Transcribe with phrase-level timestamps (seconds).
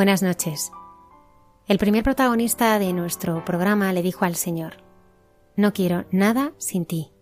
[0.00, 0.72] Buenas noches.
[1.68, 4.78] El primer protagonista de nuestro programa le dijo al Señor,
[5.56, 7.12] No quiero nada sin ti.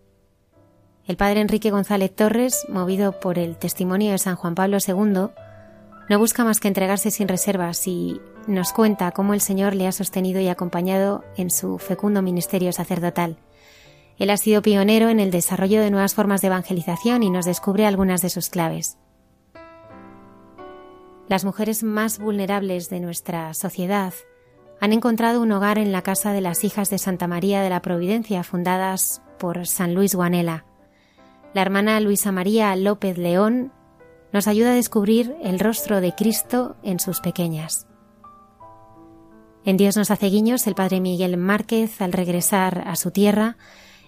[1.04, 5.02] El padre Enrique González Torres, movido por el testimonio de San Juan Pablo II,
[6.08, 9.90] no busca más que entregarse sin reservas y nos cuenta cómo el Señor le ha
[9.90, 13.38] sostenido y acompañado en su fecundo ministerio sacerdotal.
[14.18, 17.86] Él ha sido pionero en el desarrollo de nuevas formas de evangelización y nos descubre
[17.86, 18.98] algunas de sus claves.
[21.28, 24.14] Las mujeres más vulnerables de nuestra sociedad
[24.80, 27.82] han encontrado un hogar en la casa de las hijas de Santa María de la
[27.82, 30.64] Providencia, fundadas por San Luis Guanela.
[31.52, 33.72] La hermana Luisa María López León
[34.32, 37.86] nos ayuda a descubrir el rostro de Cristo en sus pequeñas.
[39.66, 43.58] En Dios nos hace guiños, el padre Miguel Márquez, al regresar a su tierra,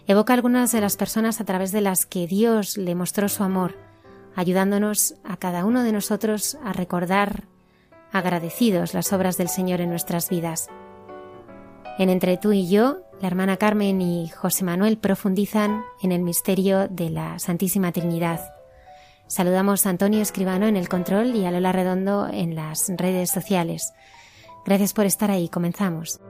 [0.06, 3.89] evoca algunas de las personas a través de las que Dios le mostró su amor
[4.34, 7.44] ayudándonos a cada uno de nosotros a recordar
[8.12, 10.68] agradecidos las obras del Señor en nuestras vidas.
[11.98, 16.88] En Entre tú y yo, la hermana Carmen y José Manuel profundizan en el misterio
[16.88, 18.40] de la Santísima Trinidad.
[19.26, 23.92] Saludamos a Antonio Escribano en el control y a Lola Redondo en las redes sociales.
[24.64, 25.48] Gracias por estar ahí.
[25.48, 26.20] Comenzamos.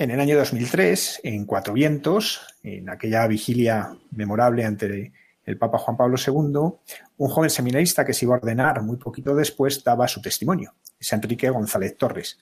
[0.00, 5.12] En el año 2003, en Cuatro Vientos, en aquella vigilia memorable ante
[5.44, 6.78] el Papa Juan Pablo II,
[7.16, 10.74] un joven seminarista que se iba a ordenar muy poquito después daba su testimonio.
[11.00, 12.38] Es Enrique González Torres.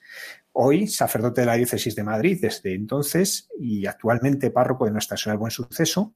[0.53, 5.37] Hoy, sacerdote de la diócesis de Madrid desde entonces y actualmente párroco de Nuestra Señora
[5.37, 6.13] del Buen Suceso,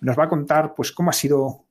[0.00, 1.62] nos va a contar pues cómo ha sido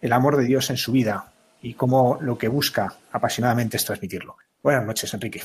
[0.00, 4.36] el amor de Dios en su vida y cómo lo que busca apasionadamente es transmitirlo.
[4.62, 5.42] Buenas noches, Enrique.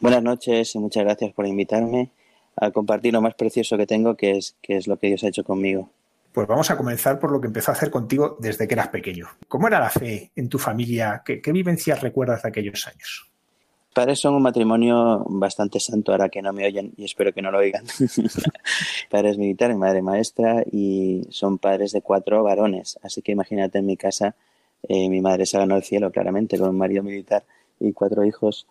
[0.00, 2.10] Buenas noches y muchas gracias por invitarme
[2.56, 5.28] a compartir lo más precioso que tengo, que es, que es lo que Dios ha
[5.28, 5.90] hecho conmigo.
[6.32, 9.28] Pues vamos a comenzar por lo que empezó a hacer contigo desde que eras pequeño.
[9.48, 11.22] ¿Cómo era la fe en tu familia?
[11.24, 13.30] ¿Qué, vivencias recuerdas de aquellos años?
[13.94, 17.50] Padres son un matrimonio bastante santo, ahora que no me oyen y espero que no
[17.50, 17.84] lo oigan.
[19.10, 22.98] padres militares, madre maestra y son padres de cuatro varones.
[23.02, 24.34] Así que imagínate en mi casa,
[24.88, 27.44] eh, mi madre se ganó el cielo claramente con un marido militar
[27.78, 28.66] y cuatro hijos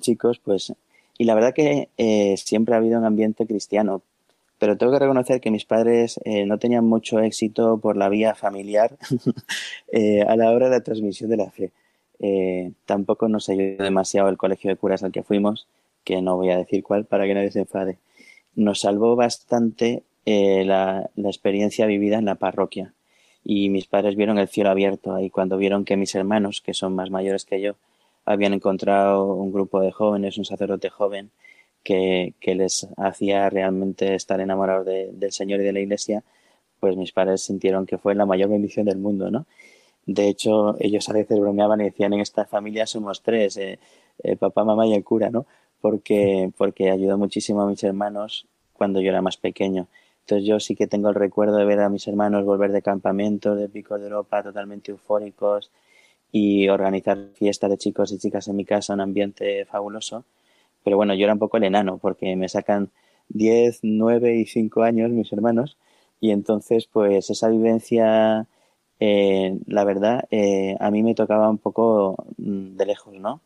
[0.00, 0.74] chicos, pues
[1.18, 4.02] y la verdad que eh, siempre ha habido un ambiente cristiano.
[4.58, 8.34] pero tengo que reconocer que mis padres eh, no tenían mucho éxito por la vía
[8.34, 8.96] familiar
[9.92, 11.72] eh, a la hora de la transmisión de la fe.
[12.20, 15.66] Eh, tampoco nos ayudó demasiado el colegio de curas al que fuimos,
[16.04, 17.98] que no voy a decir cuál para que nadie se enfade.
[18.54, 22.94] Nos salvó bastante la, la experiencia vivida en la parroquia
[23.44, 26.94] y mis padres vieron el cielo abierto ahí cuando vieron que mis hermanos, que son
[26.94, 27.76] más mayores que yo,
[28.26, 31.30] habían encontrado un grupo de jóvenes, un sacerdote joven
[31.82, 36.24] que, les hacía realmente estar enamorados del Señor y de la Iglesia,
[36.80, 39.46] pues mis padres sintieron que fue la mayor bendición del mundo, ¿no?
[40.04, 43.78] De hecho, ellos a veces bromeaban y decían, en esta familia somos tres, eh,
[44.22, 45.46] eh, papá, mamá y el cura, ¿no?
[45.80, 49.86] Porque, porque ayudó muchísimo a mis hermanos cuando yo era más pequeño.
[50.20, 53.54] Entonces yo sí que tengo el recuerdo de ver a mis hermanos volver de campamento,
[53.54, 55.70] de picos de Europa, totalmente eufóricos
[56.32, 60.24] y organizar fiestas de chicos y chicas en mi casa, un ambiente fabuloso.
[60.84, 62.90] Pero bueno, yo era un poco el enano porque me sacan
[63.28, 65.76] 10, 9 y 5 años mis hermanos
[66.20, 68.46] y entonces pues esa vivencia,
[69.00, 73.40] eh, la verdad, eh, a mí me tocaba un poco mm, de lejos, ¿no?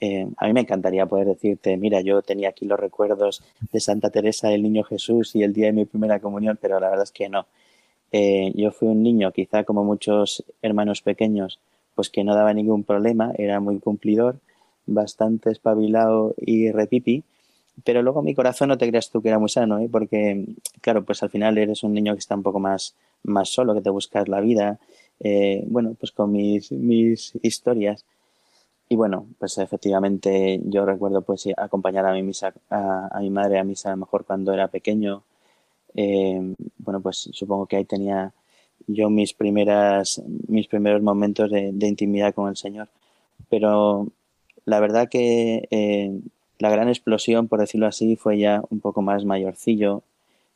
[0.00, 4.10] Eh, a mí me encantaría poder decirte, mira, yo tenía aquí los recuerdos de Santa
[4.10, 7.12] Teresa del Niño Jesús y el día de mi primera comunión, pero la verdad es
[7.12, 7.46] que no.
[8.12, 11.58] yo fui un niño, quizá como muchos hermanos pequeños,
[11.98, 14.38] pues que no daba ningún problema, era muy cumplidor,
[14.86, 17.24] bastante espabilado y repipi,
[17.82, 19.88] pero luego mi corazón no te creas tú que era muy sano, ¿eh?
[19.90, 20.46] porque,
[20.80, 23.80] claro, pues al final eres un niño que está un poco más, más solo, que
[23.80, 24.78] te buscas la vida,
[25.18, 28.04] eh, bueno, pues con mis, mis historias.
[28.88, 33.64] Y bueno, pues efectivamente yo recuerdo pues acompañar a mi misa, a, mi madre a
[33.64, 35.24] misa a lo mejor cuando era pequeño.
[35.96, 38.32] Eh, bueno, pues supongo que ahí tenía
[38.88, 42.88] yo mis primeras, mis primeros momentos de, intimidad con el Señor.
[43.48, 44.08] Pero
[44.64, 46.18] la verdad que eh,
[46.58, 50.02] la gran explosión, por decirlo así, fue ya un poco más mayorcillo,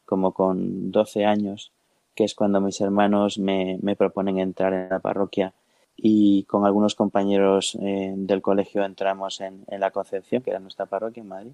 [0.05, 1.71] como con 12 años,
[2.15, 5.55] que es cuando mis hermanos me, me proponen entrar en la parroquia
[5.97, 10.87] y con algunos compañeros eh, del colegio entramos en, en, la Concepción, que era nuestra
[10.87, 11.53] parroquia en Madrid,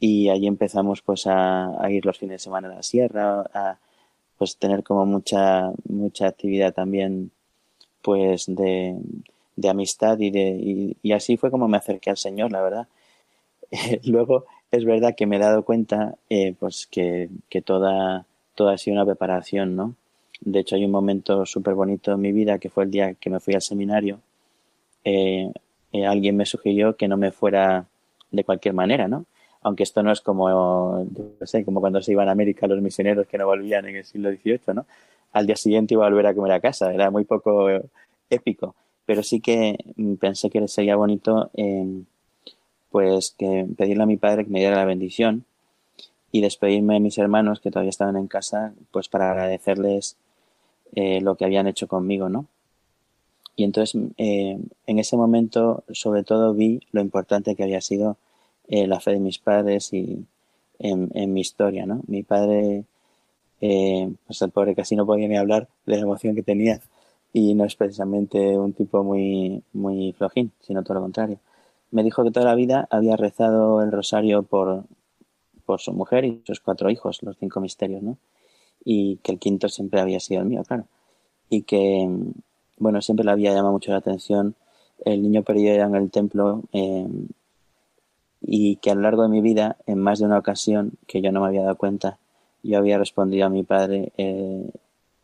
[0.00, 3.78] y allí empezamos pues a, ir los fines de semana a la sierra,
[4.38, 7.30] pues tener como mucha mucha actividad también
[8.02, 8.96] pues de,
[9.56, 12.88] de amistad y, de, y, así fue como me acerqué al Señor, la verdad.
[14.04, 18.24] luego es verdad que me he dado cuenta eh, pues que, que toda,
[18.54, 19.94] toda ha sido una preparación, ¿no?
[20.40, 23.30] De hecho hay un momento súper bonito en mi vida que fue el día que
[23.30, 24.20] me fui al seminario.
[25.04, 25.52] Eh,
[25.92, 27.86] eh, alguien me sugirió que no me fuera
[28.30, 29.24] de cualquier manera, ¿no?
[29.62, 30.48] Aunque esto no es como,
[31.04, 34.04] no sé, como cuando se iban a América los misioneros que no volvían en el
[34.04, 34.86] siglo XVIII, ¿no?
[35.32, 37.68] Al día siguiente iba a volver a comer a casa, era muy poco
[38.30, 38.74] épico
[39.08, 42.02] pero sí que mm, pensé que sería bonito eh,
[42.90, 45.46] pues pedirle a mi padre que me diera la bendición
[46.30, 50.18] y despedirme de mis hermanos que todavía estaban en casa pues para agradecerles
[50.94, 52.44] eh, lo que habían hecho conmigo no
[53.56, 58.18] y entonces eh, en ese momento sobre todo vi lo importante que había sido
[58.68, 60.26] la fe de mis padres y
[60.78, 62.84] en, en mi historia no mi padre
[63.58, 66.80] pues el pobre casi no podía ni hablar de la emoción que tenía
[67.32, 71.38] y no es precisamente un tipo muy, muy flojín, sino todo lo contrario.
[71.90, 74.84] Me dijo que toda la vida había rezado el rosario por,
[75.64, 78.18] por su mujer y sus cuatro hijos, los cinco misterios, ¿no?
[78.84, 80.86] Y que el quinto siempre había sido el mío, claro.
[81.50, 82.08] Y que,
[82.78, 84.54] bueno, siempre le había llamado mucho la atención
[85.04, 87.06] el niño perdido en el templo eh,
[88.40, 91.32] y que a lo largo de mi vida, en más de una ocasión que yo
[91.32, 92.18] no me había dado cuenta,
[92.62, 94.70] yo había respondido a mi padre eh,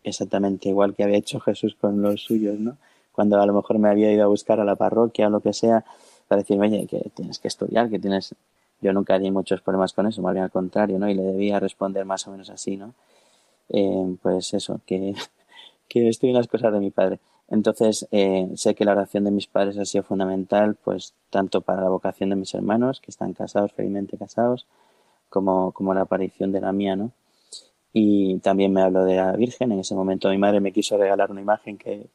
[0.02, 2.76] exactamente igual que había hecho Jesús con los suyos, ¿no?
[3.12, 5.52] Cuando a lo mejor me había ido a buscar a la parroquia o lo que
[5.52, 5.85] sea,
[6.28, 8.35] para decirme, oye, que tienes que estudiar, que tienes...
[8.80, 11.09] Yo nunca tenía muchos problemas con eso, más bien al contrario, ¿no?
[11.09, 12.92] Y le debía responder más o menos así, ¿no?
[13.71, 15.14] Eh, pues eso, que,
[15.88, 17.18] que estoy en las cosas de mi padre.
[17.49, 21.83] Entonces, eh, sé que la oración de mis padres ha sido fundamental, pues tanto para
[21.83, 24.67] la vocación de mis hermanos, que están casados, felizmente casados,
[25.29, 27.13] como, como la aparición de la mía, ¿no?
[27.95, 29.73] y también me habló de la Virgen.
[29.73, 32.09] En ese momento mi madre me quiso regalar una imagen que,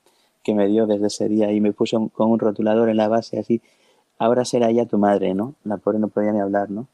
[0.43, 3.39] que me dio desde ese día y me puso con un rotulador en la base
[3.39, 3.61] así,
[4.19, 5.55] ahora será ella tu madre, ¿no?
[5.63, 6.87] La pobre no podía ni hablar, ¿no?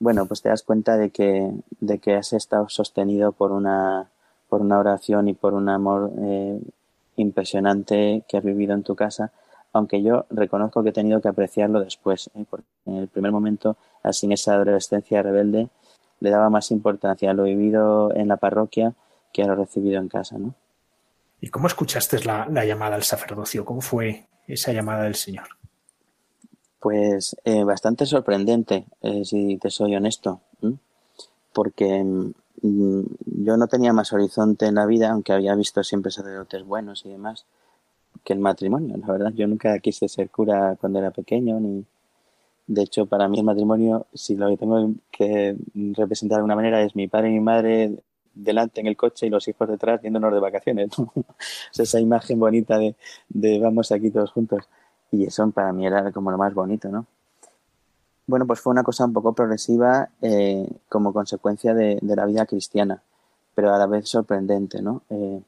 [0.00, 4.10] Bueno, pues te das cuenta de que, de que has estado sostenido por una,
[4.48, 6.60] por una oración y por un amor eh,
[7.16, 9.32] impresionante que has vivido en tu casa,
[9.72, 12.44] aunque yo reconozco que he tenido que apreciarlo después, ¿eh?
[12.48, 15.68] porque en el primer momento, así en esa adolescencia rebelde,
[16.20, 18.94] le daba más importancia a lo vivido en la parroquia
[19.32, 20.54] que a lo recibido en casa, ¿no?
[21.40, 23.64] ¿Y cómo escuchaste la, llamada al sacerdocio?
[23.64, 25.48] ¿Cómo fue esa llamada del Señor?
[26.78, 30.40] Pues eh, bastante sorprendente, eh, si te soy honesto,
[31.52, 36.64] porque mm, yo no tenía más horizonte en la vida, aunque había visto siempre sacerdotes
[36.64, 37.46] buenos y demás,
[38.24, 39.32] que el matrimonio, la verdad.
[39.34, 41.84] Yo nunca quise ser cura cuando era pequeño, ni,
[42.66, 45.56] de hecho, para mí el matrimonio, si lo que tengo que
[45.94, 47.98] representar de alguna manera es mi padre y mi madre
[48.34, 50.90] delante en el coche y los hijos detrás yéndonos de vacaciones.
[51.78, 52.96] esa imagen bonita de,
[53.28, 54.68] de, vamos aquí todos juntos.
[55.10, 57.06] Y eso para mí era como lo más bonito, ¿no?
[58.26, 63.02] Bueno, pues fue una cosa un poco progresiva eh, como consecuencia de, la vida cristiana,
[63.54, 65.02] pero a la vez sorprendente, ¿no?
[65.10, 65.42] Eh,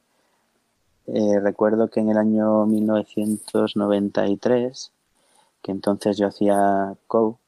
[1.06, 4.92] eh, recuerdo que en el año 1993
[5.64, 7.38] que entonces yo hacía co,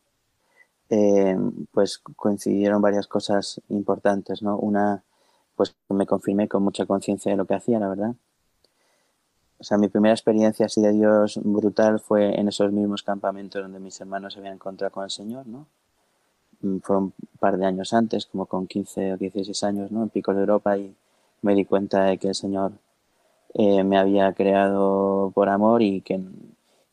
[0.89, 1.37] eh,
[1.73, 4.57] pues coincidieron varias cosas importantes, ¿no?
[4.59, 5.05] Una,
[5.55, 8.15] pues me confirmé con mucha conciencia de lo que hacía, la verdad.
[9.67, 14.01] Sea, mi primera experiencia así de Dios brutal fue en esos mismos campamentos donde mis
[14.01, 15.67] hermanos se habían encontrado con el Señor, ¿no?
[16.61, 20.05] Mm, fue un par de años antes, como con 15 o 16 años, ¿no?
[20.05, 20.95] En Picos de Europa y
[21.43, 22.75] me di cuenta de que el Señor
[23.55, 26.21] eh, me había creado por amor y que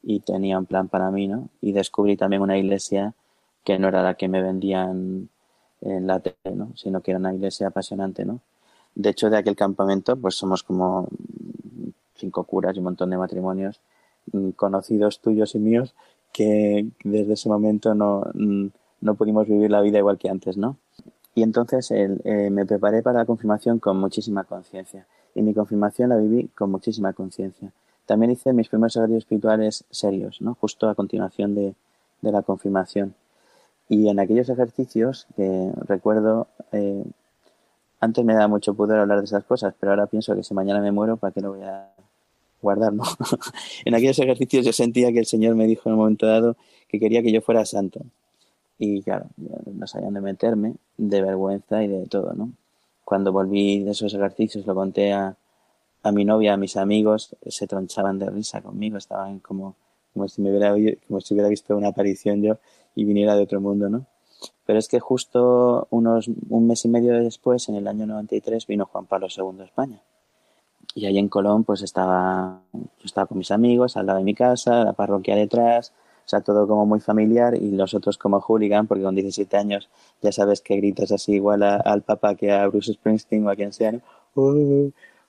[0.01, 1.49] y tenía un plan para mí, ¿no?
[1.61, 3.13] Y descubrí también una iglesia
[3.63, 5.29] que no era la que me vendían
[5.81, 6.75] en la tele, ¿no?
[6.75, 8.39] Sino que era una iglesia apasionante, ¿no?
[8.95, 11.07] De hecho, de aquel campamento, pues somos como
[12.23, 13.81] cinco curas y un montón de matrimonios
[14.31, 15.93] mm, conocidos tuyos y míos
[16.31, 18.67] que desde ese momento no, mm,
[19.01, 20.77] no pudimos vivir la vida igual que antes, ¿no?
[21.35, 25.05] Y entonces eh, me preparé para la confirmación con muchísima conciencia.
[25.35, 27.71] Y mi confirmación la viví con muchísima conciencia.
[28.05, 30.55] También hice mis primeros ejercicios espirituales serios, ¿no?
[30.61, 31.73] Justo a continuación de,
[32.21, 33.15] de la confirmación.
[33.89, 37.03] Y en aquellos ejercicios que recuerdo, eh,
[37.99, 40.81] antes me da mucho pudor hablar de esas cosas, pero ahora pienso que si mañana
[40.81, 41.89] me muero, ¿para qué lo voy a
[42.63, 43.03] guardar, no?
[43.85, 46.99] en aquellos ejercicios yo sentía que el Señor me dijo en un momento dado que
[46.99, 48.01] quería que yo fuera santo.
[48.79, 52.51] Y claro, no sabía dónde meterme, de vergüenza y de todo, ¿no?
[53.05, 55.37] Cuando volví de esos ejercicios lo conté a,
[56.03, 59.75] a mi novia, a mis amigos, se tronchaban de risa conmigo, estaban como,
[60.13, 60.75] como, si me hubiera,
[61.07, 62.57] como si hubiera visto una aparición yo
[62.95, 64.05] y viniera de otro mundo, ¿no?
[64.65, 68.85] Pero es que justo unos, un mes y medio después, en el año 93, vino
[68.85, 70.01] Juan Pablo II a España.
[70.95, 74.35] Y ahí en Colón, pues estaba, yo estaba con mis amigos, al lado de mi
[74.35, 75.93] casa, la parroquia detrás,
[76.25, 79.89] o sea, todo como muy familiar y los otros como hooligan, porque con 17 años
[80.21, 83.73] ya sabes que gritas así igual al Papa que a Bruce Springsteen o a quien
[83.73, 84.01] sea, ¿no?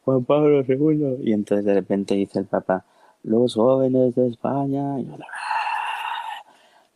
[0.04, 1.18] Juan Pablo II.
[1.22, 2.84] Y entonces de repente dice el Papa,
[3.22, 4.96] los jóvenes de España.
[4.96, 6.42] Ah,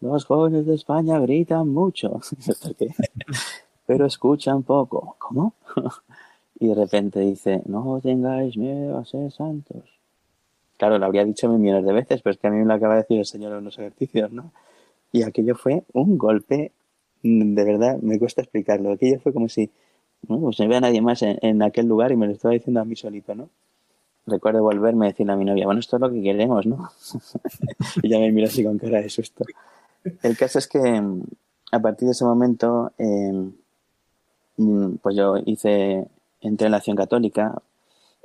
[0.00, 2.20] los jóvenes de España gritan mucho,
[3.86, 5.16] pero escuchan poco.
[5.18, 5.54] ¿Cómo?
[6.60, 9.84] y de repente dice, no tengáis miedo a ser santos.
[10.76, 12.94] Claro, lo habría dicho millones de veces, pero es que a mí me lo acaba
[12.94, 14.52] de decir el Señor en los ejercicios, ¿no?
[15.12, 16.72] Y aquello fue un golpe,
[17.22, 18.92] de verdad, me cuesta explicarlo.
[18.92, 19.70] Aquello fue como si
[20.26, 22.84] no, pues no a nadie más en, aquel lugar y me lo estaba diciendo a
[22.84, 23.50] mí solito, ¿no?
[24.26, 26.90] Recuerdo volverme a decirle a mi novia, bueno, esto es lo que queremos, ¿no?
[28.02, 29.44] y ya me mira así con cara de susto.
[30.22, 31.22] El caso es que mm,
[31.72, 32.92] a partir de ese momento,
[34.56, 36.08] mm, pues yo hice,
[36.40, 37.60] entré en la acción católica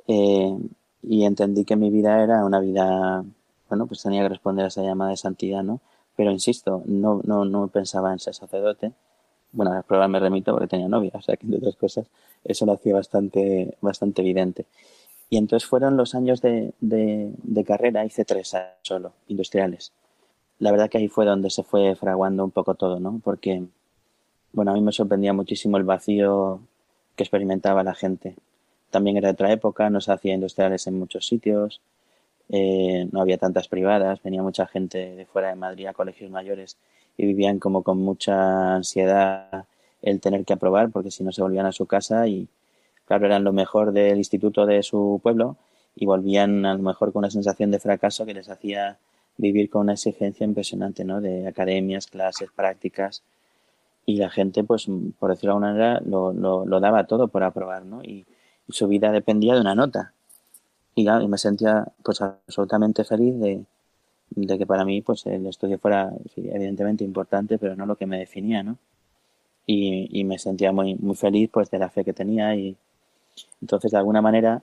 [0.07, 0.57] eh,
[1.01, 3.23] y entendí que mi vida era una vida,
[3.69, 5.81] bueno, pues tenía que responder a esa llamada de santidad, ¿no?
[6.15, 8.93] Pero insisto, no, no, no pensaba en ser sacerdote,
[9.53, 12.07] bueno, a las pruebas me remito porque tenía novia, o sea que entre otras cosas
[12.43, 14.65] eso lo hacía bastante, bastante evidente.
[15.29, 19.91] Y entonces fueron los años de, de, carrera, hice tres años solo, industriales.
[20.59, 23.19] La verdad que ahí fue donde se fue fraguando un poco todo, ¿no?
[23.23, 23.63] Porque,
[24.51, 26.59] bueno, a mí me sorprendía muchísimo el vacío
[27.15, 28.35] que experimentaba la gente.
[28.91, 31.81] También era otra época, no se hacía industriales en muchos sitios,
[32.49, 36.77] eh, no había tantas privadas, venía mucha gente de fuera de Madrid a colegios mayores
[37.17, 39.65] y vivían como con mucha ansiedad
[40.01, 42.47] el tener que aprobar porque si no se volvían a su casa y
[43.05, 45.57] claro eran lo mejor del instituto de su pueblo
[45.95, 48.97] y volvían a lo mejor con una sensación de fracaso que les hacía
[49.37, 51.21] vivir con una exigencia impresionante ¿no?
[51.21, 53.23] de academias, clases, prácticas
[54.05, 54.87] y la gente pues
[55.19, 58.03] por decirlo de alguna manera lo, lo, lo daba todo por aprobar ¿no?
[58.03, 58.25] y,
[58.69, 60.13] su vida dependía de una nota
[60.95, 63.65] y, y me sentía pues absolutamente feliz de,
[64.35, 68.17] de que para mí pues el estudio fuera evidentemente importante, pero no lo que me
[68.17, 68.77] definía, ¿no?
[69.65, 72.75] Y, y, me sentía muy, muy feliz pues de la fe que tenía y
[73.61, 74.61] entonces de alguna manera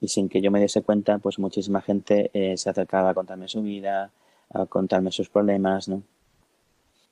[0.00, 3.46] y sin que yo me diese cuenta pues muchísima gente eh, se acercaba a contarme
[3.46, 4.10] su vida,
[4.50, 6.02] a contarme sus problemas, ¿no?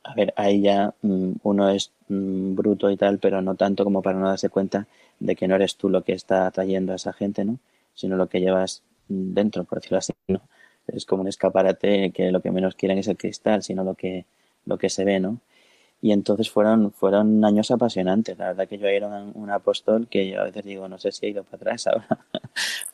[0.04, 4.02] A ver, ahí ya mm, uno es mm, bruto y tal, pero no tanto como
[4.02, 4.87] para no darse cuenta
[5.18, 7.58] de que no eres tú lo que está atrayendo a esa gente, ¿no?
[7.94, 10.40] Sino lo que llevas mm, dentro, por decirlo así, ¿no?
[10.87, 14.26] es como un escaparate que lo que menos quieren es el cristal, sino lo que,
[14.66, 15.40] lo que se ve, ¿no?
[16.04, 18.37] Y entonces fueron, fueron años apasionantes.
[18.37, 21.25] La verdad que yo era un, apóstol que yo a veces digo, no sé si
[21.25, 22.06] he ido para atrás ahora,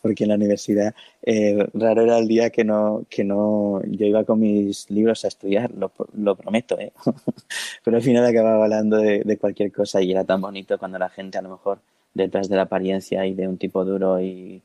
[0.01, 4.23] porque en la universidad eh, raro era el día que no, que no, yo iba
[4.23, 6.93] con mis libros a estudiar, lo, lo prometo, ¿eh?
[7.85, 11.37] pero al final acababa hablando de, cualquier cosa y era tan bonito cuando la gente
[11.37, 11.81] a lo mejor
[12.15, 14.63] detrás de la apariencia y de un tipo duro y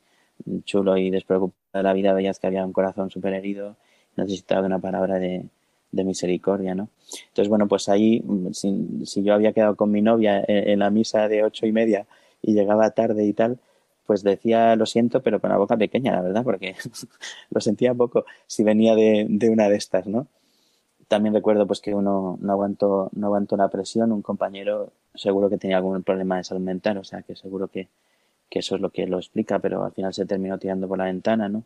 [0.66, 3.76] chulo y despreocupado de la vida veías que había un corazón súper herido,
[4.16, 5.46] necesitaba una palabra de,
[5.96, 6.90] de misericordia, ¿no?
[7.30, 11.28] Entonces, bueno, pues ahí, mm, si, yo había quedado con mi novia en, la misa
[11.30, 12.06] de ocho y media
[12.42, 13.60] y llegaba tarde y tal,
[14.06, 16.76] pues decía lo siento, pero con la boca pequeña, la verdad, porque
[17.50, 20.28] lo sentía poco si venía de, de, una de estas, ¿no?
[21.08, 25.58] También recuerdo pues que uno no aguantó, no aguantó la presión, un compañero seguro que
[25.58, 27.88] tenía algún problema de salud mental, o sea que seguro que,
[28.50, 31.06] que eso es lo que lo explica, pero al final se terminó tirando por la
[31.06, 31.64] ventana, ¿no?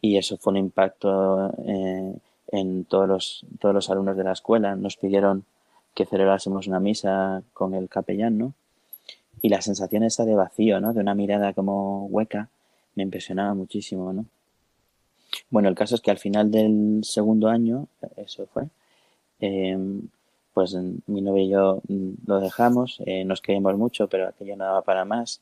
[0.00, 2.14] Y eso fue un impacto eh,
[2.52, 4.76] en todos los, todos los alumnos de la escuela.
[4.76, 5.44] Nos pidieron
[5.94, 8.54] que celebrásemos una misa con el capellán, ¿no?
[9.40, 10.92] Y la sensación esa de vacío, ¿no?
[10.92, 12.48] De una mirada como hueca,
[12.94, 14.26] me impresionaba muchísimo, ¿no?
[15.50, 18.68] Bueno, el caso es que al final del segundo año, eso fue,
[19.40, 19.78] eh,
[20.52, 20.74] pues
[21.06, 21.80] mi novio y yo
[22.26, 25.40] lo dejamos, eh, nos queríamos mucho, pero aquello no daba para más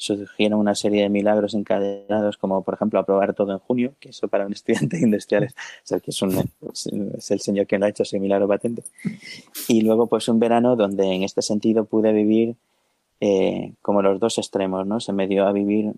[0.00, 4.28] surgieron una serie de milagros encadenados, como por ejemplo aprobar todo en junio, que eso
[4.28, 5.44] para un estudiante industrial
[5.84, 8.82] es, que es, un, es, el señor que lo ha hecho ese milagro patente.
[9.68, 12.56] Y luego pues un verano donde en este sentido pude vivir
[13.20, 15.00] eh, como los dos extremos, ¿no?
[15.00, 15.92] Se me dio a vivir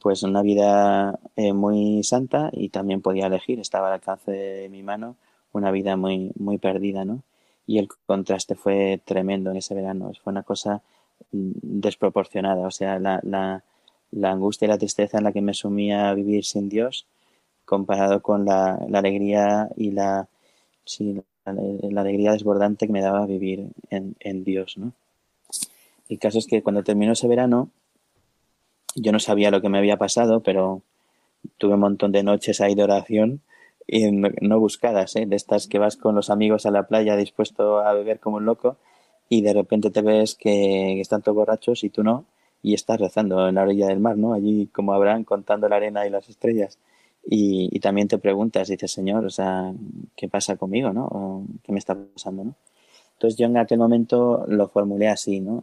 [0.00, 4.82] pues una vida eh, muy santa y también podía elegir, estaba al alcance de mi
[4.82, 5.16] mano,
[5.52, 7.20] una vida muy, muy perdida, ¿no?
[7.66, 10.80] Y el contraste fue tremendo en ese verano, fue una cosa
[11.30, 12.66] desproporcionada.
[12.66, 13.64] O sea, la, la,
[14.10, 17.06] la, angustia y la tristeza en la que me sumía a vivir sin Dios,
[17.64, 20.28] comparado con la, alegría y la,
[20.84, 24.92] sí, la, alegría desbordante que me daba vivir en, en Dios, ¿no?
[26.08, 27.70] El caso es que cuando terminó ese verano,
[28.94, 30.82] yo no sabía lo que me había pasado, pero
[31.58, 33.40] tuve un montón de noches ahí de oración
[33.86, 35.26] y no buscadas, ¿eh?
[35.26, 38.44] de estas que vas con los amigos a la playa dispuesto a beber como un
[38.44, 38.76] loco
[39.28, 42.24] y de repente te ves que están todos borrachos y tú no,
[42.62, 44.32] y estás rezando en la orilla del mar, ¿no?
[44.34, 46.78] Allí como Abraham contando la arena y las estrellas.
[47.28, 49.72] Y, también te preguntas, dices, Señor, o sea,
[50.16, 51.06] ¿qué pasa conmigo, no?
[51.06, 52.54] ¿O ¿Qué me está pasando, no?
[53.14, 55.62] Entonces yo en aquel momento lo formulé así, ¿no?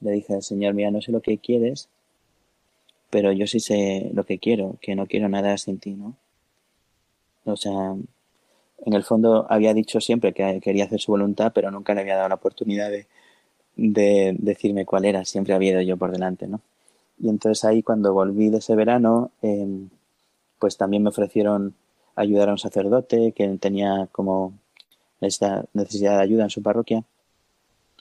[0.00, 1.88] Le dije al Señor, mira, no sé lo que quieres,
[3.10, 6.16] pero yo sí sé lo que quiero, que no quiero nada sin ti, ¿no?
[7.44, 7.94] O sea,
[8.84, 12.16] en el fondo había dicho siempre que quería hacer su voluntad, pero nunca le había
[12.16, 13.06] dado la oportunidad de,
[13.76, 16.60] decirme cuál era, siempre había ido yo por delante, ¿no?
[17.18, 19.90] Y entonces ahí cuando volví de ese verano, em,
[20.58, 21.74] pues también me ofrecieron
[22.14, 24.54] ayudar a un sacerdote que tenía como
[25.20, 27.04] esta necesidad de ayuda en su parroquia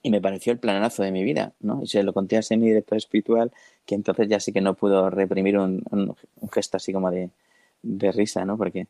[0.04, 1.82] y me pareció el planazo de mi vida, ¿no?
[1.84, 3.52] Y se lo conté a mi director espiritual,
[3.86, 5.84] que entonces ya sí que no pudo reprimir un,
[6.54, 7.32] gesto así como de,
[7.82, 8.58] de risa, ¿no?
[8.58, 8.88] Porque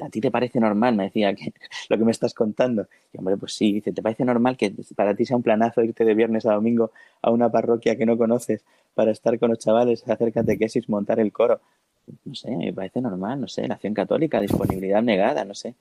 [0.00, 0.94] ¿a ti te parece normal?
[0.94, 1.52] Me decía que
[1.88, 2.86] lo que me estás contando.
[3.12, 6.04] Y hombre, pues sí, dice, ¿te parece normal que para ti sea un planazo irte
[6.04, 10.06] de viernes a domingo a una parroquia que no conoces para estar con los chavales,
[10.08, 11.60] hacer catequesis, montar el coro?
[12.24, 15.74] No sé, me parece normal, no sé, la acción católica, disponibilidad negada, no sé.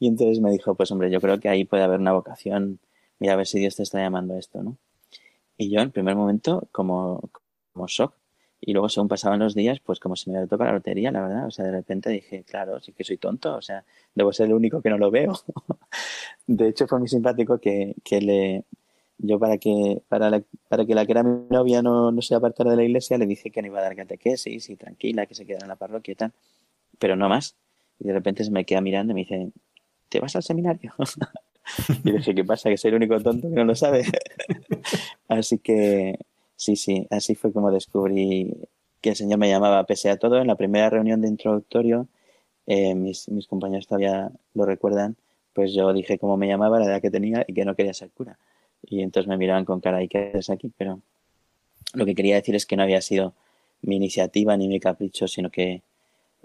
[0.00, 2.78] Y entonces me dijo, pues hombre, yo creo que ahí puede haber una vocación,
[3.18, 4.76] mira a ver si Dios te está llamando a esto, ¿no?
[5.56, 7.20] Y yo en primer momento, como,
[7.72, 8.14] como shock,
[8.60, 11.22] y luego, según pasaban los días, pues como se me había tocado la lotería, la
[11.22, 11.46] verdad.
[11.46, 13.54] O sea, de repente dije, claro, sí que soy tonto.
[13.54, 15.32] O sea, debo ser el único que no lo veo.
[16.46, 18.64] de hecho, fue muy simpático que, que le,
[19.18, 22.34] yo para que, para, la, para que la que era mi novia no, no se
[22.34, 25.34] apartara de la iglesia, le dije que no iba a dar catequesis y tranquila, que
[25.34, 26.32] se quedara en la parroquia y tal.
[26.98, 27.56] Pero no más.
[28.00, 29.52] Y de repente se me queda mirando y me dice,
[30.08, 30.94] ¿te vas al seminario?
[32.04, 32.70] y dije, ¿qué pasa?
[32.70, 34.04] Que soy el único tonto que no lo sabe.
[35.28, 36.18] Así que
[36.58, 38.52] Sí, sí, así fue como descubrí
[39.00, 39.84] que el Señor me llamaba.
[39.86, 42.08] Pese a todo, en la primera reunión de introductorio,
[42.66, 45.16] eh, mis, mis compañeros todavía lo recuerdan,
[45.54, 48.10] pues yo dije cómo me llamaba, la edad que tenía y que no quería ser
[48.10, 48.38] cura.
[48.82, 50.72] Y entonces me miraban con cara, ¿y qué haces aquí?
[50.78, 51.00] Pero
[51.94, 53.34] lo que quería decir es que no había sido
[53.82, 55.82] mi iniciativa ni mi capricho, sino que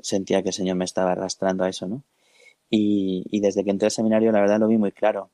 [0.01, 2.03] sentía que el Señor me estaba arrastrando a eso, ¿no?
[2.71, 5.29] Y, y desde que entré al seminario, la verdad lo vi muy claro.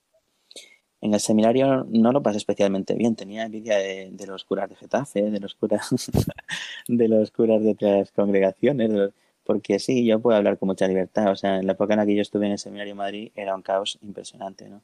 [1.01, 5.31] En el seminario no lo pasé especialmente bien, tenía envidia de, los curas de Getafe,
[5.31, 5.89] de los curas
[6.87, 9.11] de los curas de otras congregaciones,
[9.45, 12.05] porque sí, yo puedo hablar con mucha libertad, o sea, en la época en la
[12.05, 14.81] que yo estuve en el seminario de Madrid era un caos impresionante, ¿no?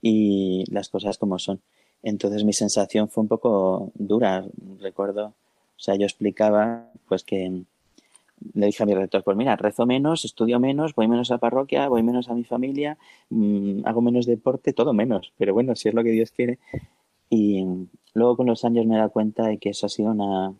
[0.00, 1.60] Y las cosas como son.
[2.02, 4.44] Entonces mi sensación fue un poco dura,
[4.80, 7.64] recuerdo, o sea, yo explicaba pues que,
[8.54, 11.88] le dije a mi rector, pues mira, rezo menos, estudio menos, voy menos a parroquia,
[11.88, 12.98] voy menos a mi familia,
[13.30, 15.32] mm, hago menos deporte, todo menos.
[15.38, 16.58] Pero bueno, si es lo que Dios quiere.
[17.30, 17.64] Y
[18.14, 20.54] luego con los años me he dado cuenta de que eso ha sido una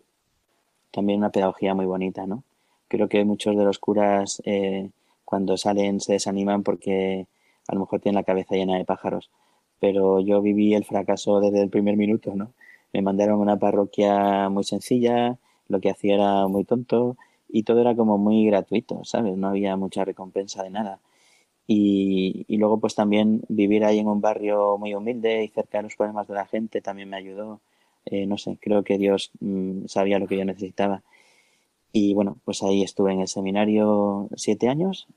[0.91, 2.43] también una pedagogía muy bonita, ¿no?
[2.89, 4.91] Creo que muchos de los curas eh,
[5.25, 7.27] cuando salen se desaniman porque
[7.69, 9.31] a lo mejor tienen la cabeza llena de pájaros.
[9.81, 12.53] Pero yo viví el fracaso desde el primer minuto, ¿no?
[12.93, 17.17] Me mandaron a una parroquia muy sencilla, lo que hacía era muy tonto
[17.49, 19.37] y todo era como muy gratuito, ¿sabes?
[19.37, 21.01] No había mucha recompensa de nada.
[21.67, 25.85] Y, y, luego pues también vivir ahí en un barrio muy humilde y cerca de
[25.85, 27.61] los problemas de la gente también me ayudó.
[28.07, 31.03] Eh, no sé, creo que Dios mm, sabía lo que yo necesitaba.
[31.93, 35.09] Y bueno, pues ahí estuve en el seminario siete años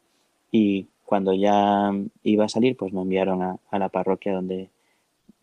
[0.52, 1.92] y cuando ya
[2.24, 4.70] iba a salir pues me enviaron a, a la parroquia donde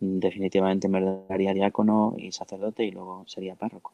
[0.00, 3.92] definitivamente me daría diácono y sacerdote y luego sería párroco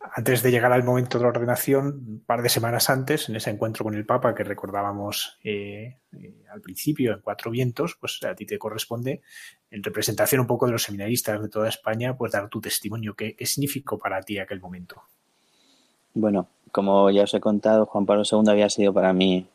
[0.00, 3.50] antes de llegar al momento de la ordenación, un par de semanas antes, en ese
[3.50, 8.34] encuentro con el Papa que recordábamos eh, eh, al principio, en Cuatro Vientos, pues a
[8.34, 9.22] ti te corresponde,
[9.70, 13.14] en representación un poco de los seminaristas de toda España, pues dar tu testimonio.
[13.14, 15.02] ¿Qué, significó para ti aquel momento?
[16.14, 19.46] Bueno, como ya os he contado, Juan Pablo II había sido para mí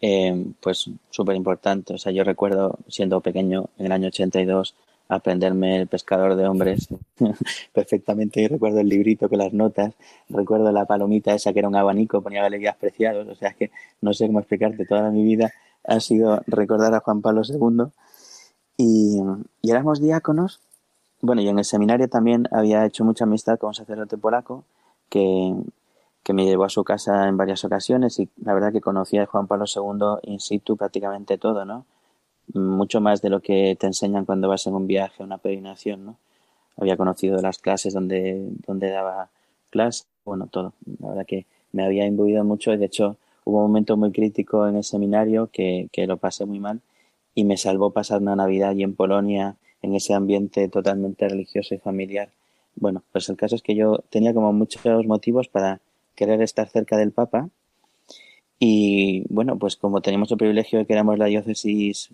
[0.00, 1.94] eh, pues súper importante.
[1.94, 4.74] O sea, yo recuerdo siendo pequeño, en el año 82,
[5.08, 6.88] aprenderme el pescador de hombres
[7.72, 8.40] perfectamente.
[8.40, 9.94] Y recuerdo el librito con las notas,
[10.28, 13.26] recuerdo la palomita esa que era un abanico, ponía galerías preciados.
[13.28, 14.84] O sea, que no sé cómo explicarte.
[14.86, 15.52] Toda mi vida
[15.84, 17.86] ha sido recordar a Juan Pablo II.
[18.76, 19.20] Y,
[19.62, 20.60] y éramos diáconos.
[21.20, 24.64] Bueno, y en el seminario también había hecho mucha amistad con un sacerdote polaco
[25.08, 25.52] que,
[26.22, 29.26] que me llevó a su casa en varias ocasiones y la verdad que conocía a
[29.26, 31.86] Juan Pablo II in situ prácticamente todo, ¿no?
[32.54, 36.16] Mucho más de lo que te enseñan cuando vas en un viaje, una peregrinación, ¿no?
[36.76, 39.30] Había conocido las clases donde, donde daba
[39.70, 40.72] clase, bueno, todo.
[41.00, 44.66] La verdad que me había imbuido mucho y de hecho hubo un momento muy crítico
[44.68, 46.80] en el seminario que, que lo pasé muy mal
[47.34, 51.78] y me salvó pasar una Navidad allí en Polonia, en ese ambiente totalmente religioso y
[51.78, 52.30] familiar.
[52.76, 55.80] Bueno, pues el caso es que yo tenía como muchos motivos para
[56.14, 57.48] querer estar cerca del Papa
[58.58, 62.10] y bueno, pues como teníamos el privilegio de que éramos la diócesis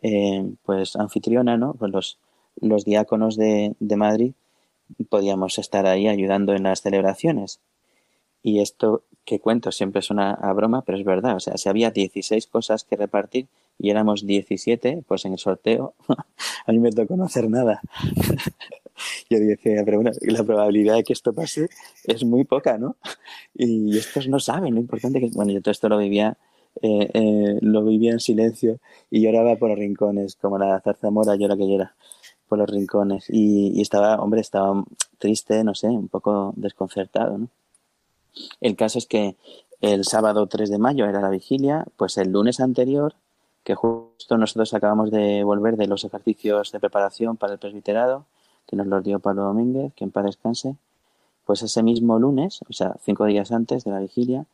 [0.00, 1.74] eh, pues anfitriona, ¿no?
[1.74, 2.18] Pues los,
[2.60, 4.32] los diáconos de, de Madrid
[5.08, 7.60] podíamos estar ahí ayudando en las celebraciones.
[8.42, 11.36] Y esto que cuento siempre suena a broma, pero es verdad.
[11.36, 13.46] O sea, si había 16 cosas que repartir
[13.78, 15.94] y éramos 17, pues en el sorteo
[16.66, 17.80] a mí me tocó no hacer nada.
[19.30, 21.68] Yo dije, pero bueno, la probabilidad de que esto pase
[22.04, 22.96] es muy poca, ¿no?
[23.54, 25.28] Y estos no saben lo importante que...
[25.28, 26.38] Bueno, yo todo esto lo vivía
[26.80, 28.78] eh, eh, lo vivía en silencio
[29.10, 31.94] y lloraba por los rincones, como la zarzamora llora que llora
[32.48, 33.26] por los rincones.
[33.28, 34.84] Y, estaba, hombre, estaba
[35.18, 37.48] triste, no sé, un poco desconcertado, ¿no?
[38.60, 39.36] El caso es que
[39.80, 43.14] el sábado 3 de mayo era la vigilia, pues el lunes anterior,
[43.64, 48.24] que justo nosotros acabamos de volver de los ejercicios de preparación para el presbiterado,
[48.66, 50.76] que nos los dio Pablo Domínguez, que en paz descanse,
[51.44, 54.46] pues ese mismo lunes, o sea, cinco días antes de la vigilia,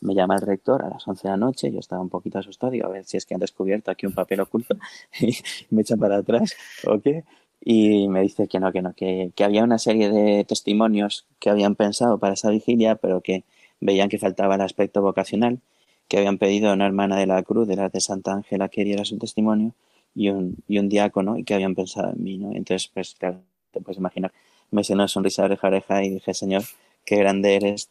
[0.00, 2.72] me llama el rector a las 11 de la noche, yo estaba un poquito asustado,
[2.72, 4.76] digo, a ver si es que han descubierto aquí un papel oculto
[5.20, 5.36] y
[5.70, 6.54] me echan para atrás
[6.86, 7.24] o qué.
[7.62, 11.50] Y me dice que no, que no, que, que había una serie de testimonios que
[11.50, 13.44] habían pensado para esa vigilia, pero que
[13.80, 15.60] veían que faltaba el aspecto vocacional,
[16.08, 18.84] que habían pedido a una hermana de la cruz, de la de Santa Ángela, que
[18.84, 19.74] diera su testimonio,
[20.14, 22.52] y un, y un diácono, y que habían pensado en mí, ¿no?
[22.52, 24.32] Entonces, pues claro, te puedes imaginar,
[24.70, 26.62] me hizo una sonrisa de oreja a oreja y dije, Señor,
[27.04, 27.90] qué grande eres,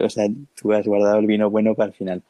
[0.00, 0.28] o sea,
[0.60, 2.22] tú has guardado el vino bueno para el final.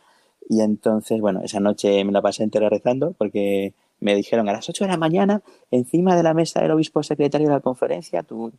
[0.48, 4.68] Y entonces, bueno, esa noche me la pasé entera rezando porque me dijeron a las
[4.68, 8.52] 8 de la mañana, encima de la mesa del obispo secretario de la conferencia, tú,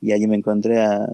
[0.00, 1.06] y allí me encontré a,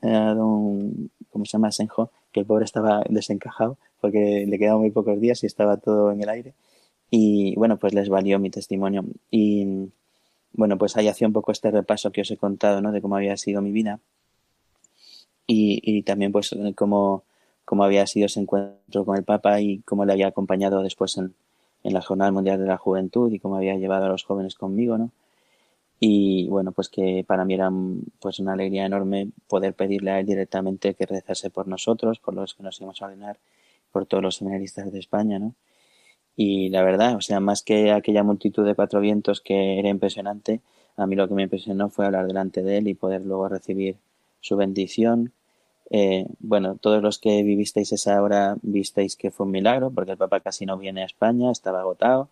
[0.00, 1.72] don, ¿cómo se llama?
[1.72, 6.12] Senjo, que el pobre estaba desencajado porque le quedaban muy pocos días y estaba todo
[6.12, 6.54] en el aire.
[7.10, 9.04] Y bueno, pues les valió mi testimonio.
[9.30, 9.90] Y
[10.52, 12.92] bueno, pues ahí hacía un poco este repaso que os he contado, ¿no?
[12.92, 14.00] De cómo había sido mi vida
[15.46, 17.24] y, también pues eh, cómo,
[17.64, 21.34] cómo había sido ese encuentro con el Papa y cómo le había acompañado después en,
[21.82, 24.98] en la Jornada Mundial de la Juventud y cómo había llevado a los jóvenes conmigo,
[24.98, 25.10] ¿no?
[26.00, 27.70] Y bueno, pues que para mí era
[28.20, 32.54] pues una alegría enorme poder pedirle a él directamente que rezase por nosotros, por los
[32.54, 33.38] que nos íbamos a ordenar,
[33.92, 35.54] por todos los seminaristas de España, ¿no?
[36.36, 40.60] Y la verdad, o sea, más que aquella multitud de cuatro vientos que era impresionante,
[40.96, 43.96] a mí lo que me impresionó fue hablar delante de él y poder luego recibir
[44.44, 45.32] su bendición.
[45.90, 50.18] Eh, bueno, todos los que vivisteis esa hora visteis que fue un milagro, porque el
[50.18, 52.28] Papa casi no viene a España, estaba agotado.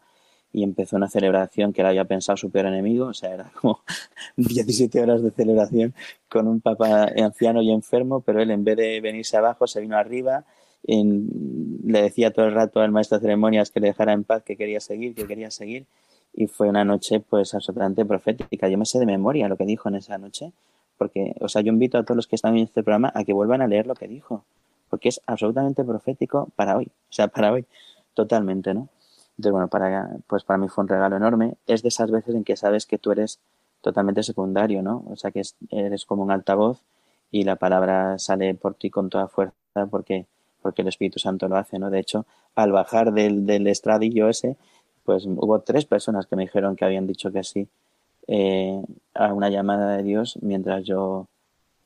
[0.54, 3.80] y empezó una celebración que él había pensado su peor enemigo, o sea, era como
[4.36, 5.94] 17 horas de celebración
[6.28, 9.96] con un papa anciano y enfermo, pero él en vez de venirse abajo se vino
[9.96, 10.44] arriba,
[10.84, 14.56] le decía todo el rato al maestro de ceremonias que le dejara en paz, que
[14.56, 15.86] quería seguir, que quería seguir,
[16.34, 18.68] y fue una noche pues absolutamente profética.
[18.68, 20.52] Yo me sé de memoria lo que dijo en esa noche,
[21.02, 23.32] porque, o sea, yo invito a todos los que están en este programa a que
[23.32, 24.44] vuelvan a leer lo que dijo,
[24.88, 27.66] porque es absolutamente profético para hoy, o sea, para hoy,
[28.14, 28.88] totalmente, ¿no?
[29.36, 31.54] Entonces, bueno, para, pues para mí fue un regalo enorme.
[31.66, 33.40] Es de esas veces en que sabes que tú eres
[33.80, 35.02] totalmente secundario, ¿no?
[35.08, 36.78] O sea, que eres como un altavoz
[37.32, 39.56] y la palabra sale por ti con toda fuerza
[39.90, 40.26] porque,
[40.60, 41.90] porque el Espíritu Santo lo hace, ¿no?
[41.90, 44.56] De hecho, al bajar del, del estradillo ese,
[45.02, 47.66] pues hubo tres personas que me dijeron que habían dicho que sí
[48.26, 48.82] eh,
[49.14, 51.28] a una llamada de Dios mientras yo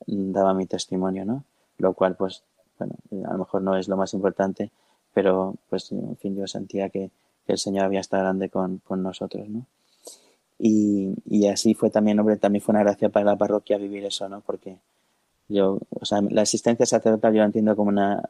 [0.05, 1.43] daba mi testimonio, ¿no?
[1.77, 2.43] Lo cual, pues,
[2.79, 2.95] bueno,
[3.25, 4.71] a lo mejor no es lo más importante,
[5.13, 7.11] pero, pues, en fin, yo sentía que,
[7.47, 9.65] el Señor había estado grande con, nosotros, ¿no?
[10.59, 14.27] Y, y, así fue también, hombre, también fue una gracia para la parroquia vivir eso,
[14.27, 14.41] ¿no?
[14.41, 14.77] Porque
[15.47, 18.29] yo, o sea, la existencia sacerdotal yo la entiendo como una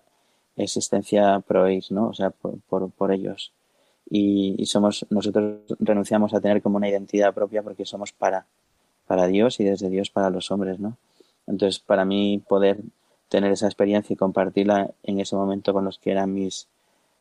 [0.56, 2.10] existencia pro ¿no?
[2.10, 3.54] O sea, por, por, ellos.
[4.10, 8.46] Y, y, somos, nosotros renunciamos a tener como una identidad propia porque somos para,
[9.06, 10.98] para Dios y desde Dios para los hombres, ¿no?
[11.46, 12.80] Entonces, para mí poder
[13.30, 16.68] tener esa experiencia y compartirla en ese momento con los que eran mis,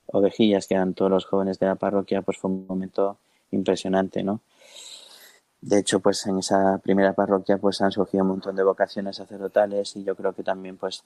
[0.06, 3.18] ovejillas, que eran todos los jóvenes de la parroquia, pues fue un momento
[3.50, 4.40] impresionante, ¿no?
[5.60, 9.96] De hecho, pues en esa primera parroquia pues han surgido un montón de vocaciones sacerdotales
[9.96, 11.02] y yo creo que también pues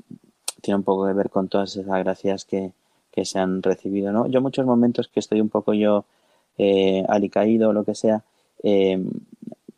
[0.61, 2.73] tiene un poco que ver con todas esas gracias que,
[3.11, 4.27] que se han recibido, ¿no?
[4.27, 6.05] Yo muchos momentos que estoy un poco yo
[6.59, 8.23] eh, alicaído o lo que sea,
[8.62, 9.03] eh,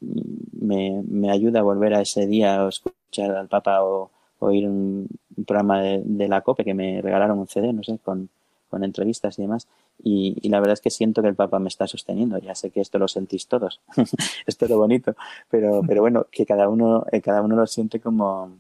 [0.01, 5.09] me, me, ayuda a volver a ese día o escuchar al Papa o, oír un,
[5.47, 8.29] programa de, la COPE que me regalaron un CD, no sé, con,
[8.69, 9.69] con entrevistas y demás.
[10.03, 12.39] Y, la verdad es que siento que el Papa me está sosteniendo.
[12.39, 13.81] Ya sé que esto lo sentís todos.
[14.47, 15.15] esto es lo bonito.
[15.51, 18.51] Pero, pero bueno, que cada uno, eh, cada uno lo siente como,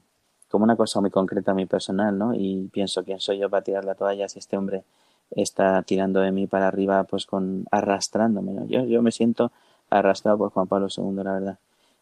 [0.53, 2.35] como una cosa muy concreta, muy personal, ¿no?
[2.35, 4.85] Y pienso, ¿quién soy yo para tirar la toalla si este hombre
[5.31, 8.69] está tirando de mí para arriba, pues con arrastrándome?
[8.69, 9.51] Yo, yo me siento
[9.89, 11.59] arrastrado por Juan Pablo II, la verdad.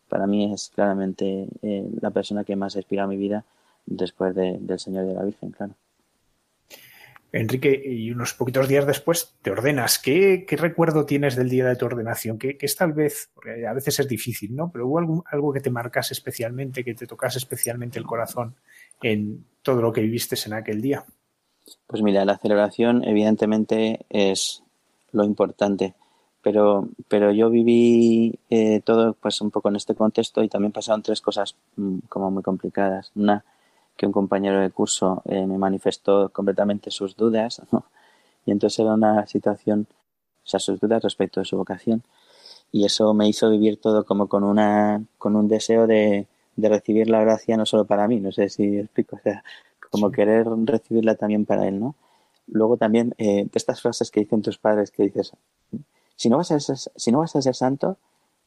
[0.09, 3.45] Para mí es claramente eh, la persona que más inspira mi vida
[3.87, 5.75] después del Señor y de la Virgen, claro.
[7.33, 9.99] Enrique, y unos poquitos días después te ordenas.
[10.01, 12.39] ¿Qué, recuerdo tienes del día de tu ordenación?
[12.39, 14.71] ¿Qué, es tal vez, porque a veces es difícil, ¿no?
[14.73, 18.57] Pero hubo algo, que te marcase especialmente, que te tocase especialmente el corazón
[19.03, 21.05] en todo lo que viviste en aquel día.
[21.87, 24.65] Pues mira, la celebración evidentemente es
[25.13, 25.95] lo importante,
[26.43, 31.03] pero, pero yo viví eh, todo pues un poco en este contexto y también pasaron
[31.03, 33.13] tres cosas mm, como muy complicadas.
[33.15, 33.45] Una,
[34.01, 37.61] que un compañero de curso eh, me manifestó completamente sus dudas,
[38.47, 39.87] Y entonces era una situación,
[40.43, 42.03] o sea, sus dudas respecto de su vocación.
[42.73, 47.11] Y eso me hizo vivir todo como con una, con un deseo de, de recibir
[47.11, 49.45] la gracia no solo para mí, no sé si explico, o sea,
[49.91, 51.95] como querer recibirla también para él, ¿no?
[52.47, 55.33] Luego también, eh, estas frases que dicen tus padres que dices,
[56.17, 57.99] si no vas a ser, si no vas a ser santo,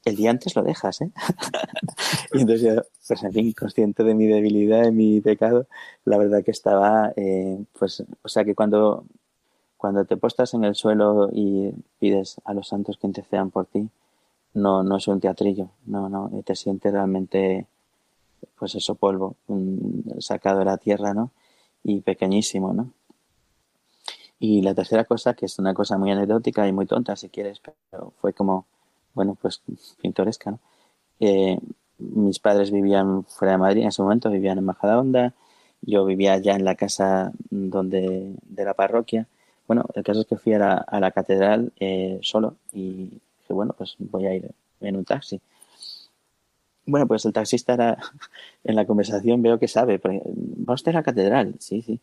[0.05, 1.11] el día antes lo dejas, ¿eh?
[2.33, 5.67] y entonces yo, pues en fin, consciente de mi debilidad, de mi pecado,
[6.05, 9.05] la verdad que estaba, eh, pues, o sea que cuando,
[9.77, 13.89] cuando te postas en el suelo y pides a los santos que intercedan por ti,
[14.53, 17.67] no, no es un teatrillo, no, no, te sientes realmente,
[18.57, 19.35] pues eso, polvo,
[20.19, 21.31] sacado de la tierra, ¿no?
[21.83, 22.91] Y pequeñísimo, ¿no?
[24.39, 27.61] Y la tercera cosa, que es una cosa muy anecdótica y muy tonta, si quieres,
[27.89, 28.65] pero fue como,
[29.13, 29.61] bueno, pues
[30.01, 30.59] pintoresca, ¿no?
[31.19, 31.57] Eh,
[31.99, 35.33] mis padres vivían fuera de Madrid en ese momento, vivían en Majadahonda,
[35.81, 39.27] yo vivía ya en la casa donde de la parroquia.
[39.67, 43.53] Bueno, el caso es que fui a la, a la catedral eh, solo y dije,
[43.53, 45.39] bueno, pues voy a ir en un taxi.
[46.85, 47.97] Bueno, pues el taxista era,
[48.63, 51.55] en la conversación veo que sabe, ¿va usted a la catedral?
[51.59, 51.99] Sí, sí.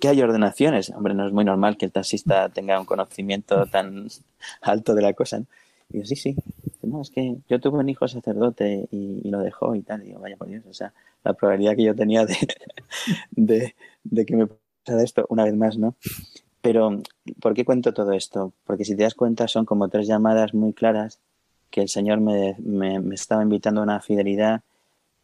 [0.00, 0.90] ¿Qué hay ordenaciones?
[0.90, 4.08] Hombre, no es muy normal que el taxista tenga un conocimiento tan
[4.62, 5.40] alto de la cosa.
[5.40, 5.46] ¿no?
[5.90, 6.36] Y yo, sí, sí.
[6.82, 10.02] No, es que yo tuve un hijo sacerdote y, lo dejó y tal.
[10.02, 10.92] Y digo, vaya por Dios, o sea,
[11.22, 12.26] la probabilidad que yo tenía
[13.30, 15.94] de, de, que me pasara esto, una vez más, ¿no?
[16.60, 17.02] Pero,
[17.40, 18.52] ¿por qué cuento todo esto?
[18.64, 21.20] Porque si te das cuenta, son como tres llamadas muy claras
[21.70, 24.62] que el Señor me, me, me estaba invitando a una fidelidad.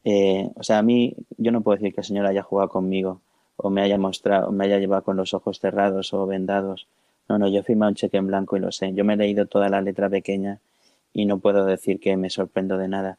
[0.04, 3.20] Eh, o sea, a mí, yo no puedo decir que el Señor haya jugado conmigo
[3.56, 6.88] o me haya mostrado, me haya llevado con los ojos cerrados o vendados
[7.30, 8.92] no, no, yo he firmado un cheque en blanco y lo sé.
[8.92, 10.58] Yo me he leído toda la letra pequeña
[11.12, 13.18] y no puedo decir que me sorprendo de nada.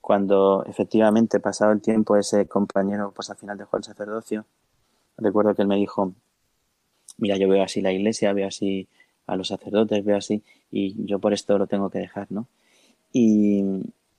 [0.00, 4.46] Cuando efectivamente, pasado el tiempo, ese compañero, pues al final dejó el sacerdocio,
[5.16, 6.14] recuerdo que él me dijo,
[7.18, 8.86] mira, yo veo así la iglesia, veo así
[9.26, 12.46] a los sacerdotes, veo así, y yo por esto lo tengo que dejar, ¿no?
[13.12, 13.64] Y,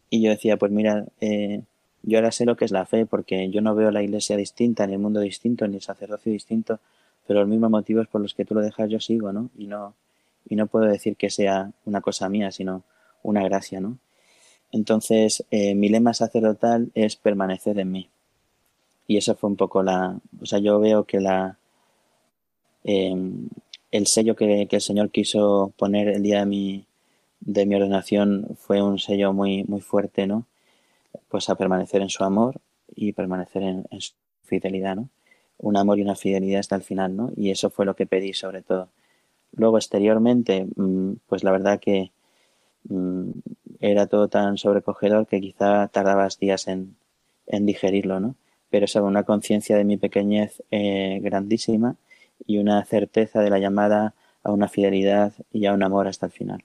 [0.09, 1.63] y yo decía, pues mira, eh,
[2.01, 4.85] yo ahora sé lo que es la fe, porque yo no veo la iglesia distinta,
[4.85, 6.81] ni el mundo distinto, ni el sacerdocio distinto,
[7.27, 9.49] pero los mismos motivos por los que tú lo dejas yo sigo, ¿no?
[9.57, 9.95] Y no,
[10.47, 12.83] y no puedo decir que sea una cosa mía, sino
[13.21, 13.97] una gracia, ¿no?
[14.71, 18.09] Entonces, eh, mi lema sacerdotal es permanecer en mí.
[19.07, 21.57] Y eso fue un poco la, o sea, yo veo que la,
[22.83, 23.49] em,
[23.91, 26.85] el sello que, el Señor quiso poner el día de mi,
[27.39, 30.47] de mi ordenación fue un sello muy, muy fuerte, ¿no?
[31.29, 32.59] Pues a permanecer en su amor
[32.95, 35.09] y permanecer en su fidelidad, ¿no?
[35.57, 37.31] Un amor y una fidelidad hasta el final, ¿no?
[37.35, 38.89] Y eso fue lo que pedí sobre todo.
[39.55, 42.11] Luego, exteriormente, mm, pues la verdad que
[42.89, 43.31] mm,
[43.79, 46.95] era todo tan sobrecogedor que quizá tardabas días en,
[47.47, 48.35] digerirlo, ¿no?
[48.69, 51.97] Pero es una conciencia de mi pequeñez eh, grandísima
[52.47, 56.31] y una certeza de la llamada a una fidelidad y a un amor hasta el
[56.31, 56.63] final.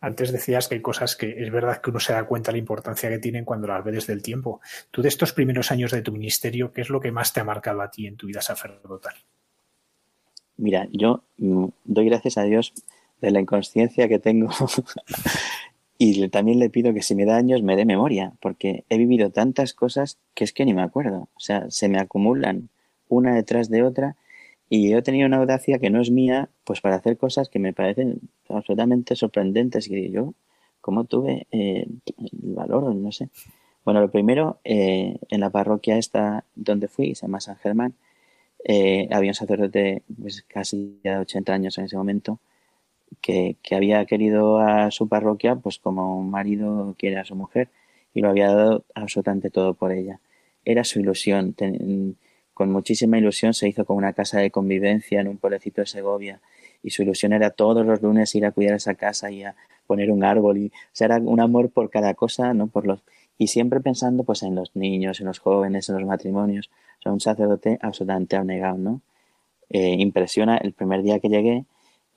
[0.00, 2.60] Antes decías que hay cosas que es verdad que uno se da cuenta de la
[2.60, 4.60] importancia que tienen cuando las ve desde el tiempo.
[4.90, 7.44] Tú de estos primeros años de tu ministerio, ¿qué es lo que más te ha
[7.44, 9.14] marcado a ti en tu vida sacerdotal?
[10.56, 12.74] Mira, yo mm, doy gracias a Dios
[13.20, 14.50] de la inconsciencia que tengo
[15.98, 19.30] y también le pido que si me da años me dé memoria, porque he vivido
[19.30, 21.28] tantas cosas que es que ni me acuerdo.
[21.34, 22.68] O sea, se me acumulan
[23.08, 24.16] una detrás de otra
[24.68, 27.72] y he tenido una audacia que no es mía, pues para hacer cosas que me
[27.72, 29.88] parecen absolutamente sorprendentes.
[29.90, 30.34] Y yo,
[30.80, 31.86] ¿cómo tuve eh,
[32.18, 32.94] el valor?
[32.94, 33.30] No sé.
[33.84, 37.94] Bueno, lo primero, eh, en la parroquia esta donde fui, se llama San Germán,
[38.64, 42.38] eh, había un sacerdote pues, casi de 80 años en ese momento,
[43.22, 47.70] que, que, había querido a su parroquia pues como un marido quiere a su mujer
[48.12, 50.20] y lo había dado absolutamente todo por ella.
[50.64, 51.54] Era su ilusión
[52.58, 56.40] con muchísima ilusión se hizo con una casa de convivencia en un pueblecito de Segovia
[56.82, 59.54] y su ilusión era todos los lunes ir a cuidar esa casa y a
[59.86, 62.66] poner un árbol y o sea, era un amor por cada cosa, ¿no?
[62.66, 63.04] Por los
[63.38, 66.68] y siempre pensando pues en los niños, en los jóvenes, en los matrimonios,
[66.98, 69.02] o sea, un sacerdote absolutamente abnegado, ¿no?
[69.70, 71.64] Eh, impresiona el primer día que llegué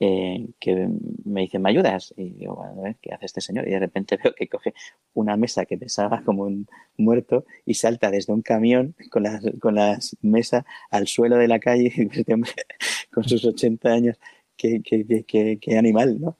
[0.04, 0.90] eh, que
[1.26, 2.12] me dice, ¿me ayudas?
[2.18, 3.68] Y digo, bueno, a ver, ¿qué hace este señor?
[3.68, 4.74] Y de repente veo que coge
[5.14, 9.76] una mesa que pesaba como un muerto y salta desde un camión con las, con
[9.76, 12.26] las mesas al suelo de la calle este
[13.14, 14.18] con sus 80 años,
[14.58, 16.36] qué, qué, qué, qué animal, ¿no?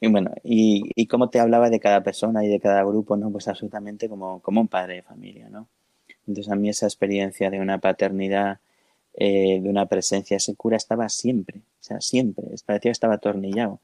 [0.00, 3.32] Y bueno, y, y cómo te hablaba de cada persona y de cada grupo, ¿no?
[3.32, 5.68] Pues absolutamente como, como un padre de familia, ¿no?
[6.28, 8.60] Entonces a mí esa experiencia de una paternidad
[9.16, 10.36] eh, de una presencia.
[10.36, 13.80] Ese cura estaba siempre, o sea, siempre, parecía que estaba atornillado.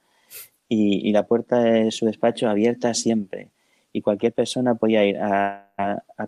[0.69, 3.51] Y, la puerta de su despacho abierta siempre.
[3.93, 5.69] Y cualquier persona podía ir a,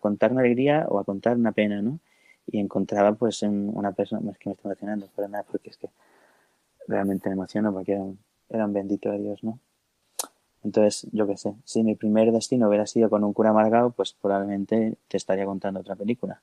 [0.00, 1.98] contar una alegría o a contar una pena, ¿no?
[2.46, 5.78] Y encontraba pues en una persona, es que me estoy emocionando, pero nada, porque es
[5.78, 5.88] que
[6.88, 8.18] realmente me emociono porque era un,
[8.50, 9.58] era bendito de Dios, ¿no?
[10.62, 14.14] Entonces, yo qué sé, si mi primer destino hubiera sido con un cura amargado, pues
[14.20, 16.42] probablemente te estaría contando otra película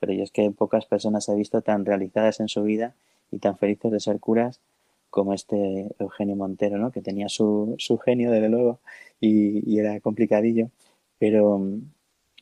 [0.00, 2.94] pero yo es que pocas personas he visto tan realizadas en su vida
[3.30, 4.60] y tan felices de ser curas
[5.10, 6.90] como este Eugenio Montero, ¿no?
[6.92, 8.80] que tenía su, su genio, desde luego,
[9.20, 10.70] y, era complicadillo,
[11.18, 11.60] pero,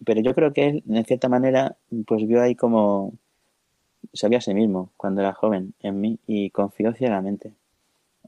[0.04, 3.14] pero yo creo que él, en cierta manera, pues vio ahí como
[4.12, 7.52] sabía a sí mismo cuando era joven en mí y confió ciegamente.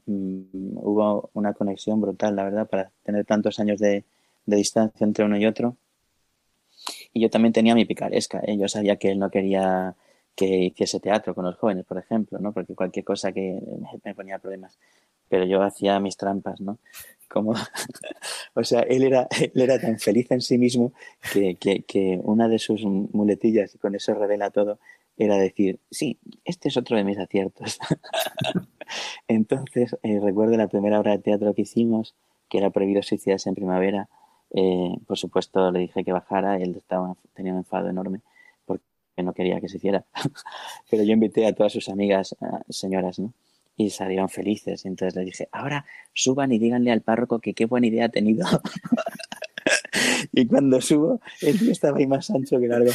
[0.05, 4.03] Mm, hubo una conexión brutal, la verdad, para tener tantos años de,
[4.45, 5.77] de distancia entre uno y otro
[7.13, 8.41] y yo también tenía mi picaresca.
[8.45, 8.57] ¿eh?
[8.57, 9.95] Yo sabía que él no quería
[10.35, 12.53] que hiciese teatro con los jóvenes, por ejemplo, ¿no?
[12.53, 13.59] Porque cualquier cosa que
[14.03, 14.77] me ponía problemas.
[15.29, 16.79] Pero yo hacía mis trampas, ¿no?
[17.29, 17.53] Como,
[18.53, 20.93] o sea, él era, él era tan feliz en sí mismo
[21.33, 24.79] que, que, que una de sus muletillas, y con eso revela todo,
[25.17, 27.79] era decir, sí, este es otro de mis aciertos.
[29.27, 32.15] Entonces, eh, recuerdo la primera obra de teatro que hicimos,
[32.49, 34.09] que era Prohibido Suicidarse en Primavera,
[34.53, 38.21] eh, por supuesto, le dije que bajara, él estaba, tenía un enfado enorme
[38.65, 38.83] porque
[39.23, 40.05] no quería que se hiciera.
[40.89, 42.35] Pero yo invité a todas sus amigas,
[42.69, 43.33] señoras, ¿no?
[43.77, 44.85] Y salieron felices.
[44.85, 48.45] Entonces le dije, ahora suban y díganle al párroco que qué buena idea ha tenido.
[50.33, 52.91] y cuando subo, el tío estaba ahí más ancho que largo.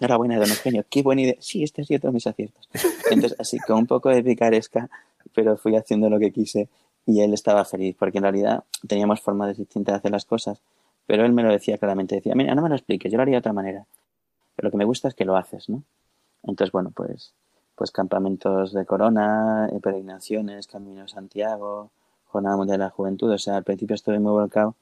[0.00, 1.36] Enhorabuena, don Eugenio, qué buena idea.
[1.38, 2.68] Sí, este ha sido todos mis aciertos.
[3.10, 4.88] Entonces, así, con un poco de picaresca,
[5.34, 6.68] pero fui haciendo lo que quise
[7.06, 10.60] y él estaba feliz, porque en realidad teníamos formas distintas de hacer las cosas,
[11.06, 13.34] pero él me lo decía claramente, decía, mira, no me lo expliques, yo lo haría
[13.34, 13.86] de otra manera,
[14.56, 15.82] pero lo que me gusta es que lo haces, ¿no?
[16.42, 17.34] Entonces, bueno, pues,
[17.74, 21.90] pues campamentos de corona, eh, peregrinaciones, Camino Santiago,
[22.26, 24.74] Jornada Mundial de la Juventud, o sea, al principio estuve muy volcado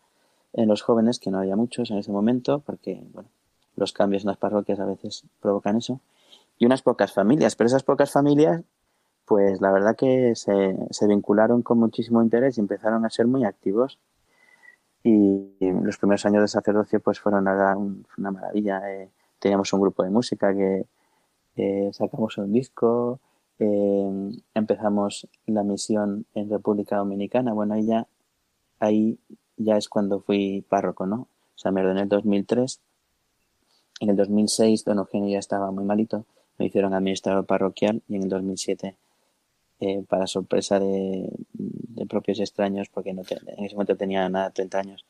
[0.52, 3.28] en los jóvenes, que no había muchos en ese momento, porque, bueno,
[3.76, 6.00] los cambios en las parroquias a veces provocan eso,
[6.58, 8.62] y unas pocas familias, pero esas pocas familias
[9.24, 13.44] Pues la verdad que se, se vincularon con muchísimo interés y empezaron a ser muy
[13.44, 13.98] activos.
[15.04, 18.80] Y los primeros años de sacerdocio pues fueron una maravilla.
[18.90, 20.86] Eh, teníamos un grupo de música que
[21.56, 23.20] eh, sacamos un disco,
[23.58, 27.52] eh, empezamos la misión en República Dominicana.
[27.52, 28.06] Bueno, ahí ya,
[28.78, 29.18] ahí
[29.56, 31.28] ya es cuando fui párroco, ¿no?
[31.54, 32.80] O sea, me ordené en el 2003.
[34.00, 36.24] En el 2006 don Eugenio ya estaba muy malito.
[36.58, 38.96] Me hicieron administrador parroquial y en el 2007,
[39.84, 41.28] eh, para sorpresa de,
[42.08, 45.04] propios extraños, porque en ese momento tenía nada, 30 años,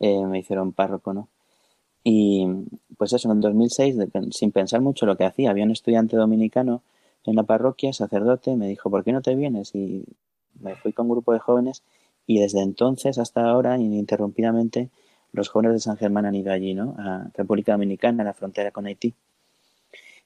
[0.00, 1.28] eh, me hicieron párroco, ¿no?
[2.02, 2.46] Y
[2.96, 3.96] pues eso, en el 2006,
[4.30, 6.82] sin pensar mucho lo que hacía, había un estudiante dominicano
[7.24, 9.74] en la parroquia, sacerdote, me dijo, ¿por qué no te vienes?
[9.74, 10.06] Y
[10.60, 11.82] me fui con un grupo de jóvenes
[12.26, 14.88] y desde entonces hasta ahora, ininterrumpidamente,
[15.32, 16.94] los jóvenes de San Germán han ido allí, ¿no?
[16.98, 19.14] A República Dominicana, a la frontera con Haití.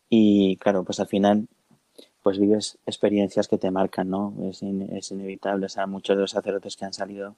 [0.08, 1.48] Y claro, pues al final,
[2.22, 4.34] pues vives experiencias que te marcan, ¿no?
[4.50, 5.66] Es, inevitable.
[5.66, 7.36] O sea, muchos de los sacerdotes que han salido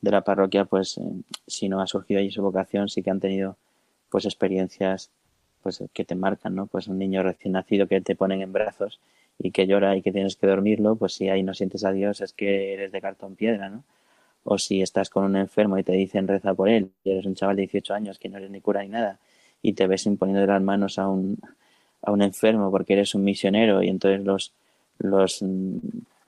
[0.00, 1.02] de la parroquia, pues eh,
[1.46, 3.56] si no ha surgido allí su vocación, sí que han tenido
[4.10, 5.10] pues experiencias
[5.62, 6.66] pues que te marcan, ¿no?
[6.66, 9.00] Pues un niño recién nacido que te ponen en brazos
[9.38, 12.20] y que llora y que tienes que dormirlo, pues si ahí no sientes a Dios
[12.20, 13.84] es que eres de cartón piedra, ¿no?
[14.44, 17.34] O si estás con un enfermo y te dicen reza por él, y eres un
[17.34, 19.20] chaval de 18 años que no eres ni cura ni nada,
[19.62, 21.38] y te ves imponiendo las manos a un,
[22.02, 24.52] a un enfermo porque eres un misionero y entonces los,
[24.98, 25.42] los,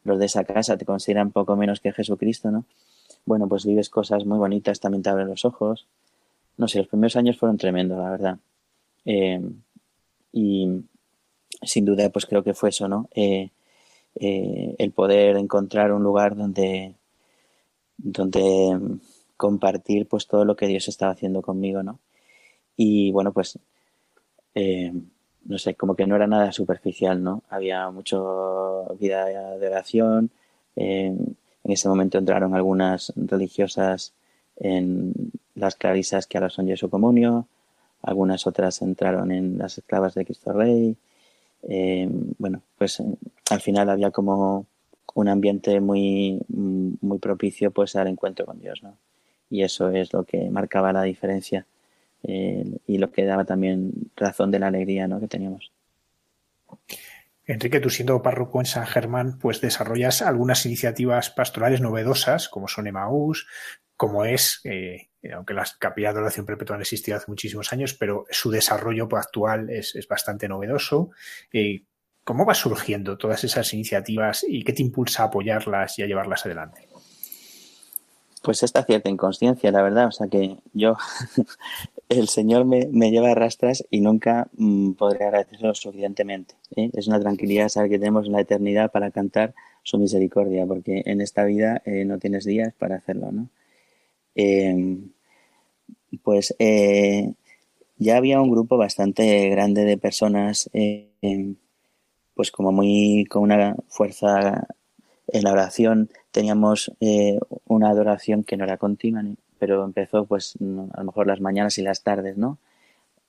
[0.04, 2.64] los de esa casa te consideran poco menos que Jesucristo, ¿no?
[3.26, 5.86] Bueno, pues vives cosas muy bonitas, también te abren los ojos.
[6.56, 8.38] No sé, los primeros años fueron tremendos, la verdad.
[9.04, 9.40] Eh,
[10.32, 10.84] y
[11.62, 13.08] sin duda, pues creo que fue eso, ¿no?
[13.14, 13.50] Eh,
[14.16, 16.94] eh, el poder encontrar un lugar donde,
[17.96, 18.78] donde
[19.36, 21.98] compartir pues todo lo que Dios estaba haciendo conmigo, ¿no?
[22.76, 23.58] Y bueno, pues
[25.46, 27.42] no sé, como que no era nada superficial, ¿no?
[27.50, 30.30] Había mucho vida de oración.
[30.76, 34.12] en ese momento entraron algunas religiosas
[34.56, 35.12] en
[35.54, 37.46] las clarisas que ahora son Jesu Comunio,
[38.04, 40.96] algunas otras entraron en las esclavas de Cristo Rey.
[41.62, 43.04] Eh, bueno, pues eh,
[43.50, 44.66] al final había como
[45.14, 48.96] un ambiente muy, muy propicio pues al encuentro con Dios, ¿no?
[49.48, 51.66] Y eso es lo que marcaba la diferencia
[52.26, 55.20] eh, y lo que daba también razón de la alegría ¿no?
[55.20, 55.72] que teníamos.
[57.46, 62.86] Enrique, tú siendo párroco en San Germán, pues desarrollas algunas iniciativas pastorales novedosas, como son
[62.86, 63.46] Emaús,
[63.96, 68.24] como es, eh, aunque las capillas de oración perpetua han existido hace muchísimos años, pero
[68.30, 71.10] su desarrollo actual es, bastante novedoso.
[71.52, 71.84] Eh,
[72.24, 76.46] ¿Cómo va surgiendo todas esas iniciativas y qué te impulsa a apoyarlas y a llevarlas
[76.46, 76.88] adelante?
[78.44, 80.08] Pues esta cierta inconsciencia, la verdad.
[80.08, 80.96] O sea que yo,
[82.10, 86.54] el Señor me, lleva a rastras y nunca mm, podré agradecerlo suficientemente.
[86.76, 86.90] ¿eh?
[86.92, 91.44] Es una tranquilidad saber que tenemos la eternidad para cantar su misericordia, porque en esta
[91.44, 93.48] vida eh, no tienes días para hacerlo, ¿no?
[94.34, 95.10] Em,
[96.22, 97.32] pues eh,
[97.96, 101.56] ya había un grupo bastante grande de personas, em,
[102.34, 104.66] pues como muy con una fuerza
[105.28, 109.22] en la oración teníamos eh, una adoración que no era continua,
[109.60, 112.58] pero empezó pues a lo mejor las mañanas y las tardes, ¿no?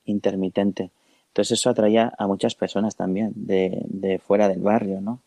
[0.06, 0.90] Intermitente.
[1.28, 5.20] Entonces eso atraía a muchas personas también de, de fuera del barrio, ¿no?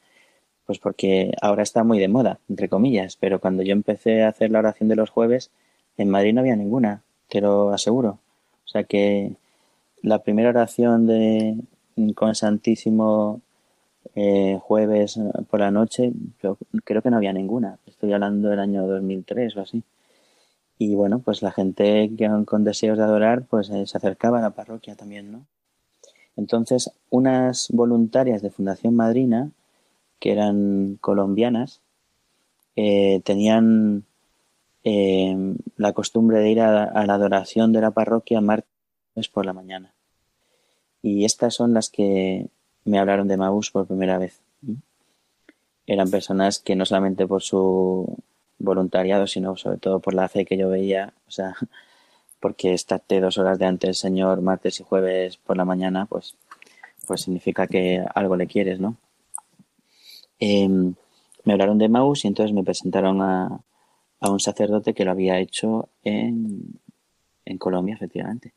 [0.66, 4.50] Pues porque ahora está muy de moda, entre comillas, pero cuando yo empecé a hacer
[4.50, 5.52] la oración de los jueves,
[5.96, 8.18] en Madrid no había ninguna, te lo aseguro.
[8.64, 9.34] O sea que
[10.02, 11.54] la primera oración de
[12.16, 13.40] con Santísimo
[14.14, 17.78] eh, jueves eh, por la noche, yo creo que no había ninguna.
[17.86, 19.82] Estoy hablando del año 2003 o así.
[20.78, 24.42] Y bueno, pues la gente que con deseos de adorar, pues eh, se acercaba a
[24.42, 25.46] la parroquia también, ¿no?
[26.36, 29.50] Entonces, unas voluntarias de Fundación Madrina,
[30.20, 31.80] que eran colombianas,
[32.74, 34.04] tenían
[34.84, 39.92] la costumbre de ir a, a, la adoración de la parroquia martes por la mañana.
[41.02, 42.48] Y estas son las que
[42.88, 44.40] me hablaron de Maús por primera vez.
[45.86, 48.16] Eran personas que no solamente por su
[48.58, 51.54] voluntariado, sino sobre todo por la fe que yo veía, o sea,
[52.40, 56.34] porque estarte dos horas de antes, Señor, martes y jueves por la mañana, pues,
[57.06, 58.96] pues significa que algo le quieres, ¿no?
[60.38, 60.94] Em,
[61.44, 63.60] me hablaron de Maús y entonces me presentaron a,
[64.20, 66.78] a un sacerdote que lo había hecho en,
[67.44, 68.52] en Colombia, efectivamente.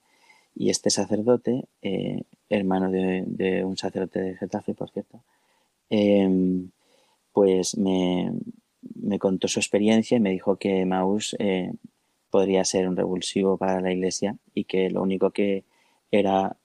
[0.55, 5.23] Y este sacerdote, eh, hermano de, un sacerdote de Getafe, por cierto,
[5.89, 6.71] em,
[7.33, 8.31] pues me,
[9.19, 11.71] contó su experiencia y me dijo que Maús eh,
[12.29, 15.63] podría ser un revulsivo para la iglesia y que lo único que
[16.11, 16.57] era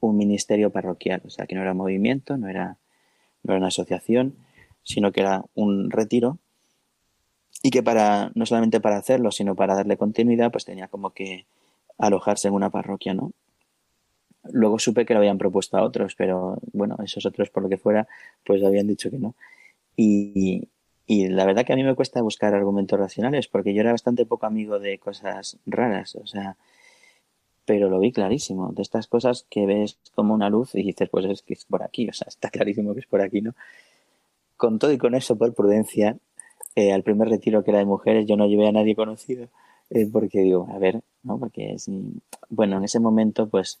[0.00, 2.78] un ministerio parroquial, o sea, que no era movimiento, no era,
[3.42, 4.36] no era una asociación,
[4.82, 6.38] sino que era un retiro
[7.62, 11.46] y que para no solamente para hacerlo, sino para darle continuidad, pues tenía como que
[11.98, 13.32] alojarse en una parroquia, ¿no?
[14.44, 17.78] Luego supe que lo habían propuesto a otros, pero bueno, esos otros por lo que
[17.78, 18.06] fuera,
[18.44, 19.34] pues habían dicho que no.
[19.96, 20.68] Y,
[21.06, 24.26] y la verdad que a mí me cuesta buscar argumentos racionales, porque yo era bastante
[24.26, 26.56] poco amigo de cosas raras, o sea,
[27.64, 31.24] pero lo vi clarísimo, de estas cosas que ves como una luz y dices, pues
[31.26, 33.54] es que es por aquí, o sea, está clarísimo que es por aquí, ¿no?
[34.56, 36.18] Con todo y con eso, por prudencia,
[36.74, 39.48] eh, al primer retiro que era de mujeres, yo no llevé a nadie conocido,
[39.90, 41.38] eh, porque digo, a ver, ¿no?
[41.38, 41.76] Porque,
[42.50, 43.80] bueno, en ese momento, pues,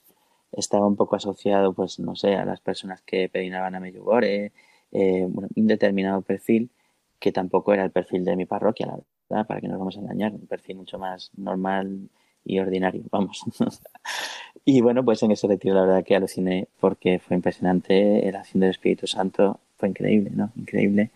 [0.52, 4.52] estaba un poco asociado, pues, no sé, a las personas que peinaban a Meyugore,
[4.92, 6.70] eh, bueno, un determinado perfil,
[7.18, 8.98] que tampoco era el perfil de mi parroquia, la
[9.30, 12.08] verdad, para que nos vamos a engañar, un perfil mucho más normal
[12.44, 13.44] y ordinario, vamos.
[14.64, 18.60] y bueno, pues en ese retiro la verdad que aluciné porque fue impresionante, la acción
[18.60, 20.52] del Espíritu Santo fue increíble, ¿no?
[20.56, 21.10] Increíble.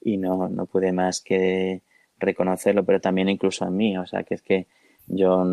[0.00, 1.80] Y no, no pude más que
[2.18, 4.66] reconocerlo, pero también incluso a mí, o sea, que es que
[5.06, 5.44] yo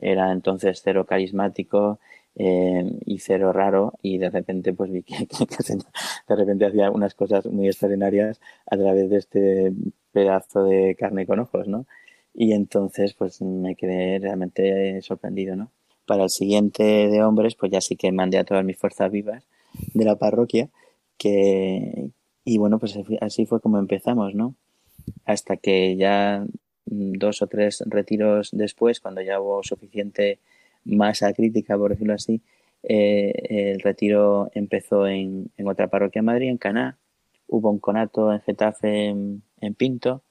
[0.00, 1.98] era entonces cero carismático
[2.36, 5.26] eh, y cero raro y de repente pues vi que,
[6.28, 8.40] de repente hacía unas cosas muy extraordinarias
[8.70, 9.72] a través de este
[10.12, 11.86] pedazo de carne con ojos, ¿no?
[12.34, 15.70] Y entonces, pues me quedé realmente sorprendido, ¿no?
[16.06, 19.46] Para el siguiente de hombres, pues ya sí que mandé a todas mis fuerzas vivas
[19.94, 20.68] de la parroquia,
[21.18, 22.10] que,
[22.44, 24.54] y bueno, pues así fue como empezamos, ¿no?
[25.24, 26.44] Hasta que ya
[26.84, 30.38] dos o tres retiros después, cuando ya hubo suficiente
[30.84, 32.40] masa crítica, por decirlo así,
[32.82, 33.32] eh,
[33.72, 36.98] el retiro empezó en, en, otra parroquia en Madrid, en Caná.
[37.46, 40.22] Hubo un conato en Getafe, en Pinto,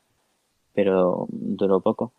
[0.74, 2.14] pero duró poco.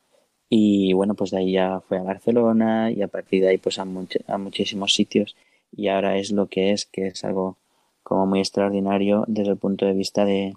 [0.48, 3.78] Y bueno, pues de ahí ya fue a Barcelona y a partir de ahí pues
[3.78, 5.36] a, a muchísimos sitios
[5.72, 7.56] y ahora es lo que es, que es algo
[8.02, 10.54] como muy extraordinario desde el punto de vista de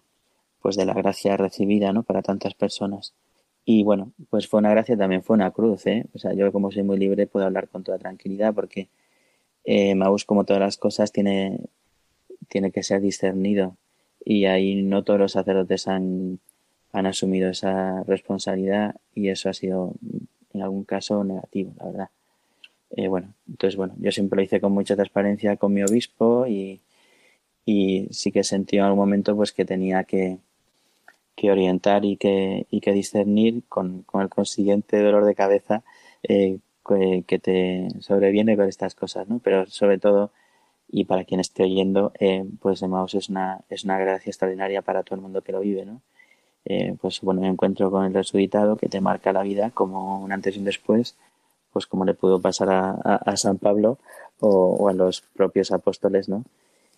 [0.61, 2.03] pues de la gracia recibida, ¿no?
[2.03, 3.13] Para tantas personas.
[3.65, 6.05] Y bueno, pues fue una gracia, también fue una cruz, ¿eh?
[6.13, 8.89] O sea, yo como soy muy libre puedo hablar con toda tranquilidad porque
[9.63, 11.59] eh, Maús, como todas las cosas, tiene,
[12.49, 13.77] tiene que ser discernido
[14.25, 16.39] y ahí no todos los sacerdotes han
[16.93, 19.95] han asumido esa responsabilidad y eso ha sido
[20.53, 22.09] en algún caso negativo, la verdad.
[22.91, 26.81] Eh, bueno, entonces bueno, yo siempre lo hice con mucha transparencia con mi obispo y,
[27.65, 30.37] y sí que sentí en algún momento pues que tenía que,
[31.35, 35.83] que orientar y que, y que discernir con, con el consiguiente dolor de cabeza
[36.23, 36.59] eh,
[37.27, 39.39] que, te sobreviene con estas cosas, ¿no?
[39.39, 40.31] Pero sobre todo,
[40.89, 45.03] y para quien esté oyendo, eh, pues Emmaus es una, es una gracia extraordinaria para
[45.03, 46.01] todo el mundo que lo vive, ¿no?
[46.65, 50.31] eh, pues bueno, me encuentro con el resucitado que te marca la vida como un
[50.31, 51.15] antes y un después,
[51.71, 53.97] pues como le pudo pasar a, a, San Pablo
[54.39, 56.43] o, a los propios apóstoles, ¿no?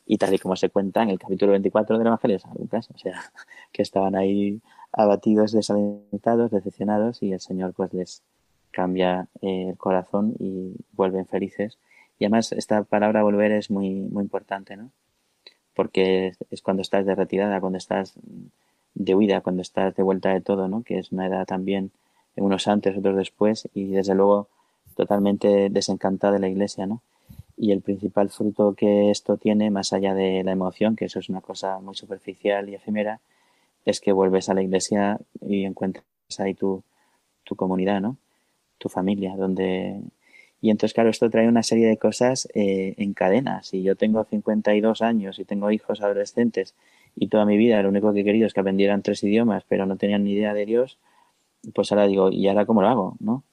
[0.06, 2.90] Y tal y como se cuenta en el capítulo 24 del Evangelio de San Lucas,
[2.94, 3.20] o sea,
[3.72, 8.24] que estaban ahí abatidos, desalentados, decepcionados y el Señor pues les
[8.72, 11.78] cambia eh, el corazón y vuelven felices.
[12.20, 14.92] Y además esta palabra volver es muy, muy importante, ¿no?
[15.74, 18.16] Porque es cuando estás de retirada, cuando estás
[18.96, 20.82] de huida cuando estás de vuelta de todo, ¿no?
[20.82, 21.92] Que es una edad también,
[22.36, 24.48] unos antes, otros después, y desde luego
[24.96, 27.02] totalmente desencantada de la iglesia, ¿no?
[27.58, 31.30] Y el principal fruto que esto tiene, más allá de la emoción, que eso es
[31.30, 33.22] una cosa muy superficial y efímera,
[33.86, 36.06] es que vuelves a la iglesia y encuentras
[36.40, 36.84] ahí tu,
[37.44, 38.18] tu comunidad, ¿no?
[38.78, 40.02] Tu familia, donde...
[40.62, 43.62] Y entonces, claro, esto trae una serie de cosas eh, en cadena.
[43.62, 46.74] Si yo tengo 52 años y tengo hijos adolescentes
[47.16, 49.86] y toda mi vida lo único que he querido es que aprendieran tres idiomas, pero
[49.86, 50.98] no tenían ni idea de Dios,
[51.74, 53.16] pues ahora digo, ¿y ahora cómo lo hago?
[53.20, 53.44] ¿no?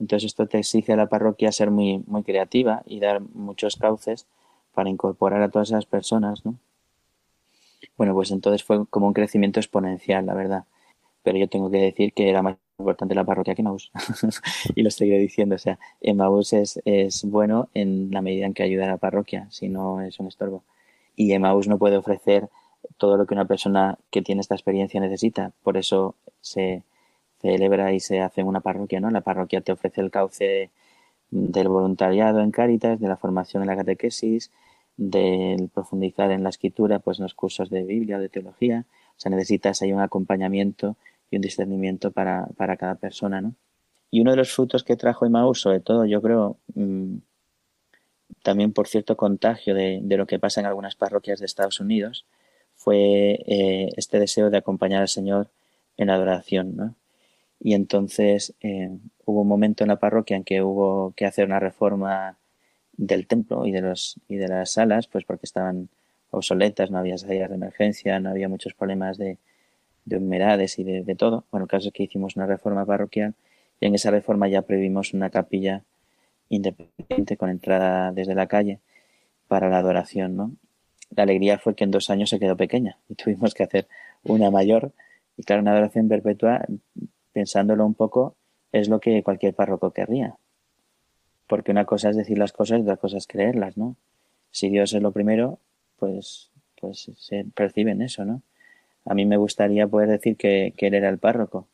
[0.00, 4.26] Entonces esto te exige a la parroquia ser muy, muy creativa y dar muchos cauces
[4.74, 6.56] para incorporar a todas esas personas, ¿no?
[7.96, 10.64] Bueno, pues entonces fue como un crecimiento exponencial, la verdad.
[11.22, 13.90] Pero yo tengo que decir que era más importante la parroquia que Maús.
[14.74, 15.56] y lo seguiré diciendo.
[15.56, 19.48] O sea, Emmaus es, es bueno en la medida en que ayuda a la parroquia,
[19.50, 20.64] si no es un estorbo.
[21.14, 22.48] Y Emmaus no puede ofrecer
[22.96, 25.52] todo lo que una persona que tiene esta experiencia necesita.
[25.62, 26.82] Por eso se
[27.40, 29.10] celebra y se hace en una parroquia, ¿no?
[29.10, 30.70] La parroquia te ofrece el cauce
[31.30, 34.50] del voluntariado en Cáritas, de la formación en la catequesis,
[34.96, 38.84] del profundizar en la escritura, pues en los cursos de Biblia o de teología.
[39.16, 40.96] O sea, necesitas ahí un acompañamiento
[41.30, 43.54] y un discernimiento para, para cada persona, ¿no?
[44.10, 47.18] Y uno de los frutos que trajo Emmaus, sobre todo, yo creo, mm,
[48.42, 52.26] también por cierto contagio de, de, lo que pasa en algunas parroquias de Estados Unidos,
[52.74, 55.48] fue eh, este deseo de acompañar al Señor
[55.96, 56.76] en la adoración.
[56.76, 56.94] ¿no?
[57.60, 58.90] Y entonces eh,
[59.26, 62.38] hubo un momento en la parroquia en que hubo que hacer una reforma
[62.96, 65.90] del templo y de, los, y de las salas, pues porque estaban
[66.30, 69.38] obsoletas, no había salidas de emergencia, no había muchos problemas de,
[70.04, 71.44] de humedades y de, todo.
[71.50, 73.34] Bueno, el caso es que hicimos una reforma parroquial
[73.80, 75.84] y en esa reforma ya previmos una capilla
[76.48, 78.80] independiente con entrada desde la calle
[79.48, 80.52] para la adoración, ¿no?
[81.10, 83.88] La alegría fue que en dos años se quedó pequeña y tuvimos que hacer
[84.22, 84.92] una mayor
[85.36, 86.64] y claro, una adoración perpetua,
[87.32, 88.34] pensándolo un poco,
[88.72, 90.36] es lo que cualquier párroco querría.
[91.46, 93.96] Porque una cosa es decir las cosas y otra cosa es creerlas, ¿no?
[94.50, 95.58] Si Dios es lo primero,
[95.98, 96.50] pues,
[96.80, 98.42] pues se perciben eso, ¿no?
[99.04, 101.66] A mí me gustaría poder decir que, Él era el párroco.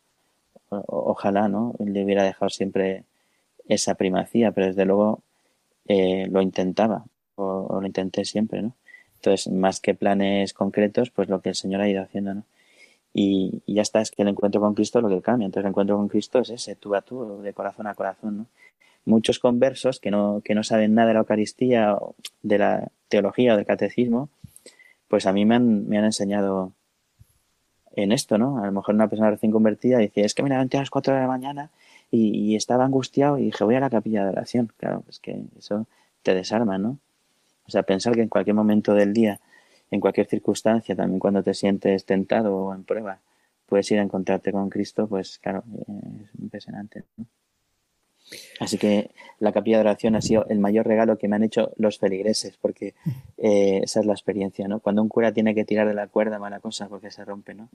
[0.68, 1.74] ojalá, ¿no?
[1.78, 3.04] Le hubiera dejado siempre
[3.68, 5.22] esa primacía, pero desde luego
[5.88, 7.04] eh, lo intentaba,
[7.36, 8.74] o, lo intenté siempre, ¿no?
[9.16, 12.44] Entonces, más que planes concretos, pues lo que el Señor ha ido haciendo, ¿no?
[13.12, 15.46] Y, ya está, es que el encuentro con Cristo es lo que cambia.
[15.46, 18.46] Entonces, el encuentro con Cristo es ese, tú a tú, de corazón a corazón.
[19.04, 21.96] Muchos conversos que no, que no saben nada de la Eucaristía,
[22.42, 24.28] de la teología o del catecismo,
[25.08, 26.72] pues a mí me han, me han enseñado
[27.96, 28.62] en esto, ¿no?
[28.62, 31.14] A lo mejor una persona recién convertida dice, es que me levanté a las 4
[31.14, 31.70] de la mañana
[32.10, 34.72] y, estaba angustiado y dije, voy a la capilla de oración.
[34.76, 35.86] Claro, es que eso
[36.22, 36.98] te desarma, ¿no?
[37.66, 39.40] O sea, pensar que en cualquier momento del día,
[39.90, 43.20] en cualquier circunstancia, también cuando te sientes tentado o en prueba,
[43.66, 45.64] puedes ir a encontrarte con Cristo, pues claro,
[46.22, 47.26] es impresionante, ¿no?
[48.58, 51.72] Así que la capilla de oración ha sido el mayor regalo que me han hecho
[51.76, 52.94] los feligreses, porque
[53.38, 54.80] eh, esa es la experiencia, ¿no?
[54.80, 57.68] Cuando un cura tiene que tirar de la cuerda, mala cosa, porque se rompe, ¿no?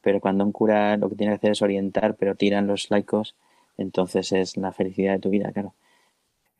[0.00, 3.36] Pero cuando un cura lo que tiene que hacer es orientar, pero tiran los laicos,
[3.76, 5.74] entonces es la felicidad de tu vida, claro.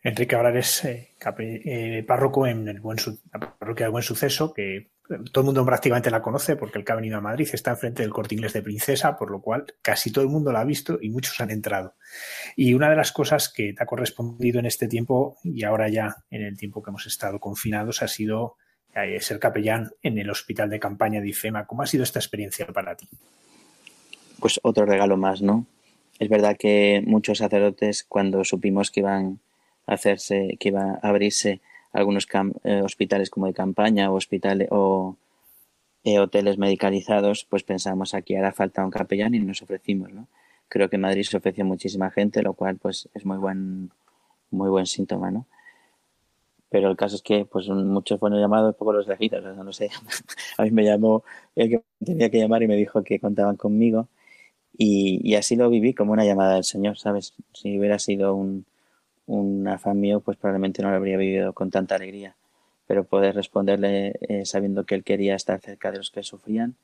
[0.03, 2.99] Enrique ahora eres eh, eh, párroco en el buen
[3.33, 4.91] la parroquia del Buen Suceso, que
[5.33, 8.03] todo el mundo prácticamente la conoce porque el que ha venido a Madrid está enfrente
[8.03, 10.99] del corte inglés de Princesa, por lo cual casi todo el mundo la ha visto
[11.01, 11.95] y muchos han entrado.
[12.57, 16.17] Y una de las cosas que te ha correspondido en este tiempo y ahora ya
[16.31, 18.57] en el tiempo que hemos estado confinados ha sido
[18.95, 21.67] eh, ser capellán en el hospital de campaña de IFEMA.
[21.67, 23.09] ¿Cómo ha sido esta experiencia para ti?
[24.39, 25.67] Pues otro regalo más, ¿no?
[26.19, 29.41] Es verdad que muchos sacerdotes cuando supimos que iban
[29.87, 31.61] hacerse, que iban a abrirse
[31.93, 32.27] algunos
[32.65, 35.17] eh, hospitales como de campaña o hospitales o
[36.05, 40.29] eh, hoteles medicalizados, pues pensamos aquí hará falta un capellán y nos ofrecimos, ¿no?
[40.69, 43.91] Creo que en Madrid se ofreció muchísima gente, lo cual pues es muy buen
[44.51, 45.47] muy buen síntoma, ¿no?
[46.71, 49.91] Pero el caso es que pues muchos fueron llamados, poco los lejitos, no sé.
[50.59, 51.25] a mí me llamó
[51.57, 54.09] el que tenía que llamar y me dijo que contaban conmigo
[54.79, 57.35] y, y así lo viví como una llamada del Señor, ¿sabes?
[57.53, 58.65] Si hubiera sido un,
[59.31, 62.35] un afán mío, pues probablemente no lo habría vivido con tanta alegría.
[62.87, 66.75] Pero poder responderle eh, sabiendo que él quería estar cerca de los que sufrían,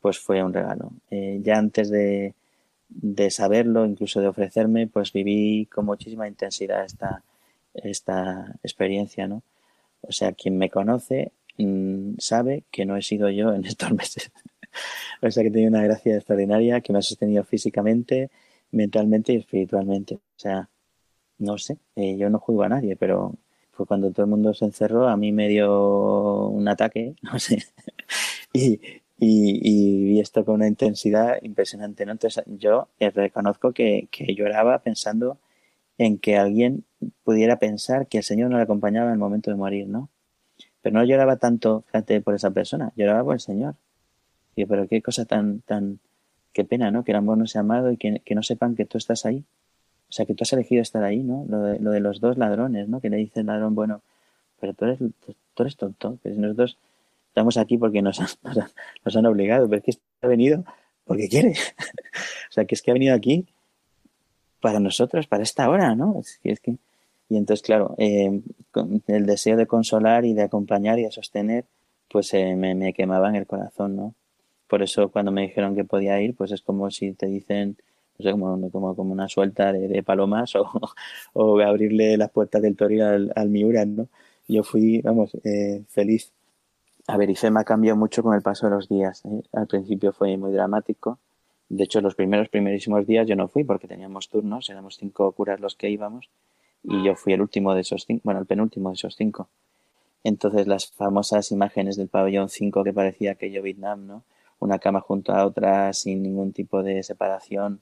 [0.00, 0.92] pues fue un regalo.
[1.10, 2.34] Eh, ya antes de,
[2.88, 7.22] de, saberlo, incluso de ofrecerme, pues viví con muchísima intensidad esta,
[7.74, 9.42] esta experiencia, ¿no?
[10.02, 14.30] O sea, quien me conoce mm, sabe que no he sido yo en estos meses.
[15.22, 18.30] o sea, que he una gracia extraordinaria que me ha sostenido físicamente,
[18.72, 20.16] mentalmente y espiritualmente.
[20.16, 20.68] O sea,
[21.38, 23.34] no sé, eh, yo no juzgo a nadie, pero
[23.72, 27.64] fue cuando todo el mundo se encerró, a mí me dio un ataque, no sé,
[28.52, 28.80] y,
[29.18, 32.12] y, vi esto con una intensidad impresionante, ¿no?
[32.12, 35.38] Entonces yo eh, reconozco que, que, lloraba pensando
[35.98, 36.84] en que alguien
[37.24, 40.10] pudiera pensar que el Señor no le acompañaba en el momento de morir, ¿no?
[40.82, 43.76] Pero no lloraba tanto, fíjate, por esa persona, lloraba por el Señor.
[44.56, 46.00] Y pero qué cosa tan, tan,
[46.52, 47.04] qué pena, ¿no?
[47.04, 49.44] Que el amor no sea amado y que, que no sepan que tú estás ahí
[50.12, 51.46] o sea, que tú has elegido estar ahí, ¿no?
[51.48, 53.00] Lo de, lo de los dos ladrones, ¿no?
[53.00, 54.02] Que le dice ladrón, bueno,
[54.60, 56.76] pero tú eres, tú eres tonto, que nosotros
[57.28, 58.28] estamos aquí porque nos han,
[59.06, 60.64] nos han, obligado, pero es que ha venido
[61.06, 61.52] porque quiere.
[62.50, 63.46] o sea, que es que ha venido aquí
[64.60, 66.20] para nosotros, para esta hora, ¿no?
[66.20, 66.76] Es es que...
[67.30, 68.42] Y entonces, claro, eh,
[69.06, 71.64] el deseo de consolar y de acompañar y de sostener,
[72.10, 74.14] pues eh, me, me quemaba en el corazón, ¿no?
[74.68, 77.78] Por eso cuando me dijeron que podía ir, pues es como si te dicen,
[78.30, 80.68] como, como, una suelta de, palomas o,
[81.32, 84.08] o, abrirle las puertas del Toril al, al Miura, ¿no?
[84.48, 86.32] Yo fui, vamos, eh, feliz.
[87.06, 89.24] A ver, IFEMA cambió mucho con el paso de los días.
[89.24, 89.42] ¿eh?
[89.52, 91.18] Al principio fue muy dramático.
[91.68, 95.58] De hecho, los primeros, primerísimos días yo no fui porque teníamos turnos, éramos cinco curas
[95.60, 96.28] los que íbamos
[96.84, 99.48] y yo fui el último de esos cinco, bueno, el penúltimo de esos cinco.
[100.24, 104.24] Entonces las famosas imágenes del pabellón 5 que parecía aquello Vietnam, ¿no?
[104.60, 107.80] Una cama junto a otra sin ningún tipo de separación,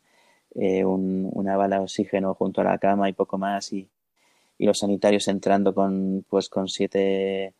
[0.55, 3.89] eh, una bala de oxígeno junto a la cama y poco más y,
[4.59, 7.55] y los sanitarios entrando con pues con siete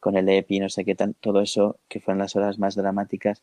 [0.00, 3.42] con el EPI no sé qué tal todo eso que fueron las horas más dramáticas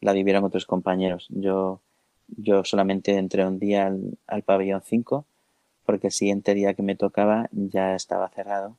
[0.00, 1.80] la vivieron otros compañeros yo
[2.28, 5.24] yo solamente entré un día al, al pabellón 5
[5.84, 8.76] porque el siguiente día que me tocaba ya estaba cerrado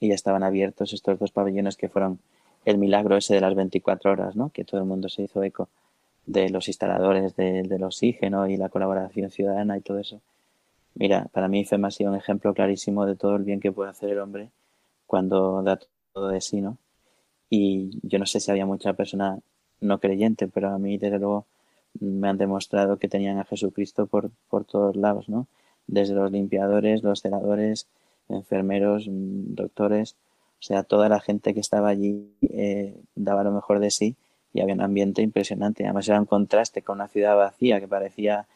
[0.00, 2.18] y ya estaban abiertos estos dos pabellones que fueron
[2.64, 4.50] el milagro ese de las 24 horas, ¿no?
[4.50, 5.68] Que todo el mundo se hizo eco
[6.26, 10.20] de los instaladores del oxígeno y la colaboración ciudadana y todo eso.
[10.94, 13.90] Mira, para mí FEMA ha sido un ejemplo clarísimo de todo el bien que puede
[13.90, 14.50] hacer el hombre
[15.06, 15.78] cuando da
[16.12, 16.78] todo de sí, ¿no?
[17.48, 19.38] Y yo no sé si había mucha persona
[19.80, 21.46] no creyente, pero a mí, desde luego,
[22.00, 25.46] me han demostrado que tenían a Jesucristo por, por todos lados, ¿no?
[25.86, 27.86] Desde los limpiadores, los celadores,
[28.28, 30.16] enfermeros, mm, doctores,
[30.60, 34.16] o sea, toda la gente que estaba allí eh, daba lo mejor de sí
[34.56, 35.84] y había un ambiente impresionante.
[35.84, 38.46] Además era un contraste con una ciudad vacía que parecía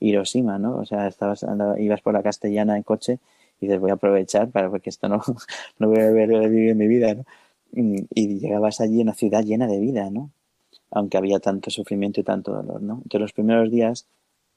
[0.00, 0.76] Hiroshima, ¿no?
[0.78, 1.44] O sea, estabas,
[1.78, 3.18] ibas por la castellana en coche
[3.60, 5.22] y dices, voy a aprovechar para porque esto no,
[5.78, 7.24] no voy a ver vivir en mi vida, ¿no?
[7.72, 10.30] Y llegabas allí en una ciudad llena de vida, ¿no?
[10.90, 12.94] Aunque había tanto sufrimiento y tanto dolor, ¿no?
[12.94, 14.06] Entonces los primeros días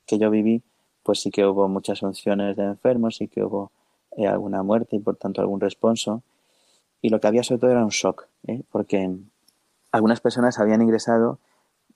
[0.06, 0.64] que yo viví,
[1.04, 3.72] pues sí que hubo muchas unciones de enfermos, sí que hubo
[4.16, 6.24] eh, alguna muerte y por tanto algún responso.
[7.02, 8.62] Y lo que había sobre todo era un shock, ¿eh?
[8.72, 9.12] porque
[9.94, 11.40] algunas personas habían ingresado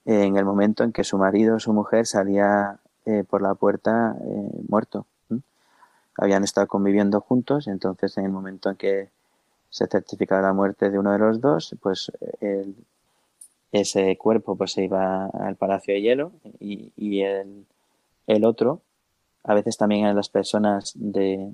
[0.06, 4.16] en el momento en que su marido o su mujer salía eh, por la puerta
[4.18, 5.06] eh, muerto.
[6.16, 9.10] Habían estado conviviendo juntos, entonces en el momento en que
[9.70, 12.10] se certificaba la muerte de uno de los dos, pues
[13.72, 18.80] ese cuerpo pues se iba al Palacio de Hielo y, y el, otro,
[19.44, 21.52] a veces también eran las personas de,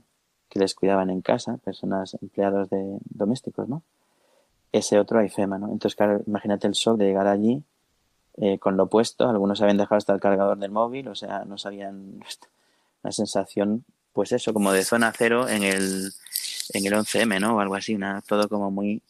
[0.48, 3.82] que les cuidaban en casa, personas empleados de domésticos, ¿no?
[4.74, 5.66] Ese otro FEMA, ¿no?
[5.66, 7.62] Entonces, claro, imagínate el shock de llegar allí
[8.36, 11.56] eh, con lo puesto, algunos habían dejado hasta el cargador del móvil, o sea, no
[11.58, 12.20] sabían
[13.04, 16.10] una sensación, pues eso, como de zona cero en el,
[16.72, 17.56] en el 11M, ¿no?
[17.56, 19.00] O algo así, una, todo como muy...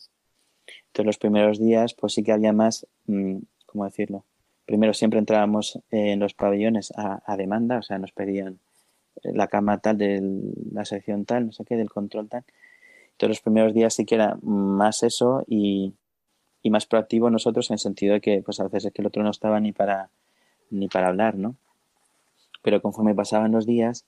[0.88, 4.24] Entonces los primeros días, pues sí que había más, mm, ¿cómo decirlo?
[4.66, 8.58] Primero siempre entrábamos en los pabellones a, a demanda, o sea, nos pedían
[9.22, 10.20] la cama tal de
[10.72, 12.44] la sección tal, no sé qué, del control tal,
[13.14, 15.94] entonces los primeros días sí que era más eso y,
[16.62, 19.06] y más proactivo nosotros en el sentido de que pues a veces es que el
[19.06, 20.10] otro no estaba ni para
[20.70, 21.56] ni para hablar, ¿no?
[22.62, 24.04] Pero conforme pasaban los días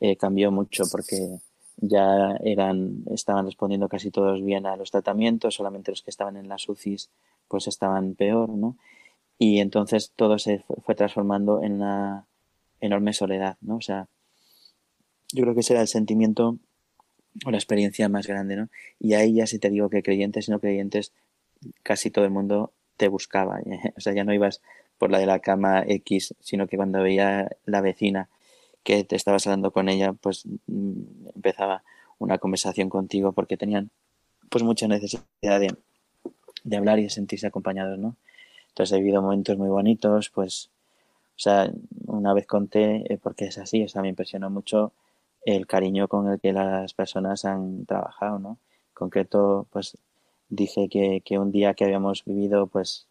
[0.00, 1.38] eh, cambió mucho porque
[1.76, 6.48] ya eran estaban respondiendo casi todos bien a los tratamientos, solamente los que estaban en
[6.48, 7.10] las UCIs
[7.46, 8.76] pues estaban peor, ¿no?
[9.38, 12.26] Y entonces todo se fue transformando en una
[12.80, 13.76] enorme soledad, ¿no?
[13.76, 14.08] O sea,
[15.32, 16.58] yo creo que ese era el sentimiento
[17.44, 18.68] o la experiencia más grande, ¿no?
[18.98, 21.12] Y ahí ya si te digo que creyentes y no creyentes,
[21.82, 23.60] casi todo el mundo te buscaba.
[23.60, 23.92] ¿eh?
[23.96, 24.60] O sea, ya no ibas
[24.98, 28.28] por la de la cama X, sino que cuando veía la vecina
[28.82, 31.82] que te estabas hablando con ella, pues mm, empezaba
[32.18, 33.90] una conversación contigo porque tenían
[34.48, 35.76] pues mucha necesidad de,
[36.64, 38.16] de hablar y de sentirse acompañados, ¿no?
[38.68, 40.70] Entonces he vivido momentos muy bonitos, pues,
[41.36, 41.70] o sea,
[42.06, 44.92] una vez conté, eh, porque es así, o sea, me impresionó mucho
[45.56, 48.50] el cariño con el que las personas han trabajado, ¿no?
[48.88, 49.96] En concreto, pues
[50.50, 53.08] dije que, que un día que habíamos vivido, pues,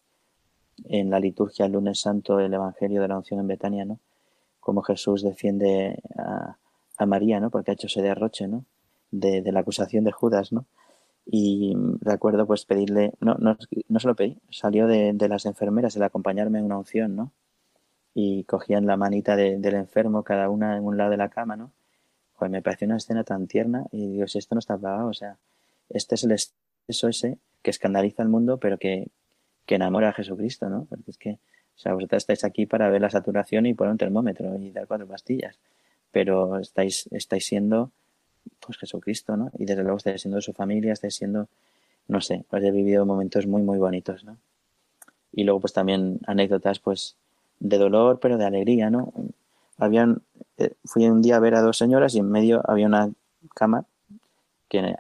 [0.86, 4.00] en la liturgia el lunes santo del Evangelio de la unción en Betania, ¿no?
[4.60, 6.58] Como Jesús defiende a,
[6.98, 7.50] a María, ¿no?
[7.50, 8.66] Porque ha hecho ese derroche, ¿no?
[9.10, 10.68] De, de, la acusación de Judas, ¿no?
[11.26, 13.58] Y recuerdo pues pedirle, no, no,
[13.90, 17.32] no se lo pedí, salió de, de las enfermeras el acompañarme en una unción, ¿no?
[18.14, 21.56] Y cogían la manita de, del enfermo, cada una en un lado de la cama,
[21.56, 21.72] ¿no?
[22.40, 25.38] Me pareció una escena tan tierna y digo, si esto no está pagado, o sea,
[25.90, 29.08] este es el exceso ese que escandaliza al mundo, pero que,
[29.66, 30.86] que enamora a Jesucristo, ¿no?
[30.86, 33.98] Porque es que, o sea, vosotros estáis aquí para ver la saturación y poner un
[33.98, 35.60] termómetro y dar cuatro pastillas,
[36.12, 37.92] pero estáis, estáis siendo,
[38.60, 39.52] pues Jesucristo, ¿no?
[39.58, 41.48] Y desde luego estáis siendo su familia, estáis siendo,
[42.08, 44.38] no sé, pues he vivido momentos muy, muy bonitos, ¿no?
[45.34, 47.16] Y luego, pues también anécdotas, pues,
[47.60, 49.12] de dolor, pero de alegría, ¿no?
[49.78, 50.22] Habían,
[50.58, 53.12] eh, fui un día a ver a dos señoras y en medio había una
[53.56, 53.86] cama
[54.68, 54.96] que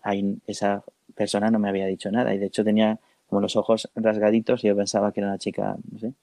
[0.47, 0.83] esa
[1.15, 4.67] persona no me había dicho nada y de hecho tenía como los ojos rasgaditos y
[4.67, 6.13] yo pensaba que era una chica, no sé,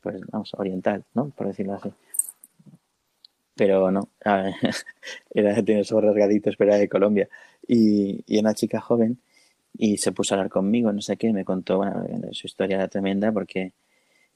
[0.00, 1.30] pues vamos, oriental, ¿no?
[1.30, 1.90] Por decirlo así.
[3.54, 4.08] Pero no,
[5.30, 7.28] era, tenía los ojos rasgaditos, pero era de Colombia.
[7.66, 9.18] Y, y una chica joven
[9.74, 13.32] y se puso a hablar conmigo, no sé qué, me contó, bueno, su historia tremenda
[13.32, 13.72] porque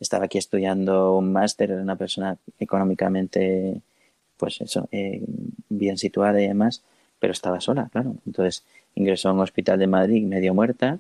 [0.01, 3.81] estaba aquí estudiando un máster, era una persona económicamente,
[4.37, 5.23] pues eso, eh,
[5.69, 6.83] bien situada y demás,
[7.19, 8.17] pero estaba sola, claro.
[8.27, 10.99] Entonces ingresó a un hospital de Madrid medio muerta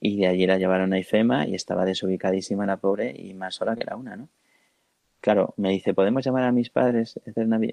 [0.00, 3.76] y de allí la llevaron a IFEMA y estaba desubicadísima la pobre y más sola
[3.76, 4.28] que la una, ¿no?
[5.20, 7.18] Claro, me dice, ¿podemos llamar a mis padres?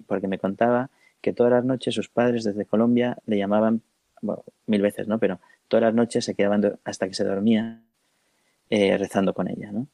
[0.07, 0.89] Porque me contaba
[1.21, 3.81] que todas las noches sus padres desde Colombia le llamaban,
[4.65, 5.19] mil veces, ¿no?
[5.19, 7.81] Pero todas las noches se quedaban hasta que se dormía
[8.69, 9.87] eh, rezando con ella, ¿no?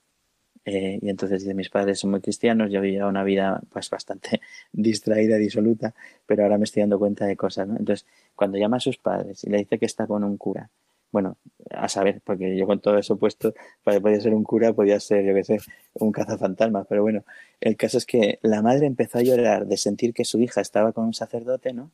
[0.66, 4.42] Eh, y entonces dice, mis padres son muy cristianos, yo vivía una vida pues bastante
[4.72, 5.96] distraída, disoluta,
[6.26, 7.68] pero ahora me estoy dando cuenta de cosas.
[7.70, 8.06] Entonces,
[8.36, 10.70] cuando llama a sus padres y le dice que está con un cura,
[11.12, 11.38] bueno,
[11.72, 13.54] a saber, porque yo con todo eso puesto,
[13.84, 15.60] podía ser un cura, podía ser, yo qué sé,
[15.94, 17.24] un cazafantasmas, pero bueno,
[17.62, 20.92] el caso es que la madre empezó a llorar de sentir que su hija estaba
[20.92, 21.92] con un sacerdote, ¿no?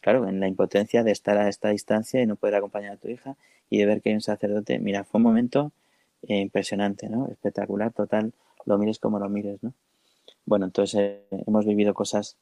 [0.00, 3.08] Claro, en la impotencia de estar a esta distancia y no poder acompañar a tu
[3.08, 3.36] hija
[3.70, 5.72] y de ver que hay un sacerdote, mira, fue un momento
[6.22, 7.28] eh, impresionante, ¿no?
[7.28, 8.32] Espectacular, total,
[8.66, 9.72] lo mires como lo mires, ¿no?
[10.44, 11.00] Bueno, entonces
[11.30, 12.36] eh, hemos vivido cosas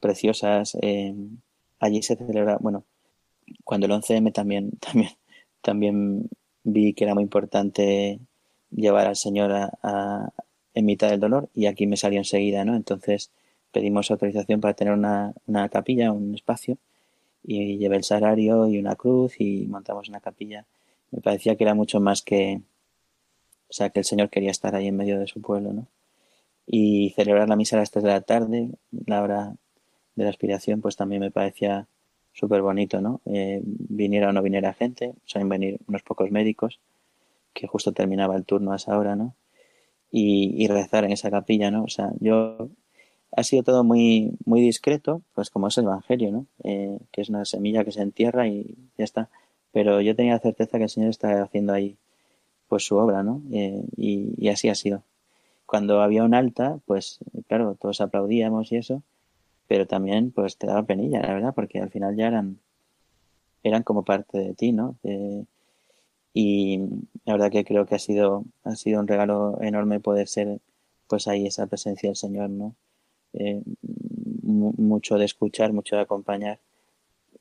[0.00, 1.14] preciosas, eh,
[1.80, 2.84] allí se celebra, bueno,
[3.64, 5.10] cuando el 11M también, también
[5.66, 6.28] también
[6.64, 8.20] vi que era muy importante
[8.70, 10.32] llevar al Señor a,
[10.74, 12.76] en mitad del dolor y aquí me salió enseguida, ¿no?
[12.76, 13.32] Entonces
[13.72, 16.78] pedimos autorización para tener una, una capilla, un espacio
[17.42, 20.66] y llevé el salario y una cruz y montamos una capilla.
[21.10, 22.60] Me parecía que era mucho más que,
[23.68, 25.86] o sea, que el Señor quería estar ahí en medio de su pueblo, ¿no?
[26.66, 28.70] Y celebrar la misa a las 3 de la tarde,
[29.06, 29.56] la hora
[30.14, 31.86] de la aspiración, pues también me parecía
[32.32, 33.20] súper bonito, ¿no?
[33.26, 36.80] Eh, viniera o no viniera gente, suelen venir unos pocos médicos,
[37.54, 39.34] que justo terminaba el turno a esa hora, ¿no?
[40.12, 41.84] Y, rezar en esa capilla, ¿no?
[41.84, 42.70] O sea, yo
[43.32, 46.46] ha sido todo muy muy discreto, pues como es el Evangelio, ¿no?
[46.64, 49.30] Eh, que es una semilla que se entierra y ya está.
[49.72, 51.98] Pero yo tenía la certeza que el Señor está haciendo ahí
[52.68, 53.42] pues su obra, ¿no?
[53.52, 55.02] Eh, y, así ha sido.
[55.66, 59.02] Cuando había un alta, pues claro, todos aplaudíamos y eso,
[59.68, 62.58] pero también pues te daba penilla, la verdad, porque al final ya eran,
[63.62, 64.96] eran como parte de ti, ¿no?
[66.38, 66.78] y
[67.24, 70.60] la verdad que creo que ha sido, ha sido un regalo enorme poder ser
[71.08, 72.74] pues ahí esa presencia del Señor, ¿no?
[73.32, 73.62] Eh,
[74.42, 76.60] mucho de escuchar, mucho de acompañar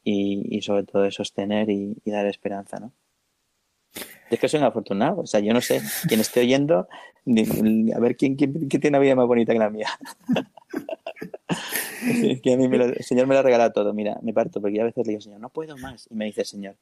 [0.04, 2.92] y, y sobre todo de sostener y, dar esperanza, ¿no?
[4.30, 6.88] Es que soy un afortunado, o sea, yo no sé, quien esté oyendo,
[7.96, 9.88] a ver quién, quién, quién tiene una vida más bonita que la mía.
[12.43, 13.93] que a mí el Señor me lo ha regalado todo.
[13.93, 16.08] Mira, me parto porque a veces le digo, Señor, no puedo más.
[16.10, 16.76] Y me dice, Señor,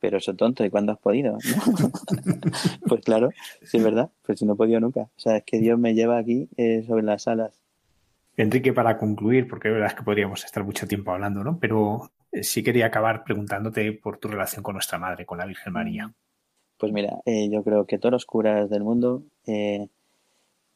[0.00, 1.38] pero eso tonto, ¿y cuándo has podido?
[2.88, 3.30] pues claro,
[3.62, 5.02] sí es verdad, pues si no he podido nunca.
[5.02, 7.62] O sea, es que Dios me lleva aquí eh, sobre las alas.
[8.36, 11.58] Enrique, para concluir, porque es verdad es que podríamos estar mucho tiempo hablando, ¿no?
[11.60, 15.72] Pero eh, sí quería acabar preguntándote por tu relación con nuestra madre, con la Virgen
[15.72, 16.12] María.
[16.82, 19.22] Pues mira, eh, yo creo que todos los curas del mundo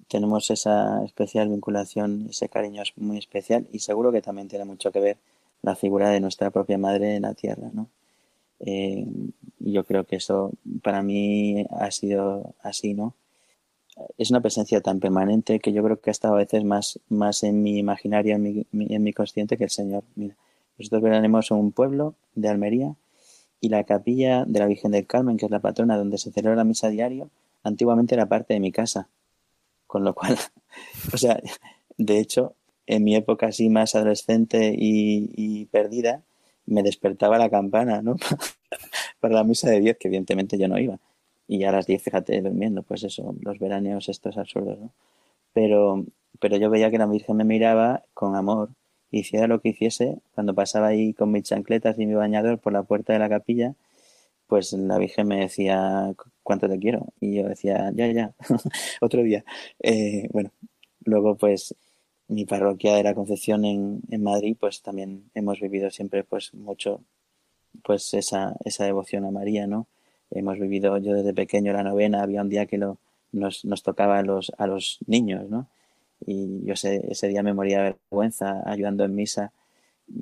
[0.07, 4.92] tenemos esa especial vinculación, ese cariño es muy especial y seguro que también tiene mucho
[4.92, 5.16] que ver
[5.62, 7.88] la figura de nuestra propia madre en la tierra, ¿no?
[8.61, 9.04] Eh,
[9.59, 13.14] yo creo que eso para mí ha sido así, ¿no?
[14.16, 17.42] Es una presencia tan permanente que yo creo que ha estado a veces más, más
[17.42, 20.04] en mi imaginario, en mi, en mi consciente que el Señor.
[20.14, 20.36] Mira,
[20.78, 22.94] nosotros veranemos un pueblo de Almería
[23.61, 26.57] y la capilla de la Virgen del Carmen, que es la patrona donde se celebra
[26.57, 27.30] la misa diario,
[27.62, 29.09] antiguamente era parte de mi casa.
[29.86, 30.36] Con lo cual,
[31.12, 31.40] o sea,
[31.96, 32.54] de hecho,
[32.86, 36.22] en mi época así más adolescente y, perdida,
[36.66, 38.16] me despertaba la campana, ¿no?
[39.20, 40.98] Para la misa de 10, que evidentemente yo no iba.
[41.48, 44.90] Y a las 10, fíjate, durmiendo, pues eso, los veraneos estos absurdos, ¿no?
[45.52, 46.04] Pero,
[46.40, 48.70] pero yo veía que la Virgen me miraba con amor,
[49.11, 52.82] hiciera lo que hiciese, cuando pasaba ahí con mis chancletas y mi bañador por la
[52.82, 53.74] puerta de la capilla,
[54.46, 58.34] pues la Virgen me decía cuánto te quiero y yo decía ya ya
[59.00, 59.44] otro día
[59.80, 60.50] eh, bueno
[61.04, 61.74] luego pues
[62.28, 67.00] mi parroquia de la Concepción en, en Madrid pues también hemos vivido siempre pues mucho
[67.82, 69.86] pues esa esa devoción a María no
[70.30, 72.98] hemos vivido yo desde pequeño la novena había un día que lo
[73.32, 75.68] nos, nos tocaba a los a los niños no
[76.25, 79.53] y yo ese, ese día me moría de vergüenza ayudando en misa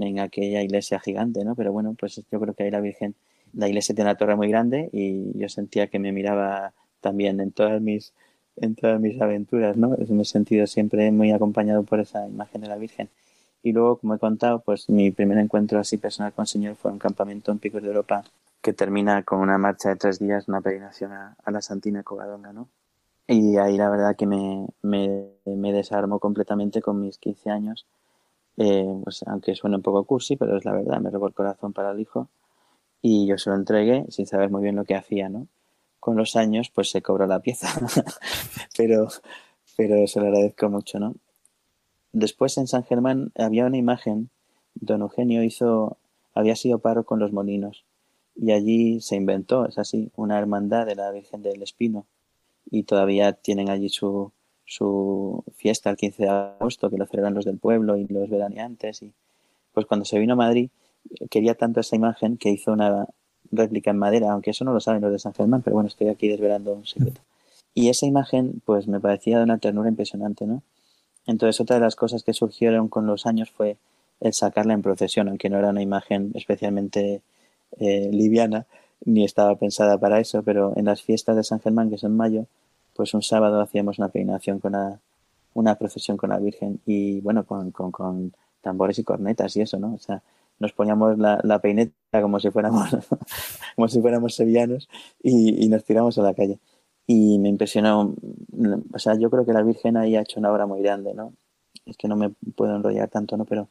[0.01, 3.15] en aquella iglesia gigante no pero bueno pues yo creo que ahí la Virgen
[3.53, 7.53] la iglesia tiene una torre muy grande y yo sentía que me miraba también en
[7.53, 8.13] todas mis
[8.57, 9.97] en todas mis aventuras, ¿no?
[10.09, 13.09] Me he sentido siempre muy acompañado por esa imagen de la Virgen.
[13.63, 16.93] Y luego, como he contado, pues mi primer encuentro así personal con el Señor fue
[16.93, 18.25] un campamento en Picos de Europa
[18.61, 22.69] que termina con una marcha de tres días, una peregrinación a, la Santina Covadonga, ¿no?
[23.27, 27.87] Y ahí la verdad que me, me, me desarmó completamente con mis 15 años,
[28.59, 31.73] eh, pues aunque suene un poco cursi, pero es la verdad, me robó el corazón
[31.73, 32.29] para el hijo
[33.01, 35.49] y yo se lo entregué sin saber muy bien lo que hacía, ¿no?
[36.01, 37.69] Con los años, pues se cobró la pieza,
[38.77, 39.09] pero,
[39.77, 41.15] pero se lo agradezco mucho, ¿no?
[42.13, 44.31] Después en San Germán había una imagen,
[44.75, 45.97] don Eugenio hizo,
[46.35, 47.85] había sido paro con los molinos
[48.37, 52.07] y allí se inventó, es así, una hermandad de la Virgen del Espino
[52.75, 54.33] y todavía tienen allí su,
[54.65, 59.03] su fiesta el 15 de agosto que lo celebran los del pueblo y los veraneantes
[59.03, 59.13] y
[59.73, 60.71] pues cuando se vino a Madrid
[61.31, 63.07] quería tanto esa imagen que hizo una
[63.53, 66.09] réplica en madera, aunque eso no lo saben los de San Germán, pero bueno, estoy
[66.09, 67.21] aquí desvelando un secreto.
[67.75, 70.63] Y esa imagen, pues me parecía de una ternura impresionante, ¿no?
[71.27, 73.77] Entonces, otra de las cosas que surgieron con los años fue
[74.21, 77.23] el sacarla en procesión, aunque no era una imagen especialmente
[77.79, 78.67] eh, liviana,
[79.05, 82.47] ni estaba pensada para eso, pero en las fiestas de San Germán, que en mayo,
[82.95, 84.75] pues un sábado hacíamos una peinación con
[85.55, 89.79] una procesión con la Virgen y bueno, con, con, con tambores y cornetas y eso,
[89.79, 89.95] ¿no?
[89.95, 90.23] O sea,
[90.59, 92.89] nos poníamos la, la peineta como si fuéramos,
[93.77, 94.89] como si fuéramos sevillanos
[95.23, 96.59] y, y, nos tiramos a la calle.
[97.07, 98.15] Y me impresionó,
[98.93, 101.35] o sea, yo creo que la Virgen ahí ha hecho una obra muy grande, ¿no?
[101.85, 103.45] Es que no me puedo enrollar tanto, ¿no?
[103.45, 103.69] Pero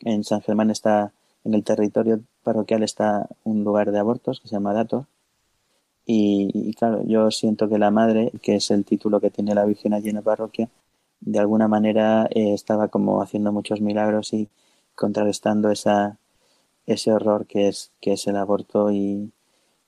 [0.00, 1.12] en San Germán está,
[1.44, 5.06] en el territorio parroquial está un lugar de abortos que se llama Dato.
[6.06, 9.64] Y, y claro, yo siento que la madre, que es el título que tiene la
[9.64, 10.68] Virgen allí en la parroquia,
[11.22, 14.48] de alguna manera eh, estaba como haciendo muchos milagros y
[14.94, 16.18] contrarrestando esa,
[16.86, 19.32] ese horror que es, que es el aborto y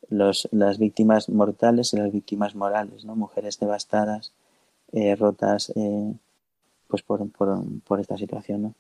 [0.09, 3.17] los, las víctimas mortales y las víctimas morales, ¿no?
[3.17, 4.33] Mujeres devastadas,
[4.93, 6.15] eh, rotas, eh,
[6.89, 8.75] pues por, por, por, esta situación, ¿no?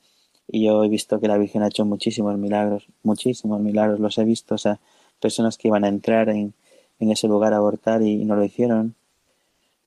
[0.47, 4.24] Y yo he visto que la Virgen ha hecho muchísimos milagros, muchísimos milagros, los he
[4.24, 4.78] visto, o sea,
[5.20, 6.55] personas que iban a entrar en,
[7.05, 8.95] en ese lugar abortar y, no lo hicieron.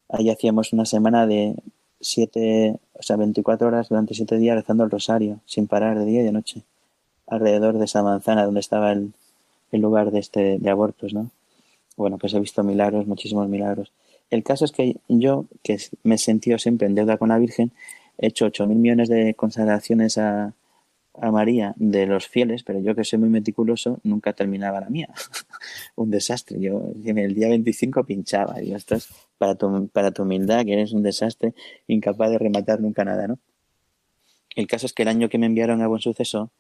[0.09, 1.55] Ahí hacíamos una semana de
[1.99, 6.21] siete, o sea, 24 horas durante siete días rezando el rosario, sin parar de día
[6.21, 6.63] y de noche
[7.27, 9.11] alrededor de esa manzana donde estaba el,
[9.71, 11.29] el lugar de este de abortos, ¿no?
[11.97, 13.91] Bueno, pues he visto milagros, muchísimos milagros.
[14.29, 17.71] El caso es que yo, que me he sentido siempre en deuda con la Virgen,
[18.17, 20.53] he hecho ocho mil millones de consagraciones a,
[21.21, 25.09] a María de los fieles, pero yo que soy muy meticuloso, nunca terminaba la mía.
[25.95, 26.59] un desastre.
[26.59, 28.61] Yo en el día 25 pinchaba.
[28.61, 31.53] Y esto es para tu, para tu humildad, que eres un desastre,
[31.87, 33.39] incapaz de rematar nunca nada, ¿no?
[34.55, 36.51] El caso es que el año que me enviaron a Buen Suceso,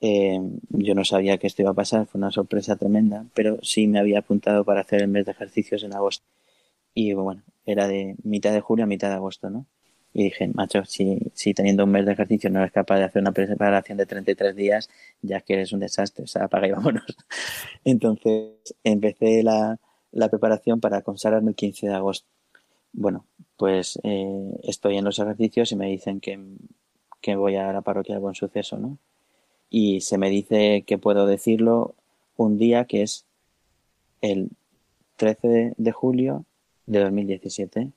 [0.00, 0.38] eh,
[0.68, 3.98] yo no sabía que esto iba a pasar, fue una sorpresa tremenda, pero sí me
[3.98, 6.24] había apuntado para hacer el mes de ejercicios en agosto.
[6.94, 9.66] Y bueno, era de mitad de julio a mitad de agosto, ¿no?
[10.14, 13.20] Y dije, macho, si, si teniendo un mes de ejercicio no eres capaz de hacer
[13.20, 14.88] una preparación de 33 días,
[15.20, 17.04] ya que eres un desastre, o sea, apaga y vámonos.
[17.84, 18.52] Entonces
[18.84, 19.78] empecé la,
[20.12, 22.28] la preparación para consagrarme el 15 de agosto.
[22.92, 26.38] Bueno, pues eh, estoy en los ejercicios y me dicen que,
[27.20, 28.98] que voy a la parroquia de Buen Suceso, ¿no?
[29.76, 31.96] y se me dice que puedo decirlo
[32.36, 33.26] un día que es
[34.20, 34.50] el
[35.16, 36.44] 13 de julio
[36.86, 37.90] de 2017.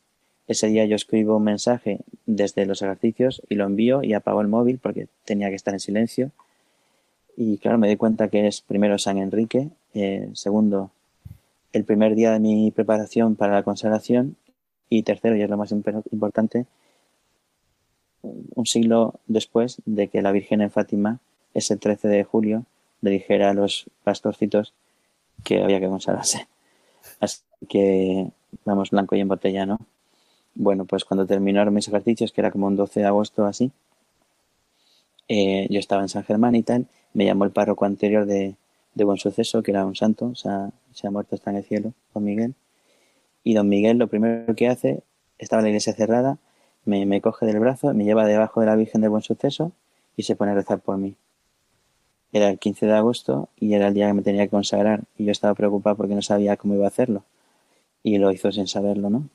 [0.48, 4.48] Ese día yo escribo un mensaje desde los ejercicios y lo envío y apago el
[4.48, 6.32] móvil porque tenía que estar en silencio.
[7.36, 10.92] Y claro, me doy cuenta que es primero San Enrique, eh, segundo,
[11.74, 14.38] el primer día de mi preparación para la consagración
[14.90, 16.66] y tercero, y es lo más importante,
[18.24, 21.20] un siglo después de que la Virgen en Fátima
[21.54, 22.66] ese 13 de julio
[23.02, 24.74] le dijera a los pastorcitos
[25.44, 26.48] que había que consagrarse.
[27.20, 28.32] Así que
[28.66, 29.80] vamos blanco y en botella, ¿no?
[30.60, 33.72] Bueno, pues cuando terminaron mis ejercicios, que era como un 12 de agosto así,
[35.28, 38.56] eh, yo estaba en San Germán y tal, me llamó el párroco anterior de,
[38.96, 41.64] de Buen Suceso, que era un santo, o sea, se ha muerto, está en el
[41.64, 42.56] cielo, don Miguel.
[43.44, 45.04] Y don Miguel lo primero que hace,
[45.38, 46.40] estaba la iglesia cerrada,
[46.86, 49.74] me, me coge del brazo, me lleva debajo de la Virgen de Buen Suceso
[50.16, 51.16] y se pone a rezar por mí.
[52.34, 55.26] Era el 15 de agosto y era el día que me tenía que consagrar y
[55.26, 57.26] yo estaba preocupado porque no sabía cómo iba a hacerlo.
[58.02, 59.30] Y lo hizo sin saberlo, ¿no?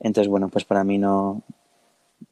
[0.00, 1.42] Entonces, bueno, pues para mí no,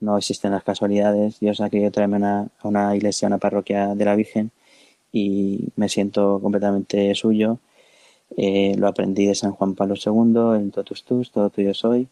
[0.00, 1.40] no existen las casualidades.
[1.40, 4.50] Dios ha querido traerme a una iglesia, a una parroquia de la Virgen
[5.12, 7.58] y me siento completamente suyo.
[8.36, 12.08] Eh, lo aprendí de San Juan Pablo II, en Totus Tus, todo tuyo soy,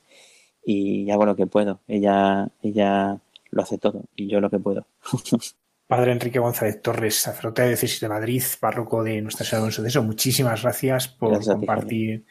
[0.65, 1.81] y hago lo que puedo.
[1.89, 4.87] Ella, ella lo hace todo y yo lo que puedo.
[5.87, 10.03] Padre Enrique González Torres, sacerdote de Diócesis de Madrid, párroco de Nuestra Señora del Suceso,
[10.03, 12.24] muchísimas gracias por gracias compartir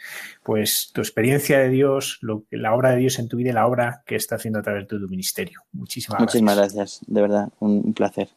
[0.44, 3.68] pues, tu experiencia de Dios, lo, la obra de Dios en tu vida y la
[3.68, 5.62] obra que está haciendo a través de tu ministerio.
[5.72, 6.76] Muchísimas, muchísimas gracias.
[6.76, 7.02] gracias.
[7.06, 8.30] de verdad, un placer.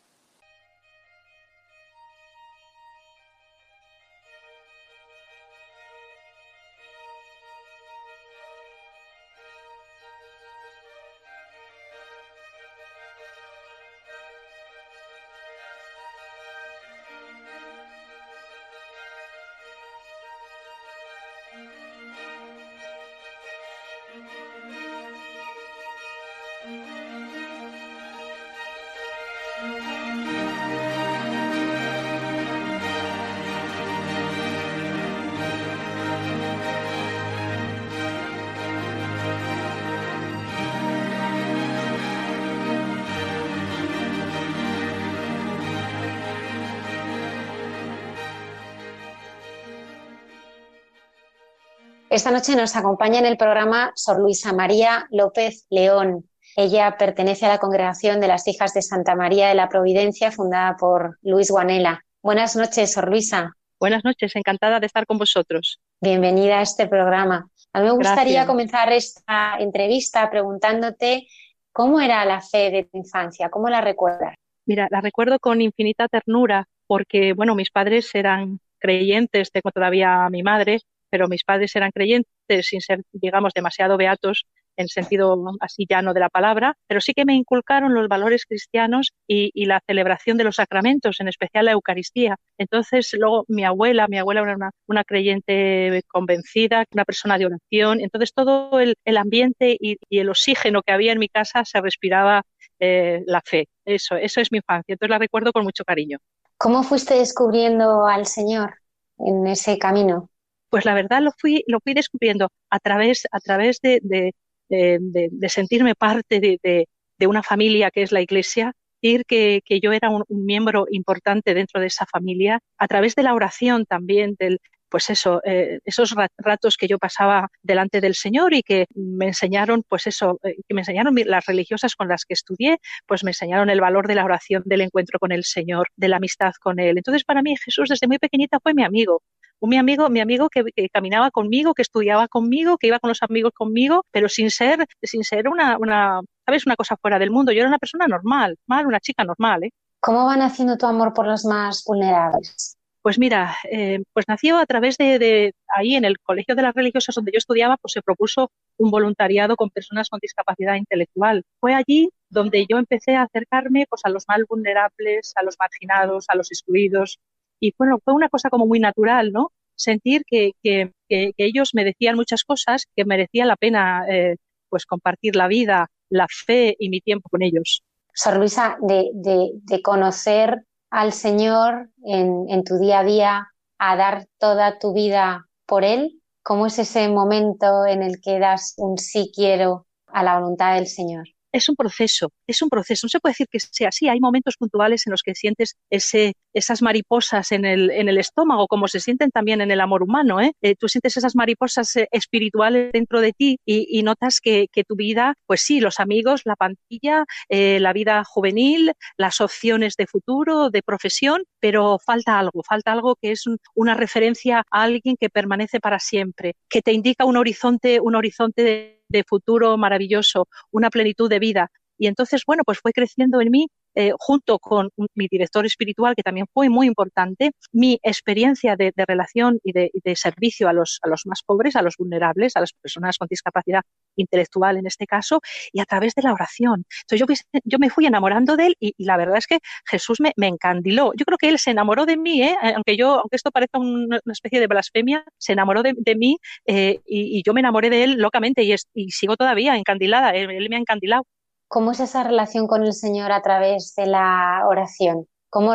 [52.27, 56.29] Esta noche nos acompaña en el programa Sor Luisa María López León.
[56.57, 60.77] Ella pertenece a la congregación de las Hijas de Santa María de la Providencia, fundada
[60.77, 62.03] por Luis Guanela.
[62.20, 63.53] Buenas noches, Sor Luisa.
[63.79, 65.79] Buenas noches, encantada de estar con vosotros.
[66.01, 67.49] Bienvenida a este programa.
[67.72, 71.29] A mí me gustaría comenzar esta entrevista preguntándote
[71.70, 74.35] cómo era la fe de tu infancia, cómo la recuerdas.
[74.64, 80.31] Mira, la recuerdo con infinita ternura porque, bueno, mis padres eran creyentes, tengo todavía a
[80.31, 80.81] mi madre,
[81.16, 84.44] pero mis padres eran creyentes sin ser, digamos, demasiado beatos
[84.76, 89.14] en sentido así llano de la palabra, pero sí que me inculcaron los valores cristianos
[89.26, 92.36] y, la celebración de los sacramentos, en especial la Eucaristía.
[92.58, 98.34] Entonces, luego mi abuela, mi abuela era una, creyente convencida, una persona de oración, entonces
[98.34, 102.42] todo el, ambiente y, el oxígeno que había en mi casa se respiraba
[102.78, 103.68] eh, la fe.
[103.86, 106.18] Eso, eso es mi infancia, entonces la recuerdo con mucho cariño.
[106.58, 108.74] ¿Cómo fuiste descubriendo al Señor
[109.16, 110.28] en ese camino?
[110.77, 115.95] Pues la verdad lo fui, lo fui descubriendo a través, a través de, de, sentirme
[115.95, 116.87] parte de,
[117.27, 121.87] una familia que es la Iglesia, decir que, yo era un, miembro importante dentro de
[121.87, 124.61] esa familia, a través de la oración también, del,
[124.91, 129.83] pues eso, eh, esos ratos que yo pasaba delante del Señor y que me enseñaron,
[129.89, 133.70] pues eso, eh, que me enseñaron las religiosas con las que estudié, pues me enseñaron
[133.70, 136.99] el valor de la oración, del encuentro con el Señor, de la amistad con Él.
[136.99, 139.22] Entonces, para mí Jesús desde muy pequeñita fue mi amigo,
[139.61, 143.22] un mi amigo, mi amigo que, caminaba conmigo, que estudiaba conmigo, que iba con los
[143.22, 146.66] amigos conmigo, pero sin ser, sin ser una, una, ¿sabes?
[146.66, 147.52] Una cosa fuera del mundo.
[147.52, 149.70] Yo era una persona normal, mal, una chica normal, ¿eh?
[150.00, 152.76] ¿Cómo van haciendo tu amor por los más vulnerables?
[153.07, 157.14] Pues mira, eh, pues nació a través de, ahí en el Colegio de las Religiosas
[157.14, 161.44] donde yo estudiaba, pues se propuso un voluntariado con personas con discapacidad intelectual.
[161.61, 166.24] Fue allí donde yo empecé a acercarme pues a los más vulnerables, a los marginados,
[166.28, 167.20] a los excluidos,
[167.61, 169.52] y bueno, fue una cosa como muy natural, ¿no?
[169.74, 174.36] Sentir que, que, que, ellos me decían muchas cosas que merecía la pena eh,
[174.68, 177.82] pues compartir la vida, la fe y mi tiempo con ellos.
[178.14, 183.48] Sor Luisa, de, de, de conocer al Señor en, en, tu día a día,
[183.78, 188.74] a dar toda tu vida por Él, ¿cómo es ese momento en el que das
[188.78, 191.26] un sí quiero a la voluntad del Señor?
[191.57, 193.07] Es un proceso, es un proceso.
[193.07, 194.09] No se puede decir que sea así.
[194.09, 198.66] Hay momentos puntuales en los que sientes ese, esas mariposas en el, en el estómago,
[198.66, 200.40] como se sienten también en el amor humano.
[200.40, 200.52] ¿eh?
[200.61, 205.34] eh tú sientes esas mariposas eh, espirituales dentro de ti y, notas que, tu vida,
[205.46, 210.82] pues sí, los amigos, la pantilla, eh, la vida juvenil, las opciones de futuro, de
[210.82, 213.44] profesión, pero falta algo, falta algo que es
[213.74, 218.62] una referencia a alguien que permanece para siempre, que te indica un horizonte, un horizonte
[218.62, 221.70] de de futuro maravilloso, una plenitud de vida.
[221.98, 223.68] Y entonces, bueno, pues fue creciendo en mí
[223.99, 229.59] eh, junto con mi director espiritual, que también fue muy importante, mi experiencia de, relación
[229.64, 233.16] y de, servicio a los, a los más pobres, a los vulnerables, a las personas
[233.16, 233.80] con discapacidad
[234.16, 235.40] intelectual en este caso,
[235.72, 236.84] y a través de la oración.
[237.09, 240.49] Entonces yo, me fui enamorando de él y, la verdad es que Jesús me, me,
[240.49, 241.12] encandiló.
[241.16, 242.55] Yo creo que él se enamoró de mí, ¿eh?
[242.74, 246.36] aunque yo, aunque esto parezca una, especie de blasfemia, se enamoró de, mí
[246.66, 250.32] eh, y, yo me enamoré de él locamente y sigo todavía encandilada.
[250.32, 251.24] él me ha encandilado.
[251.68, 255.26] ¿Cómo es esa relación con el Señor a través de la oración?
[255.50, 255.74] ¿Cómo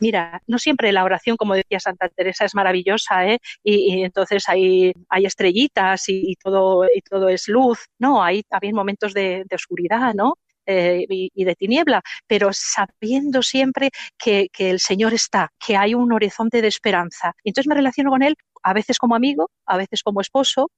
[0.00, 3.38] Mira, no siempre la oración, como decía Santa Teresa, es maravillosa, ¿eh?
[3.62, 7.86] Y, entonces hay, estrellitas y, todo, y todo es luz.
[7.98, 10.34] No, hay también momentos de, oscuridad, ¿no?
[10.66, 16.12] Eh, y, de tiniebla, pero sabiendo siempre que, que, el Señor está, que hay un
[16.12, 17.34] horizonte de esperanza.
[17.44, 20.70] Entonces me relaciono con Él a veces como amigo, a veces como esposo,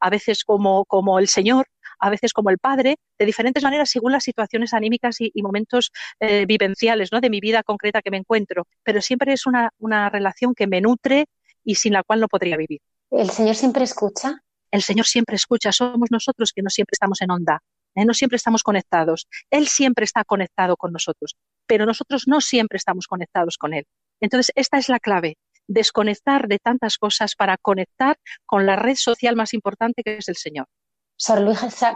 [0.00, 1.66] a veces como, como el Señor,
[1.98, 5.90] a veces como el padre, de diferentes maneras según las situaciones anímicas y, momentos
[6.20, 7.20] eh, vivenciales ¿no?
[7.20, 8.66] de mi vida concreta que me encuentro.
[8.82, 11.26] Pero siempre es una, una relación que me nutre
[11.64, 12.80] y sin la cual no podría vivir.
[13.10, 14.42] ¿El Señor siempre escucha?
[14.70, 17.62] El Señor siempre escucha, somos nosotros que no siempre estamos en onda,
[17.94, 18.04] ¿eh?
[18.04, 19.28] no siempre estamos conectados.
[19.50, 23.86] Él siempre está conectado con nosotros, pero nosotros no siempre estamos conectados con Él.
[24.20, 29.36] Entonces, esta es la clave, desconectar de tantas cosas para conectar con la red social
[29.36, 30.66] más importante que es el Señor.
[31.16, 31.44] Sor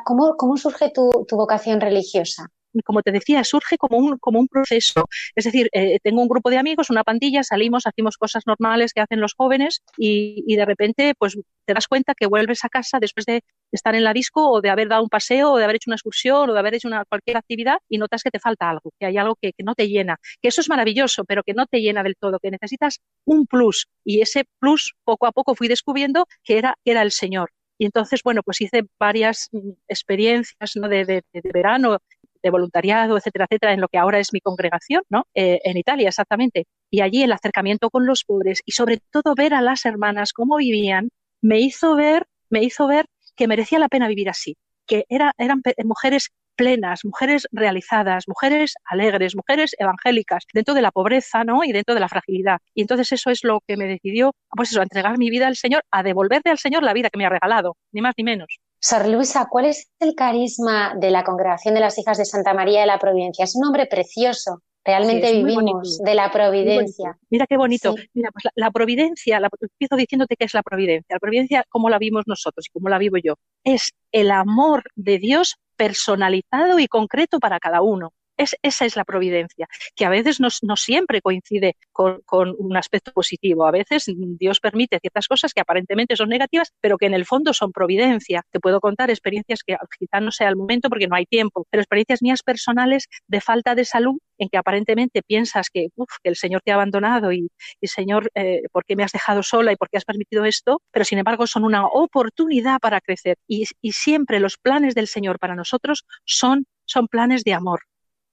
[0.05, 2.49] ¿cómo, surge tu, vocación religiosa?
[2.85, 5.07] como te decía, surge como un, como un proceso.
[5.35, 9.01] Es decir, eh, tengo un grupo de amigos, una pandilla, salimos, hacemos cosas normales que
[9.01, 13.27] hacen los jóvenes y, de repente pues te das cuenta que vuelves a casa después
[13.27, 13.43] de
[13.73, 15.97] estar en la disco o de haber dado un paseo o de haber hecho una
[15.97, 19.07] excursión o de haber hecho una, cualquier actividad y notas que te falta algo, que
[19.07, 22.03] hay algo que, no te llena, que eso es maravilloso, pero que no te llena
[22.03, 26.59] del todo, que necesitas un plus y ese plus poco a poco fui descubriendo que
[26.85, 27.51] era el Señor.
[27.79, 31.23] Y entonces, bueno, pues hice varias mm, experiencias de,
[31.55, 31.99] verano,
[32.43, 35.27] de voluntariado, etcétera, etcétera, en lo que ahora es mi congregación, ¿no?
[35.35, 36.67] Eh, en Italia, exactamente.
[36.91, 40.57] Y allí el acercamiento con los pobres y sobre todo ver a las hermanas cómo
[40.57, 41.11] vivían,
[41.41, 43.07] me hizo ver, me hizo ver
[43.37, 44.57] que merecía la pena vivir así,
[44.87, 51.45] que era, eran mujeres plenas, mujeres realizadas, mujeres alegres, mujeres evangélicas, dentro de la pobreza,
[51.45, 51.63] ¿no?
[51.63, 52.59] Y dentro de la fragilidad.
[52.75, 55.57] Y entonces eso es lo que me decidió, pues eso, a entregar mi vida al
[55.57, 58.59] Señor, a devolverle al Señor la vida que me ha regalado, ni más ni menos.
[58.81, 62.81] Sor Luisa, ¿cuál es el carisma de la Congregación de las Hijas de Santa María
[62.81, 63.45] de la Providencia?
[63.45, 64.63] Es un nombre precioso.
[64.85, 67.19] Realmente vivimos de la providencia.
[67.29, 67.95] Mira qué bonito.
[68.15, 71.15] Mira, pues la, providencia, la, empiezo diciéndote qué es la providencia.
[71.15, 75.19] La providencia, como la vimos nosotros y como la vivo yo, es el amor de
[75.19, 78.13] Dios personalizado y concreto para cada uno.
[78.39, 83.67] Es, esa es la providencia, que a veces no, siempre coincide con, un aspecto positivo.
[83.67, 84.05] A veces
[84.39, 88.43] Dios permite ciertas cosas que aparentemente son negativas, pero que en el fondo son providencia.
[88.51, 91.83] Te puedo contar experiencias que quizá no sea el momento porque no hay tiempo, pero
[91.83, 95.89] experiencias mías personales de falta de salud en que aparentemente piensas que,
[96.23, 97.51] que el Señor te ha abandonado y,
[97.83, 100.83] Señor, eh, ¿por qué me has dejado sola y por qué has permitido esto?
[100.93, 105.57] Pero sin embargo son una oportunidad para crecer y, siempre los planes del Señor para
[105.57, 107.81] nosotros son, son planes de amor,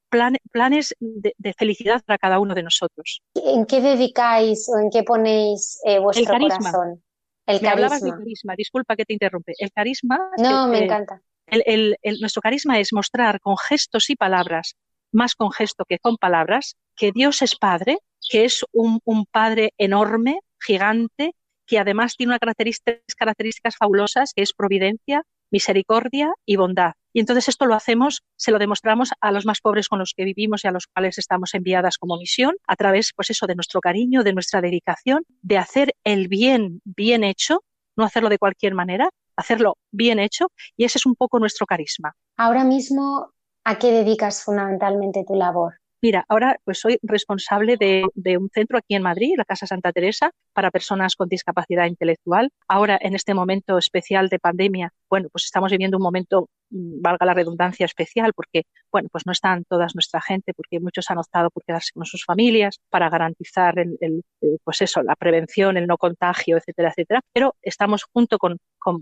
[0.09, 3.21] planes de, felicidad para cada uno de nosotros.
[3.33, 7.03] ¿En qué dedicáis o en qué ponéis eh, vuestro corazón?
[7.45, 9.53] El me hablabas de carisma, disculpa que te interrumpe.
[9.59, 10.31] El carisma.
[10.37, 11.21] No, me encanta.
[11.47, 14.75] El, nuestro carisma es mostrar con gestos y palabras,
[15.11, 17.99] más con gesto que con palabras, que Dios es Padre,
[18.29, 21.35] que es un, un Padre enorme, gigante,
[21.67, 26.93] que además tiene unas características, características fabulosas, que es providencia, misericordia y bondad.
[27.15, 30.25] Y entonces esto lo hacemos, se lo demostramos a los más pobres con los que
[30.25, 33.79] vivimos y a los cuales estamos enviadas como misión, a través, pues eso, de nuestro
[33.79, 37.63] cariño, de nuestra dedicación, de hacer el bien bien hecho,
[37.95, 42.17] no hacerlo de cualquier manera, hacerlo bien hecho, y ese es un poco nuestro carisma.
[42.35, 43.31] Ahora mismo,
[43.63, 45.75] ¿a qué dedicas fundamentalmente tu labor?
[46.01, 49.93] Mira, ahora pues soy responsable de, de, un centro aquí en Madrid, la Casa Santa
[49.93, 52.49] Teresa, para personas con discapacidad intelectual.
[52.67, 57.25] Ahora, en este momento especial de pandemia, bueno, pues estamos viviendo un momento Mm, valga
[57.25, 61.49] la redundancia especial, porque, bueno, pues no están todas nuestra gente, porque muchos han optado
[61.51, 64.23] por quedarse con sus familias para garantizar el,
[64.63, 67.21] pues eso, la prevención, el no contagio, etcétera, etcétera.
[67.33, 68.57] Pero estamos junto con,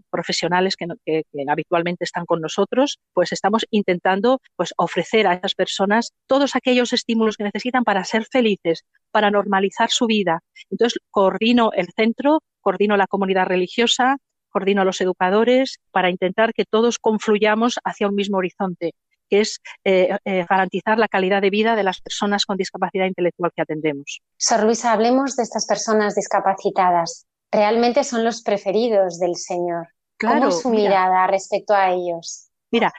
[0.10, 6.56] profesionales que, habitualmente están con nosotros, pues estamos intentando pues ofrecer a esas personas todos
[6.56, 10.42] aquellos estímulos que necesitan para ser felices, para normalizar su vida.
[10.72, 14.18] Entonces, coordino el centro, coordino la comunidad religiosa,
[14.50, 18.94] coordino a los educadores para intentar que todos confluyamos hacia un mismo horizonte,
[19.30, 23.52] que es eh, eh, garantizar la calidad de vida de las personas con discapacidad intelectual
[23.56, 24.22] que atendemos.
[24.38, 27.28] Sor Luisa, hablemos de estas personas discapacitadas.
[27.52, 29.90] Realmente son los preferidos del Señor.
[30.20, 32.50] ¿Cómo es su mirada respecto a ellos?
[32.72, 32.92] Mira,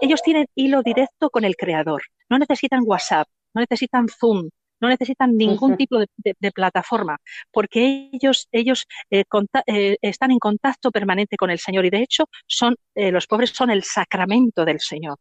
[0.00, 2.02] ellos tienen hilo directo con el Creador.
[2.30, 7.18] No necesitan WhatsApp, no necesitan Zoom, no necesitan ningún tipo de, plataforma,
[7.52, 9.24] porque ellos, ellos eh,
[9.66, 13.50] eh, están en contacto permanente con el Señor y de hecho son, eh, los pobres
[13.50, 15.18] son el sacramento del Señor.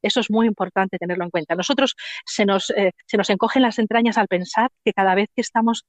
[0.00, 1.56] Eso es muy importante tenerlo en cuenta.
[1.56, 5.86] Nosotros se nos, se nos encogen las entrañas al pensar que cada vez que estamos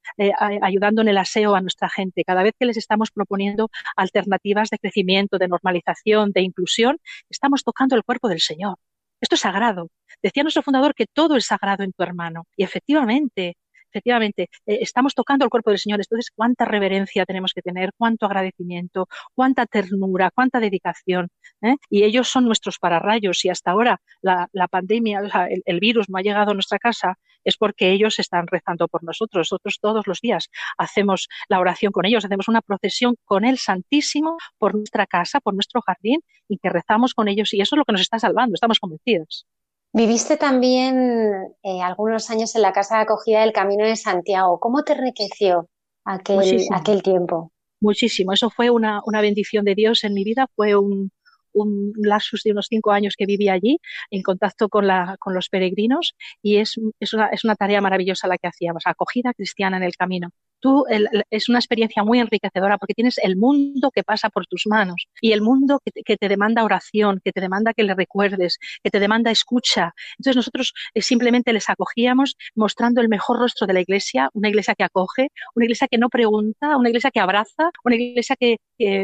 [0.61, 4.79] ayudando en el aseo a nuestra gente, cada vez que les estamos proponiendo alternativas de
[4.79, 6.97] crecimiento, de normalización, de inclusión,
[7.29, 8.77] estamos tocando el cuerpo del Señor.
[9.21, 9.89] Esto es sagrado.
[10.21, 12.45] Decía nuestro fundador que todo es sagrado en tu hermano.
[12.55, 13.57] Y efectivamente,
[13.91, 15.99] efectivamente, eh, estamos tocando el cuerpo del Señor.
[15.99, 21.29] Entonces, cuánta reverencia tenemos que tener, cuánto agradecimiento, cuánta ternura, cuánta dedicación.
[21.61, 21.75] ¿eh?
[21.89, 23.43] Y ellos son nuestros pararrayos.
[23.45, 25.21] Y hasta ahora la, pandemia,
[25.65, 29.49] el, virus no ha llegado a nuestra casa, es porque ellos están rezando por nosotros.
[29.49, 34.37] Nosotros todos los días hacemos la oración con ellos, hacemos una procesión con el Santísimo
[34.57, 37.53] por nuestra casa, por nuestro jardín y que rezamos con ellos.
[37.53, 39.45] Y eso es lo que nos está salvando, estamos convencidos.
[39.91, 44.59] Viviste también eh, algunos años en la casa de acogida del Camino de Santiago.
[44.59, 45.67] ¿Cómo te enriqueció
[46.05, 47.51] aquel, aquel tiempo?
[47.81, 48.33] Muchísimo.
[48.33, 50.47] Eso fue una, una bendición de Dios en mi vida.
[50.55, 51.11] Fue un,
[51.53, 53.79] un lapsus de unos cinco años que viví allí
[54.11, 58.27] en contacto con, la, con los peregrinos y es, es, una, es una tarea maravillosa
[58.27, 60.29] la que hacíamos, acogida cristiana en el camino
[60.59, 60.85] tú
[61.29, 65.31] es una experiencia muy enriquecedora porque tienes el mundo que pasa por tus manos y
[65.31, 69.31] el mundo que te, demanda oración, que te demanda que le recuerdes, que te demanda
[69.31, 69.93] escucha.
[70.17, 74.75] Entonces nosotros eh, simplemente les acogíamos mostrando el mejor rostro de la iglesia, una iglesia
[74.75, 78.57] que acoge, una iglesia que no pregunta, una iglesia que abraza, una iglesia que,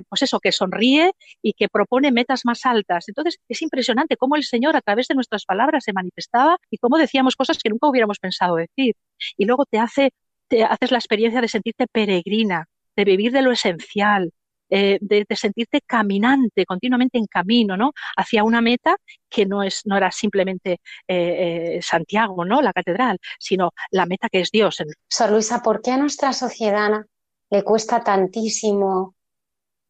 [0.08, 1.12] pues eso, que sonríe
[1.42, 3.08] y que propone metas más altas.
[3.08, 6.98] Entonces es impresionante cómo el Señor a través de nuestras palabras se manifestaba y cómo
[6.98, 8.96] decíamos cosas que nunca hubiéramos pensado decir.
[9.38, 10.12] Y luego te hace
[10.48, 14.32] te haces la experiencia de sentirte peregrina, de vivir de lo esencial,
[14.70, 17.92] eh, de, sentirte caminante, continuamente en camino, ¿no?
[18.18, 18.96] Hacia una meta
[19.30, 22.62] que no es, no era simplemente eh, eh, Santiago, ¿no?
[22.62, 24.78] La catedral, sino la meta que es Dios.
[25.08, 27.06] Sor Luisa, ¿por qué a nuestra sociedad
[27.52, 29.16] le cuesta tantísimo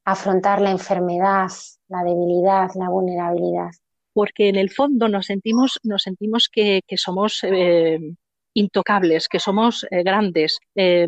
[0.04, 1.50] afrontar la enfermedad,
[1.88, 3.72] la debilidad, la vulnerabilidad?
[4.14, 7.44] porque en el fondo nos sentimos, nos sentimos que, somos
[8.56, 10.60] intocables, que somos eh, grandes.
[10.74, 11.08] Eh,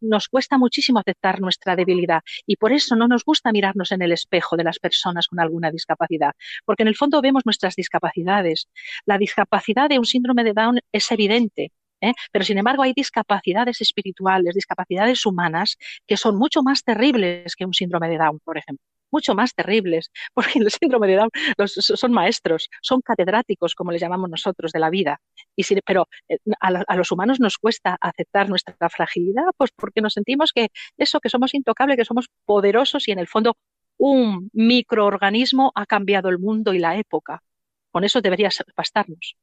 [0.00, 4.12] nos cuesta muchísimo aceptar nuestra debilidad y por eso no nos gusta mirarnos en el
[4.12, 6.32] espejo de las personas con alguna discapacidad,
[6.66, 8.68] porque en el fondo vemos nuestras discapacidades.
[9.06, 12.12] La discapacidad de un síndrome de Down es evidente, ¿eh?
[12.32, 17.74] pero sin embargo hay discapacidades espirituales, discapacidades humanas que son mucho más terribles que un
[17.74, 21.30] síndrome de Down, por ejemplo mucho más terribles, porque el síndrome de Down
[21.68, 25.20] son maestros, son catedráticos, como les llamamos nosotros, de la vida.
[25.56, 30.52] Y pero eh, a, los humanos nos cuesta aceptar nuestra fragilidad, pues porque nos sentimos
[30.52, 33.56] que eso, que somos intocables, que somos poderosos y en el fondo
[33.98, 37.42] un microorganismo ha cambiado el mundo y la época.
[37.90, 39.36] Con eso debería bastarnos.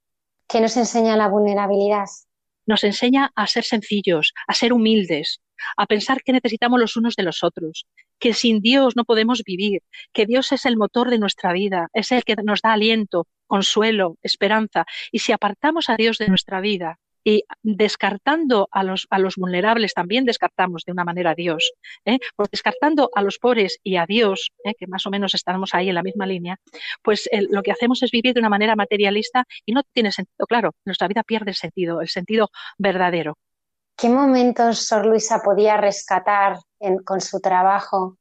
[0.48, 2.08] ¿Qué nos enseña la vulnerabilidad?
[2.66, 5.42] Nos enseña a ser sencillos, a ser humildes,
[5.78, 7.86] a pensar que necesitamos los unos de los otros,
[8.18, 9.82] que sin Dios no podemos vivir,
[10.14, 14.16] que Dios es el motor de nuestra vida, es el que nos da aliento, consuelo,
[14.22, 14.86] esperanza.
[15.12, 19.94] Y si apartamos a Dios de nuestra vida y descartando a los, a los vulnerables,
[19.94, 21.74] también descartamos de una manera a Dios,
[22.06, 22.20] ¿eh?
[22.36, 24.76] pues descartando a los pobres y a Dios, ¿eh?
[24.76, 26.58] que más o menos estamos ahí en la misma línea,
[27.02, 30.46] pues lo que hacemos es vivir de una manera materialista y no tiene sentido.
[30.48, 33.38] Claro, nuestra vida pierde el sentido, el sentido verdadero.
[33.98, 36.58] ¿Qué momentos Sor Luisa podía rescatar
[37.04, 38.19] con su trabajo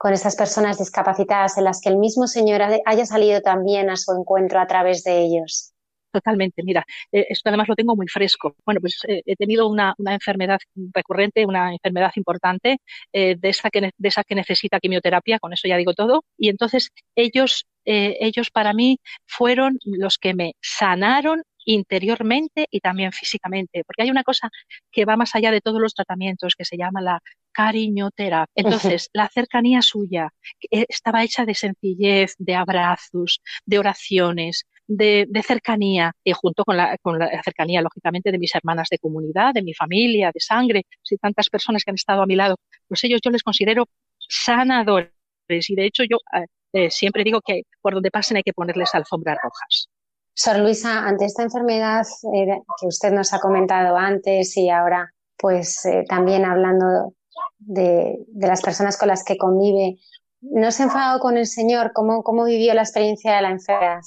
[0.00, 4.12] con estas personas discapacitadas en las que el mismo Señor haya salido también a su
[4.12, 5.74] encuentro a través de ellos?
[6.10, 8.56] Totalmente, mira, eh, esto además lo tengo muy fresco.
[8.64, 10.58] Bueno, pues eh, he tenido una, enfermedad
[10.94, 12.78] recurrente, una enfermedad importante,
[13.12, 16.48] eh, de, esa que, de esa que necesita quimioterapia, con eso ya digo todo, y
[16.48, 24.04] entonces ellos, ellos para mí fueron los que me sanaron interiormente y también físicamente, porque
[24.04, 24.48] hay una cosa
[24.90, 27.20] que va más allá de todos los tratamientos, que se llama la
[27.52, 28.52] cariñoterapia.
[28.54, 30.32] Entonces, la cercanía suya
[30.70, 37.18] estaba hecha de sencillez, de abrazos, de oraciones, de, cercanía, y junto con la, con
[37.18, 41.48] la, cercanía, lógicamente, de mis hermanas de comunidad, de mi familia, de sangre, si tantas
[41.48, 42.56] personas que han estado a mi lado,
[42.88, 45.10] pues ellos yo les considero sanadores.
[45.48, 48.94] Y de hecho, yo eh, eh, siempre digo que por donde pasen hay que ponerles
[48.94, 49.88] alfombras rojas.
[50.34, 52.46] Sor Luisa, ante esta enfermedad eh,
[52.80, 57.14] que usted nos ha comentado antes y ahora, pues eh, también hablando
[57.58, 59.98] de, las personas con las que convive,
[60.40, 61.92] ¿no se enfadó con el Señor?
[61.94, 64.00] ¿Cómo, ¿Cómo vivió la experiencia de la enfermedad?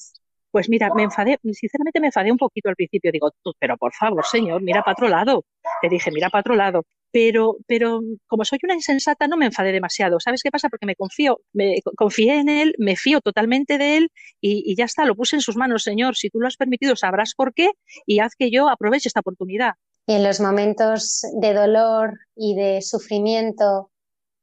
[0.51, 3.11] Pues mira, me enfadé, sinceramente me enfadé un poquito al principio.
[3.11, 5.45] Digo, pero por favor, Señor, mira para otro lado.
[5.81, 6.83] Le dije, mira para otro lado
[7.13, 10.19] pero, pero como soy una insensata no me enfadé demasiado.
[10.19, 10.67] ¿Sabes qué pasa?
[10.69, 15.05] Porque me confío, me confié en él, me fío totalmente de él y, ya está,
[15.05, 16.15] lo puse en sus manos, Señor.
[16.15, 17.69] Si tú lo has permitido, sabrás por qué
[18.07, 19.73] y haz que yo aproveche esta oportunidad.
[20.05, 23.91] Y en los momentos de dolor y de sufrimiento,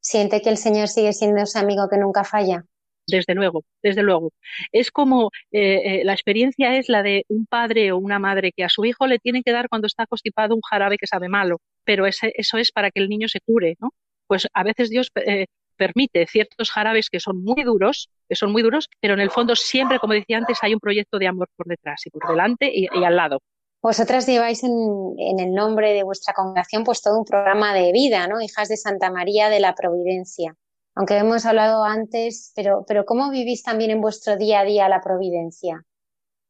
[0.01, 2.65] ¿siente que el Señor sigue siendo ese amigo que nunca falla?
[3.07, 4.33] desde luego, desde luego.
[4.71, 8.63] Es como eh, eh, la experiencia es la de un padre o una madre que
[8.63, 11.61] a su hijo le tiene que dar cuando está constipado un jarabe que sabe malo
[11.85, 13.93] pero ese, eso es para que el niño se cure, ¿no?
[14.27, 15.47] Pues a veces Dios eh,
[15.77, 19.57] permite ciertos jarabes que son muy duros, que son muy duros, pero en el fondo
[19.57, 22.87] siempre, como decía antes, hay un proyecto de amor por detrás y por delante y,
[23.03, 23.43] al lado.
[23.83, 24.73] Vosotras lleváis en,
[25.19, 28.41] el nombre de vuestra congregación pues todo un programa de vida, ¿no?
[28.41, 30.55] Hijas de Santa María de la Providencia.
[30.95, 35.01] Aunque hemos hablado antes, pero, pero ¿cómo vivís también en vuestro día a día la
[35.01, 35.83] providencia?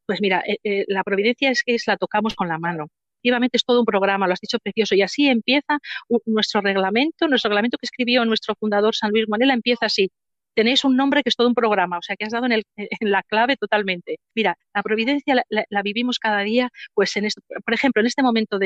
[0.07, 2.87] Pues mira, eh, eh, la providencia es que la tocamos con la mano
[3.21, 4.95] efectivamente es todo un programa, lo has dicho precioso.
[4.95, 5.79] Y así empieza
[6.27, 10.11] nuestro reglamento, nuestro reglamento que escribió nuestro fundador San Luis Manela empieza así.
[10.55, 12.63] Tenéis un nombre que es todo un programa, o sea que has dado en,
[13.01, 14.19] la clave totalmente.
[14.35, 18.59] Mira, la providencia la, vivimos cada día, pues en esto, por ejemplo, en este momento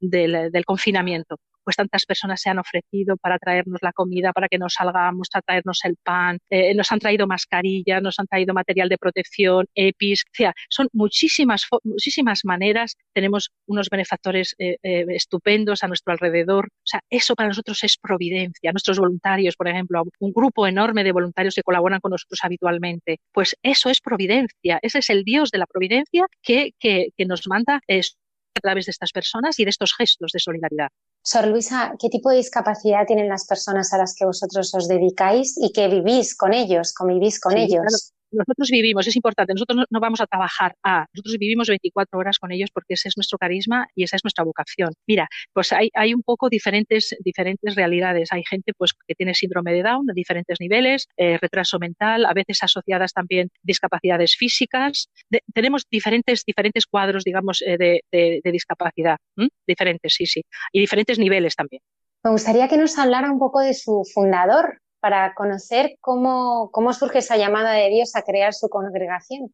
[0.00, 1.36] del confinamiento.
[1.64, 5.42] Pues tantas personas se han ofrecido para traernos la comida, para que nos salgamos, para
[5.42, 10.24] traernos el pan, eh, nos han traído mascarillas, nos han traído material de protección, EPIs,
[10.26, 16.66] o sea, son muchísimas, muchísimas maneras, tenemos unos benefactores eh, eh, estupendos a nuestro alrededor,
[16.66, 21.12] o sea, eso para nosotros es providencia, nuestros voluntarios, por ejemplo, un grupo enorme de
[21.12, 25.58] voluntarios que colaboran con nosotros habitualmente, pues eso es providencia, ese es el Dios de
[25.58, 27.80] la providencia que, que, que nos manda
[28.60, 30.88] a través de estas personas y de estos gestos de solidaridad.
[31.22, 35.56] Sor Luisa, ¿qué tipo de discapacidad tienen las personas a las que vosotros os dedicáis
[35.58, 38.12] y que vivís con ellos, convivís con ellos?
[38.32, 42.52] Nosotros vivimos, es importante, nosotros no, vamos a trabajar a, nosotros vivimos 24 horas con
[42.52, 44.92] ellos porque ese es nuestro carisma y esa es nuestra vocación.
[45.06, 48.32] Mira, pues hay, hay un poco diferentes, diferentes realidades.
[48.32, 52.32] Hay gente pues que tiene síndrome de Down de diferentes niveles, eh, retraso mental, a
[52.32, 55.08] veces asociadas también discapacidades físicas.
[55.52, 59.18] tenemos diferentes, diferentes cuadros, digamos, eh, de, de, discapacidad,
[59.66, 60.42] diferentes, sí, sí,
[60.72, 61.82] y diferentes niveles también.
[62.24, 67.18] Me gustaría que nos hablara un poco de su fundador, para conocer cómo, cómo surge
[67.18, 69.52] esa llamada de Dios a crear su congregación.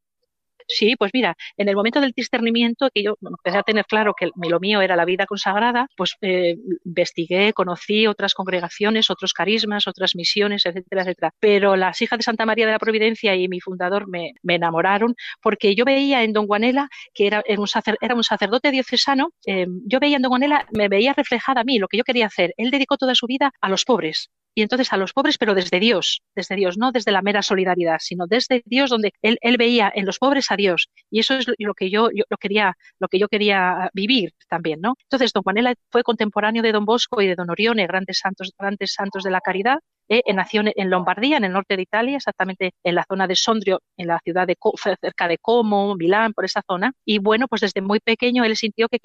[0.69, 4.31] Sí, pues mira, en el momento del discernimiento, que yo empecé a tener claro que
[4.49, 10.17] lo mío era la vida consagrada, pues eh, investigué, conocí otras congregaciones, otros carismas, otras
[10.17, 11.35] misiones, etcétera, etcétera.
[11.39, 15.75] Pero las hijas de Santa María de la Providencia y mi fundador me, enamoraron porque
[15.75, 17.67] yo veía en Don Guanela que era, un,
[18.01, 21.79] era un sacerdote diocesano, em, yo veía en Don Guanela, me veía reflejada a mí
[21.79, 22.55] lo que yo quería hacer.
[22.57, 25.79] Él dedicó toda su vida a los pobres, y entonces a los pobres, pero desde
[25.79, 30.07] Dios, desde Dios, no desde la mera solidaridad, sino desde Dios, donde él, veía en
[30.07, 30.89] los pobres a Dios.
[31.11, 34.95] Y eso es lo que yo, lo quería, lo que yo quería vivir también, ¿no?
[35.03, 38.95] Entonces, don Juanela fue contemporáneo de don Bosco y de don Orione, grandes santos, grandes
[38.95, 39.79] santos de la caridad,
[40.09, 43.83] eh, nació en Lombardía, en el norte de Italia, exactamente en la zona de Sondrio,
[43.99, 44.57] en la ciudad de
[45.03, 46.93] cerca de Como, Milán, por esa zona.
[47.05, 49.01] Y bueno, pues desde muy pequeño él sintió que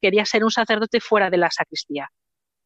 [0.00, 2.08] quería ser un sacerdote fuera de la sacristía.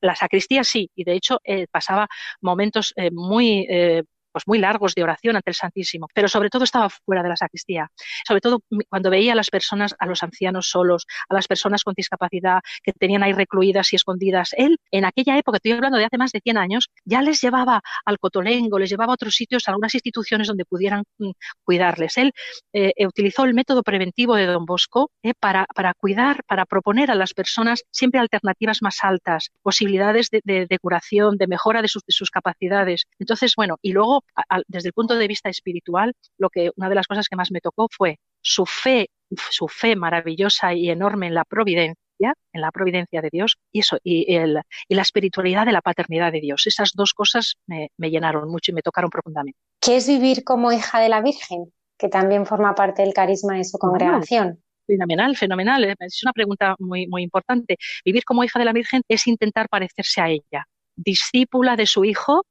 [0.00, 2.08] La sacristía sí, y de hecho eh, pasaba
[2.40, 4.02] momentos eh, muy eh,
[4.36, 7.36] pues muy largos de oración ante el Santísimo, pero sobre todo estaba fuera de la
[7.36, 7.90] sacristía.
[8.28, 8.60] Sobre todo
[8.90, 12.92] cuando veía a las personas, a los ancianos solos, a las personas con discapacidad que
[12.92, 14.50] tenían ahí recluidas y escondidas.
[14.58, 17.80] Él, en aquella época, estoy hablando de hace más de 100 años, ya les llevaba
[18.04, 21.30] al Cotolengo, les llevaba a otros sitios, a algunas instituciones donde pudieran mm,
[21.64, 22.18] cuidarles.
[22.18, 22.34] Él
[22.74, 27.14] eh, eh, utilizó el método preventivo de Don Bosco eh, para, cuidar, para proponer a
[27.14, 33.06] las personas siempre alternativas más altas, posibilidades de, curación, de mejora de sus capacidades.
[33.18, 34.25] Entonces, bueno, y luego
[34.68, 37.60] desde el punto de vista espiritual, lo que una de las cosas que más me
[37.60, 39.10] tocó fue su fe,
[39.50, 43.98] su fe maravillosa y enorme en la providencia, en la providencia de Dios y eso
[44.02, 46.66] y, el, y la espiritualidad de la paternidad de Dios.
[46.66, 49.58] Esas dos cosas me, llenaron mucho y me tocaron profundamente.
[49.80, 53.64] ¿Qué es vivir como hija de la Virgen, que también forma parte del carisma de
[53.64, 54.62] su congregación?
[54.86, 55.96] Fenomenal, fenomenal.
[55.98, 57.76] Es una pregunta muy, muy importante.
[58.04, 62.44] Vivir como hija de la Virgen es intentar parecerse a ella, discípula de su hijo,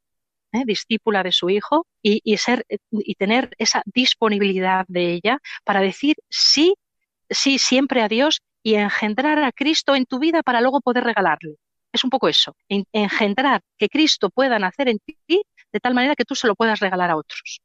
[0.55, 0.63] ¿eh?
[0.65, 6.75] discípula de su hijo y, ser, y tener esa disponibilidad de ella para decir sí,
[7.29, 11.55] sí siempre a Dios y engendrar a Cristo en tu vida para luego poder regalarle.
[11.91, 16.25] Es un poco eso, engendrar que Cristo pueda nacer en ti de tal manera que
[16.25, 17.61] tú se lo puedas regalar a otros.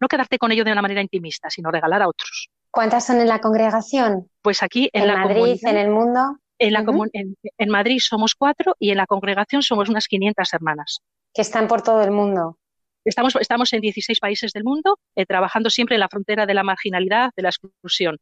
[0.00, 2.48] no quedarte con ello de una manera intimista, sino regalar a otros.
[2.70, 4.30] ¿Cuántas son en la congregación?
[4.42, 6.38] Pues aquí en, ¿En Madrid, en el mundo.
[6.60, 6.84] En, la
[7.14, 11.00] en, Madrid somos cuatro y en la congregación somos unas 500 hermanas
[11.32, 12.58] que están por todo el mundo.
[13.04, 16.62] Estamos, estamos en 16 países del mundo, eh, trabajando siempre en la frontera de la
[16.62, 18.18] marginalidad, de la exclusión.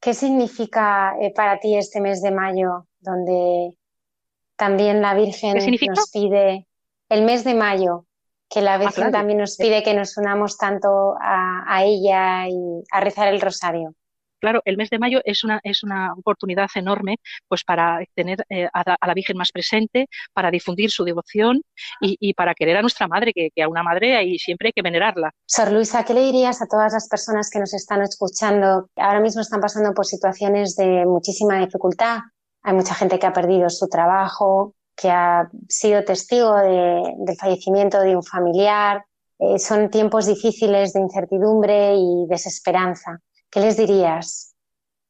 [0.00, 3.76] ¿Qué significa eh, para ti este mes de mayo, donde
[4.56, 6.66] también la Virgen nos pide
[7.08, 8.06] el mes de mayo,
[8.48, 13.00] que la ah, Virgen también nos pide que nos unamos tanto a ella y a
[13.00, 13.94] rezar el rosario?
[14.46, 17.16] Claro, el mes de mayo es una, es una oportunidad enorme
[17.48, 21.62] pues para tener eh, a, la Virgen más presente, para difundir su devoción
[22.00, 25.32] y, para querer a nuestra madre, que, a una madre ahí siempre hay que venerarla.
[25.46, 28.88] Sor Luisa, ¿qué le dirías a todas las personas que nos están escuchando?
[28.94, 32.18] Ahora mismo están pasando por situaciones de muchísima dificultad.
[32.62, 38.14] Hay mucha gente que ha perdido su trabajo, que ha sido testigo del fallecimiento de
[38.14, 39.04] un familiar.
[39.40, 43.20] Eh, son tiempos difíciles de incertidumbre y desesperanza.
[43.56, 44.54] ¿Qué les dirías?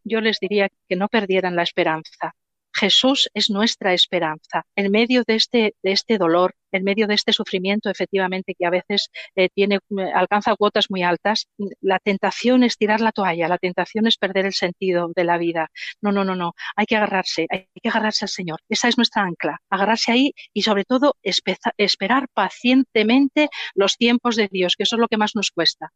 [0.04, 2.36] Yo les diría que no perdieran la esperanza.
[2.72, 4.66] Jesús es nuestra esperanza.
[4.76, 8.70] En medio de este, de este dolor, en medio de este sufrimiento, efectivamente, que a
[8.70, 9.80] veces eh, tiene,
[10.14, 11.48] alcanza cuotas muy altas,
[11.80, 15.72] la tentación es tirar la toalla, la tentación es perder el sentido de la vida.
[16.00, 16.52] No, no, no, no.
[16.76, 18.60] Hay que agarrarse, hay que agarrarse al Señor.
[18.68, 19.60] Esa es nuestra ancla.
[19.70, 25.08] Agarrarse ahí y, sobre todo, esperar pacientemente los tiempos de Dios, que eso es lo
[25.08, 25.92] que más nos cuesta.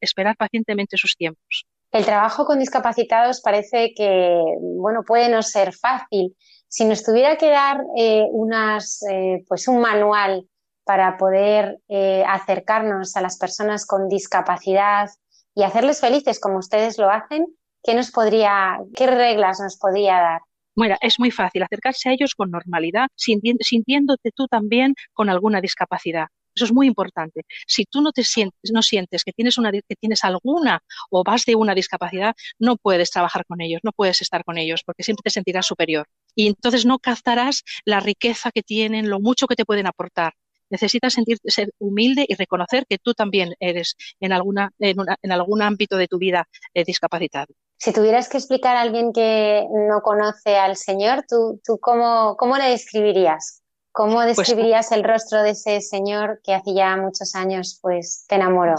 [0.00, 1.66] esperar pacientemente sus tiempos.
[1.96, 6.36] El trabajo con discapacitados parece que, bueno, puede no ser fácil.
[6.68, 10.46] Si nos tuviera que dar eh, unas, eh, pues un manual
[10.84, 15.08] para poder eh, acercarnos a las personas con discapacidad
[15.54, 17.46] y hacerles felices como ustedes lo hacen,
[17.82, 20.40] ¿qué nos podría, qué reglas nos podría dar?
[20.74, 26.26] Bueno, es muy fácil acercarse a ellos con normalidad, sintiéndote tú también con alguna discapacidad.
[26.56, 27.42] Eso es muy importante.
[27.66, 31.44] Si tú no te sientes, no sientes que tienes una, que tienes alguna o vas
[31.44, 35.22] de una discapacidad, no puedes trabajar con ellos, no puedes estar con ellos, porque siempre
[35.22, 36.06] te sentirás superior.
[36.34, 40.32] Y entonces no captarás la riqueza que tienen, lo mucho que te pueden aportar.
[40.70, 45.96] Necesitas sentirte ser humilde y reconocer que tú también eres en alguna, en, algún ámbito
[45.96, 47.54] de tu vida eh, discapacitado.
[47.78, 52.56] Si tuvieras que explicar a alguien que no conoce al Señor, ¿tú, tú cómo, cómo
[52.56, 53.62] le describirías?
[53.96, 58.34] ¿Cómo pues, describirías el rostro de ese señor que hace ya muchos años pues te
[58.34, 58.74] enamoró?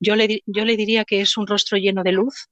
[0.00, 2.48] Yo le, yo le diría que es un rostro lleno de luz,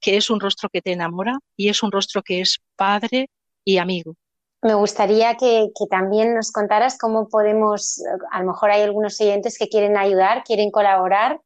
[0.00, 3.28] que es un rostro que te enamora y es un rostro que es padre
[3.64, 4.14] y amigo.
[4.62, 9.58] Me gustaría que, que, también nos contaras cómo podemos, a lo mejor hay algunos oyentes
[9.58, 11.40] que quieren ayudar, quieren colaborar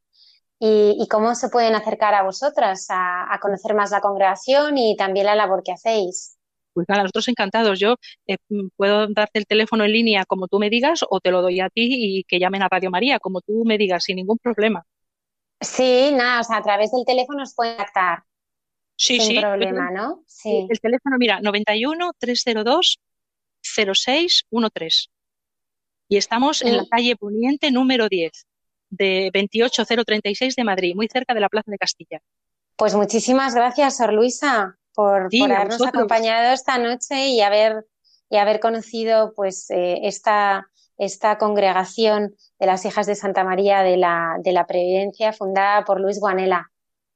[0.58, 5.34] y, cómo se pueden acercar a vosotras a, conocer más la congregación y también la
[5.34, 6.36] labor que hacéis.
[6.72, 7.78] Pues nada, nosotros encantados.
[7.78, 7.96] Yo
[8.26, 8.36] eh,
[8.76, 11.68] puedo darte el teléfono en línea como tú me digas o te lo doy a
[11.68, 14.84] ti y que llamen a Radio María como tú me digas sin ningún problema.
[15.60, 18.24] Sí, nada, o sea, a través del teléfono os pueden contactar.
[18.96, 19.40] Sí, sin sí.
[19.40, 20.22] problema, ¿no?
[20.26, 20.66] Sí.
[20.68, 23.00] El teléfono, mira, 91 302
[23.62, 25.08] 0613.
[26.08, 28.30] Y estamos en la calle Poniente número 10
[28.90, 32.20] de 28036 de Madrid, muy cerca de la Plaza de Castilla.
[32.76, 37.86] Pues muchísimas gracias, Sor Luisa, por, habernos acompañado esta noche y haber,
[38.28, 43.96] y haber conocido pues eh, esta, esta congregación de las hijas de Santa María de
[43.96, 46.70] la, de la Previdencia fundada por Luis Guanela.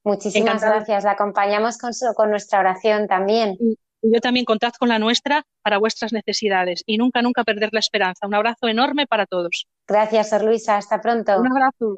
[0.04, 1.04] Muchísimas gracias.
[1.04, 3.56] La acompañamos con, con nuestra oración también.
[3.58, 7.80] Y, yo también contad con la nuestra para vuestras necesidades y nunca, nunca perder la
[7.80, 8.26] esperanza.
[8.26, 9.66] Un abrazo enorme para todos.
[9.88, 10.76] Gracias, Sor Luisa.
[10.76, 11.36] Hasta pronto.
[11.40, 11.96] Un abrazo.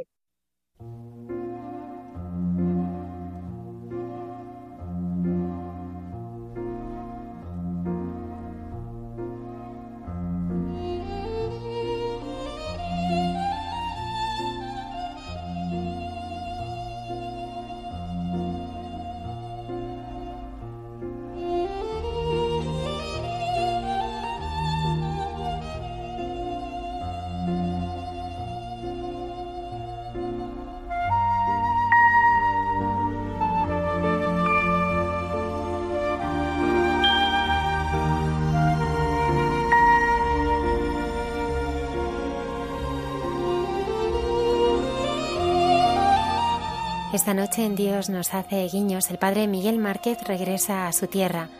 [47.28, 49.10] Esta noche en Dios nos hace guiños.
[49.10, 51.50] El padre Miguel Márquez regresa a su tierra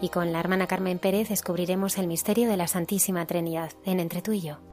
[0.00, 4.20] y con la hermana Carmen Pérez descubriremos el misterio de la Santísima Trinidad en Entre
[4.20, 4.71] tú y yo.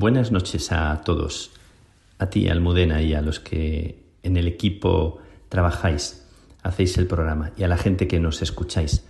[0.00, 1.50] Buenas noches a todos,
[2.18, 5.18] a ti, Almudena, y a los que en el equipo
[5.50, 6.26] trabajáis,
[6.62, 9.04] hacéis el programa, y a la gente que nos escucháis,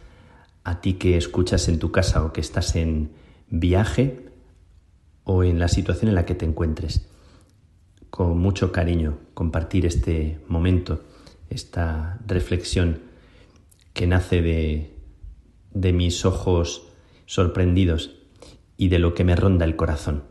[0.65, 3.13] a ti que escuchas en tu casa o que estás en
[3.51, 4.33] viaje
[5.23, 7.07] o en la situación en la que te encuentres.
[8.11, 11.05] Con mucho cariño compartir este momento,
[11.51, 12.99] esta reflexión
[13.93, 14.97] que nace de,
[15.71, 16.89] de mis ojos
[17.27, 18.11] sorprendidos
[18.77, 20.30] y de lo que me ronda el corazón.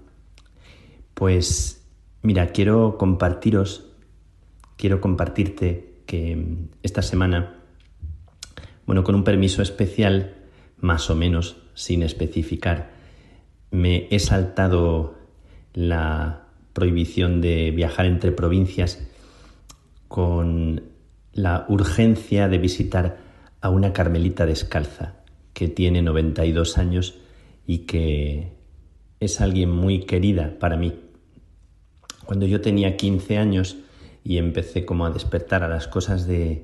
[1.20, 1.86] Pues
[2.22, 3.92] mira, quiero compartiros,
[4.78, 6.46] quiero compartirte que
[6.82, 7.58] esta semana,
[8.86, 10.38] bueno, con un permiso especial,
[10.78, 12.92] más o menos, sin especificar,
[13.70, 15.18] me he saltado
[15.74, 19.06] la prohibición de viajar entre provincias
[20.08, 20.84] con
[21.34, 23.18] la urgencia de visitar
[23.60, 25.16] a una carmelita descalza
[25.52, 27.16] que tiene 92 años
[27.68, 28.54] y que
[29.20, 31.09] es alguien muy querida para mí.
[32.30, 33.78] Cuando yo tenía 15 años
[34.24, 36.64] y empecé como a despertar a las cosas de,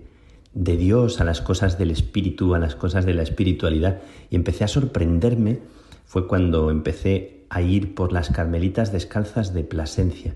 [0.53, 4.63] de Dios, a las cosas del espíritu, a las cosas de la espiritualidad, y empecé
[4.63, 5.61] a sorprenderme,
[6.05, 10.35] fue cuando empecé a ir por las carmelitas descalzas de Plasencia.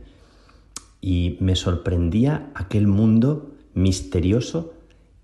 [0.99, 4.73] Y me sorprendía aquel mundo misterioso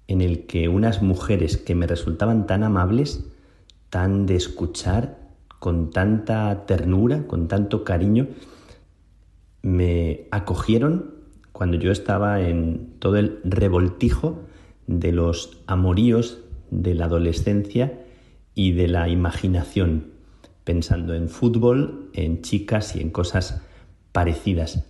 [0.08, 3.26] en el que unas mujeres que me resultaban tan amables,
[3.90, 5.18] tan de escuchar,
[5.58, 8.28] con tanta ternura, con tanto cariño,
[9.66, 11.16] me acogieron
[11.52, 14.44] cuando yo estaba en todo el revoltijo
[14.86, 18.06] de los amoríos de la adolescencia
[18.54, 20.12] y de la imaginación,
[20.66, 23.64] pensando en fútbol, en chicas y en cosas
[24.12, 24.86] parecidas.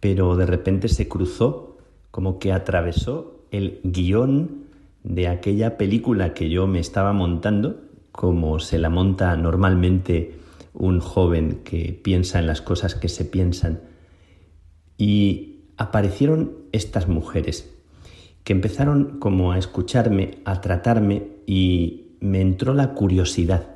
[0.00, 1.78] Pero de repente se cruzó,
[2.10, 4.66] como que atravesó el guion
[5.02, 7.80] de aquella película que yo me estaba montando,
[8.12, 10.34] como se la monta normalmente
[10.74, 13.88] un joven que piensa en las cosas que se piensan
[15.00, 17.72] y aparecieron estas mujeres
[18.44, 23.66] que empezaron como a escucharme, a tratarme y me entró la curiosidad,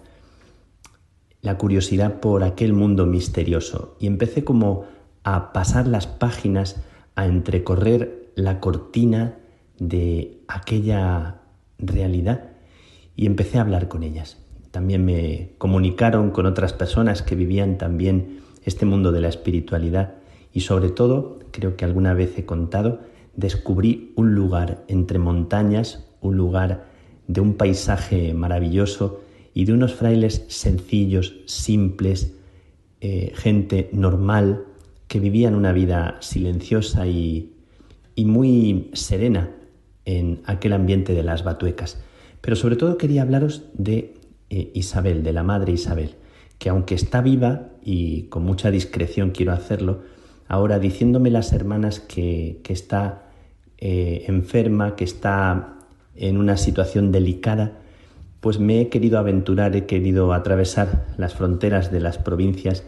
[1.40, 4.84] la curiosidad por aquel mundo misterioso y empecé como
[5.22, 6.76] a pasar las páginas,
[7.14, 9.38] a entrecorrer la cortina
[9.78, 11.40] de aquella
[11.78, 12.50] realidad
[13.16, 14.36] y empecé a hablar con ellas.
[14.72, 20.16] también me comunicaron con otras personas que vivían también este mundo de la espiritualidad
[20.54, 23.00] y sobre todo, creo que alguna vez he contado,
[23.34, 26.86] descubrí un lugar entre montañas, un lugar
[27.26, 29.20] de un paisaje maravilloso
[29.52, 32.36] y de unos frailes sencillos, simples,
[33.00, 34.64] eh, gente normal,
[35.08, 37.50] que vivían una vida silenciosa y,
[38.16, 39.50] muy serena
[40.04, 42.00] en aquel ambiente de las batuecas.
[42.40, 44.14] Pero sobre todo quería hablaros de
[44.50, 46.14] eh, Isabel, de la madre Isabel,
[46.58, 50.13] que aunque está viva y con mucha discreción quiero hacerlo,
[50.54, 53.24] ahora diciéndome las hermanas que, está
[53.78, 55.78] eh, enferma, que está
[56.14, 57.80] en una situación delicada,
[58.40, 62.84] pues me he querido aventurar, he querido atravesar las fronteras de las provincias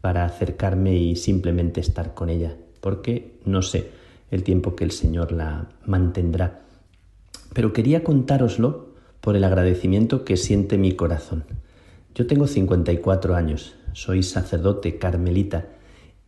[0.00, 3.90] para acercarme y simplemente estar con ella, porque no sé
[4.30, 6.60] el tiempo que el Señor la mantendrá.
[7.52, 11.44] Pero quería contároslo por el agradecimiento que siente mi corazón.
[12.14, 15.66] Yo tengo 54 años, soy sacerdote carmelita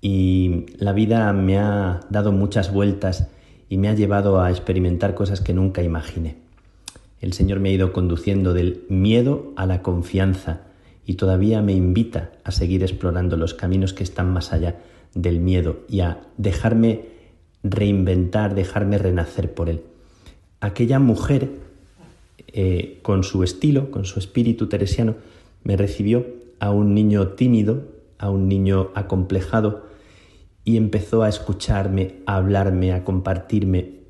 [0.03, 3.29] y la vida me ha dado muchas vueltas
[3.69, 6.37] y me ha llevado a experimentar cosas que nunca imaginé.
[7.21, 10.63] El Señor me ha ido conduciendo del miedo a la confianza
[11.07, 14.81] y todavía me invita a seguir explorando los caminos que están más allá
[15.15, 17.07] del miedo y a dejarme
[17.63, 19.83] reinventar, dejarme renacer por Él.
[20.61, 21.49] Aquella mujer,
[22.49, 25.15] eh, con su estilo, con su espíritu teresiano,
[25.63, 26.27] me recibió
[26.59, 27.85] a un niño tímido,
[28.19, 29.92] a un niño acomplejado,
[30.65, 34.01] y empezó a escucharme, a hablarme, a compartirme.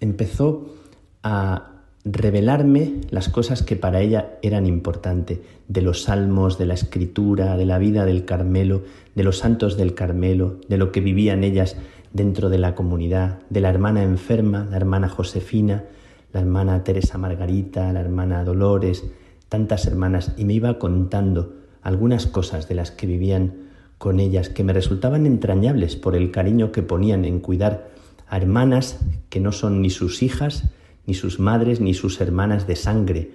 [0.00, 0.74] Empezó
[1.22, 1.70] a
[2.04, 7.66] revelarme las cosas que para ella eran importantes, de los salmos, de la escritura, de
[7.66, 8.82] la vida del Carmelo,
[9.14, 11.76] de los santos del Carmelo, de lo que vivían ellas
[12.12, 15.84] dentro de la comunidad, de la hermana enferma, la hermana Josefina,
[16.32, 19.04] la hermana Teresa Margarita, la hermana Dolores,
[19.48, 23.69] tantas hermanas, y me iba contando algunas cosas de las que vivían
[24.00, 27.90] con ellas que me resultaban entrañables por el cariño que ponían en cuidar
[28.28, 28.98] a hermanas
[29.28, 30.64] que no son ni sus hijas,
[31.04, 33.32] ni sus madres ni sus hermanas de sangre,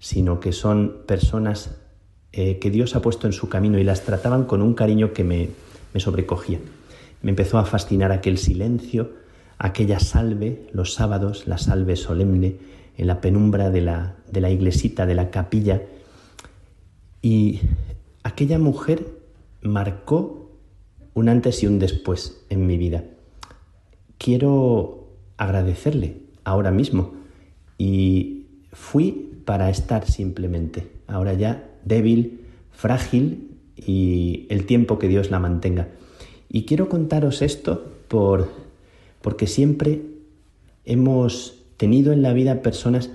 [0.00, 1.76] sino que son personas
[2.32, 5.22] eh, que Dios ha puesto en su camino y las trataban con un cariño que
[5.22, 5.50] me,
[5.94, 6.58] me sobrecogía.
[7.22, 9.12] Me empezó a fascinar aquel silencio,
[9.56, 12.56] aquella salve, los sábados, la salve solemne,
[12.96, 15.80] en la penumbra de la, de la iglesita, de la capilla.
[17.22, 17.60] Y
[18.24, 19.17] aquella mujer
[19.62, 20.50] marcó
[21.14, 23.04] un antes y un después en mi vida.
[24.18, 27.14] Quiero agradecerle ahora mismo
[27.76, 32.40] y fui para estar simplemente, ahora ya débil,
[32.70, 35.88] frágil y el tiempo que Dios la mantenga.
[36.48, 38.50] Y quiero contaros esto por,
[39.20, 40.02] porque siempre
[40.84, 43.10] hemos tenido en la vida personas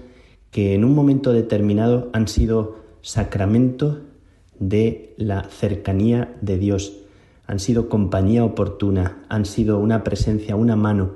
[0.51, 4.01] que en un momento determinado han sido sacramento
[4.69, 6.93] de la cercanía de Dios,
[7.45, 11.15] han sido compañía oportuna, han sido una presencia, una mano,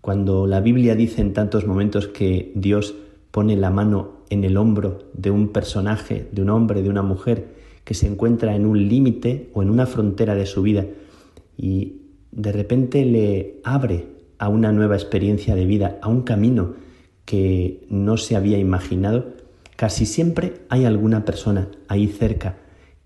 [0.00, 2.94] cuando la Biblia dice en tantos momentos que Dios
[3.30, 7.54] pone la mano en el hombro de un personaje, de un hombre, de una mujer,
[7.84, 10.86] que se encuentra en un límite o en una frontera de su vida
[11.56, 14.06] y de repente le abre
[14.38, 16.74] a una nueva experiencia de vida, a un camino
[17.24, 19.34] que no se había imaginado,
[19.76, 22.56] casi siempre hay alguna persona ahí cerca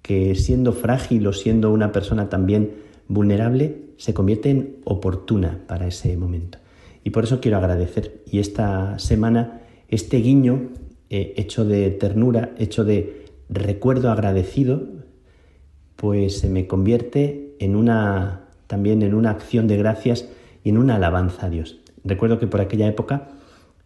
[0.07, 2.75] que siendo frágil o siendo una persona también
[3.09, 6.59] vulnerable, se convierte en oportuna para ese momento.
[7.03, 8.23] Y por eso quiero agradecer.
[8.31, 10.69] Y esta semana, este guiño
[11.11, 14.87] eh, hecho de ternura, hecho de recuerdo agradecido,
[15.97, 20.29] pues se me convierte en una también en una acción de gracias
[20.63, 21.81] y en una alabanza a Dios.
[22.05, 23.31] Recuerdo que por aquella época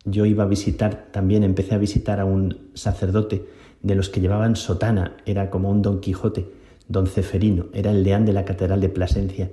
[0.04, 3.46] yo iba a visitar, también empecé a visitar a un sacerdote
[3.82, 6.50] de los que llevaban sotana, era como un don Quijote,
[6.88, 9.52] don Ceferino, era el deán de la Catedral de Plasencia.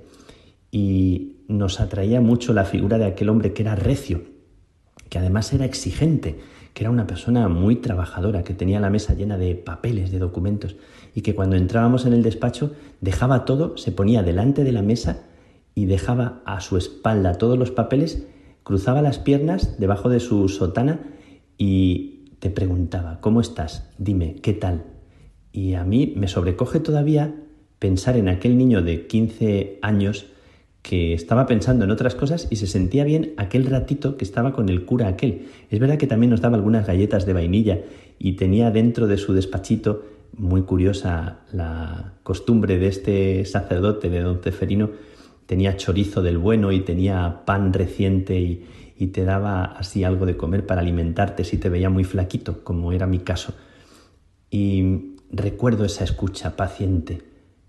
[0.70, 4.22] Y nos atraía mucho la figura de aquel hombre que era recio,
[5.08, 6.40] que además era exigente,
[6.74, 10.76] que era una persona muy trabajadora, que tenía la mesa llena de papeles, de documentos,
[11.14, 15.24] y que cuando entrábamos en el despacho dejaba todo, se ponía delante de la mesa
[15.74, 18.26] y dejaba a su espalda todos los papeles,
[18.62, 21.00] cruzaba las piernas debajo de su sotana
[21.56, 23.88] y te preguntaba, ¿cómo estás?
[23.98, 24.84] Dime, ¿qué tal?
[25.52, 27.34] Y a mí me sobrecoge todavía
[27.78, 30.26] pensar en aquel niño de 15 años
[30.82, 34.68] que estaba pensando en otras cosas y se sentía bien aquel ratito que estaba con
[34.68, 35.46] el cura aquel.
[35.70, 37.80] Es verdad que también nos daba algunas galletas de vainilla
[38.18, 40.04] y tenía dentro de su despachito,
[40.36, 44.90] muy curiosa la costumbre de este sacerdote, de don Ceferino,
[45.46, 48.64] tenía chorizo del bueno y tenía pan reciente y,
[48.98, 52.92] y te daba así algo de comer para alimentarte si te veía muy flaquito, como
[52.92, 53.54] era mi caso.
[54.50, 57.22] Y recuerdo esa escucha paciente,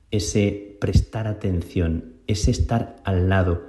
[0.10, 3.61] ese prestar atención, ese estar al lado,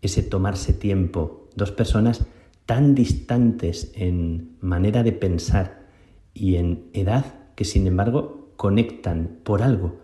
[0.00, 1.48] ese tomarse tiempo.
[1.54, 2.24] Dos personas
[2.64, 5.88] tan distantes en manera de pensar
[6.32, 7.26] y en edad
[7.56, 10.00] que sin embargo conectan por algo.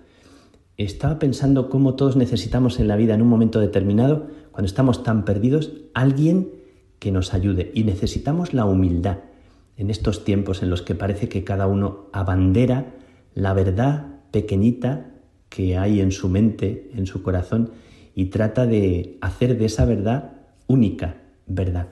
[0.76, 5.24] Estaba pensando cómo todos necesitamos en la vida en un momento determinado, cuando estamos tan
[5.24, 6.57] perdidos, alguien
[6.98, 9.18] que nos ayude y necesitamos la humildad
[9.76, 12.94] en estos tiempos en los que parece que cada uno abandera
[13.34, 15.06] la verdad pequeñita
[15.48, 17.70] que hay en su mente, en su corazón,
[18.14, 20.32] y trata de hacer de esa verdad
[20.66, 21.16] única
[21.46, 21.86] verdad.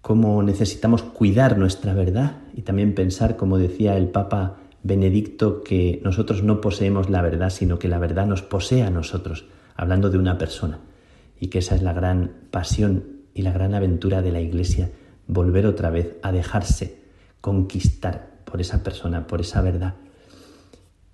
[0.00, 6.44] Cómo necesitamos cuidar nuestra verdad y también pensar, como decía el Papa Benedicto, que nosotros
[6.44, 10.38] no poseemos la verdad, sino que la verdad nos posee a nosotros, hablando de una
[10.38, 10.78] persona,
[11.40, 14.90] y que esa es la gran pasión y la gran aventura de la Iglesia,
[15.28, 16.96] volver otra vez a dejarse
[17.40, 19.94] conquistar por esa persona, por esa verdad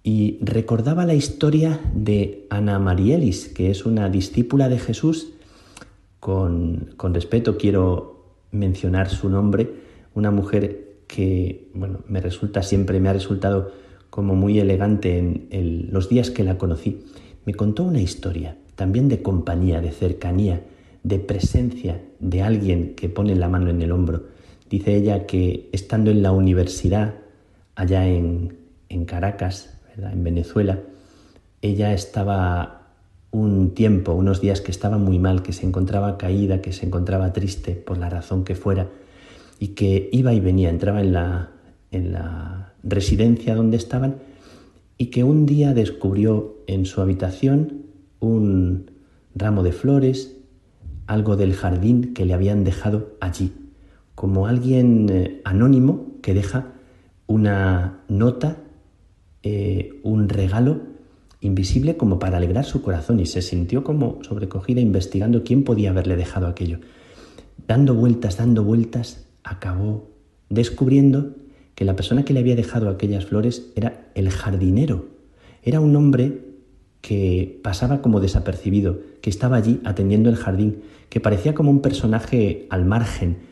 [0.03, 5.33] y recordaba la historia de Ana Marielis, que es una discípula de Jesús.
[6.19, 9.71] Con, con, respeto quiero mencionar su nombre,
[10.15, 13.73] una mujer que bueno, me resulta siempre, me ha resultado
[14.11, 15.19] como muy elegante
[15.51, 17.05] en los días que la conocí.
[17.45, 20.65] Me contó una historia, también de compañía, de cercanía,
[21.03, 24.23] de presencia de alguien que pone la mano en el hombro.
[24.71, 27.15] Dice ella que estando en la universidad,
[27.75, 28.57] allá en,
[28.89, 30.81] en Caracas, en Venezuela,
[31.61, 32.95] ella estaba
[33.33, 37.33] un tiempo, unos días que estaba muy mal, que se encontraba caída, que se encontraba
[37.33, 38.89] triste por la razón que fuera,
[39.59, 41.51] y que iba y venía, entraba en la,
[41.91, 44.17] en la residencia donde estaban,
[44.97, 47.87] y que un día descubrió en su habitación
[48.21, 48.91] un
[49.35, 50.37] ramo de flores,
[51.13, 53.53] algo del jardín que le habían dejado allí,
[54.15, 56.73] como alguien eh, anónimo que deja
[57.27, 58.59] una nota
[59.43, 60.81] eh, un regalo
[61.41, 66.17] invisible como para alegrar su corazón y se sintió como sobrecogida investigando quién podía haberle
[66.17, 66.79] dejado aquello.
[67.67, 70.11] Dando vueltas, dando vueltas, acabó
[70.49, 71.35] descubriendo
[71.75, 75.07] que la persona que le había dejado aquellas flores era el jardinero.
[75.63, 76.41] Era un hombre
[77.01, 82.67] que pasaba como desapercibido, que estaba allí atendiendo el jardín, que parecía como un personaje
[82.69, 83.51] al margen,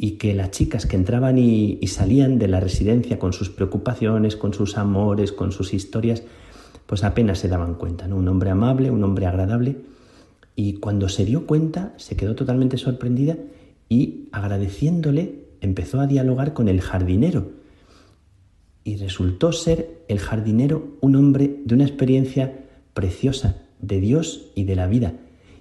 [0.00, 4.54] y que las chicas que entraban y, salían de la residencia con sus preocupaciones, con
[4.54, 6.22] sus amores, con sus historias,
[6.86, 8.16] pues apenas se daban cuenta, ¿no?
[8.16, 9.76] Un hombre amable, un hombre agradable,
[10.54, 13.36] y cuando se dio cuenta se quedó totalmente sorprendida
[13.88, 17.50] y agradeciéndole empezó a dialogar con el jardinero.
[18.84, 22.64] Y resultó ser el jardinero un hombre de una experiencia
[22.94, 25.14] preciosa de Dios y de la vida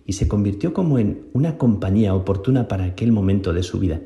[0.08, 4.00] y se convirtió como en una compañía oportuna para aquel momento de su vida.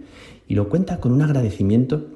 [0.48, 2.08] Y lo cuenta con un agradecimiento,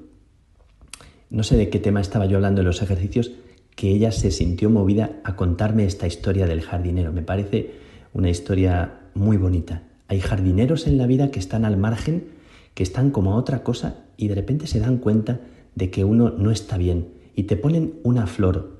[1.30, 3.32] no sé de qué tema estaba yo hablando en los ejercicios,
[3.76, 7.14] que ella se sintió movida a contarme esta historia del jardinero.
[7.14, 7.74] Me parece
[8.14, 9.84] una historia muy bonita.
[10.08, 12.30] Hay jardineros en la vida que están al margen,
[12.74, 15.42] que están como a otra cosa y de repente se dan cuenta
[15.76, 18.75] de que uno no está bien y te ponen una flor,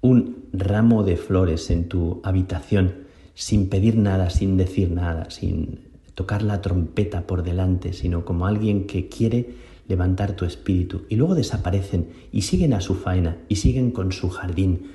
[0.00, 5.80] un ramo de flores en tu habitación sin pedir nada, sin decir nada, sin
[6.14, 9.54] tocar la trompeta por delante, sino como alguien que quiere
[9.88, 11.02] levantar tu espíritu.
[11.08, 14.92] Y luego desaparecen y siguen a su faena y siguen con su jardín.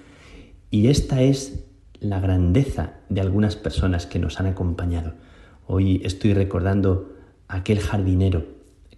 [0.71, 1.65] Y esta es
[1.99, 5.13] la grandeza de algunas personas que nos han acompañado.
[5.67, 7.13] Hoy estoy recordando
[7.47, 8.45] aquel jardinero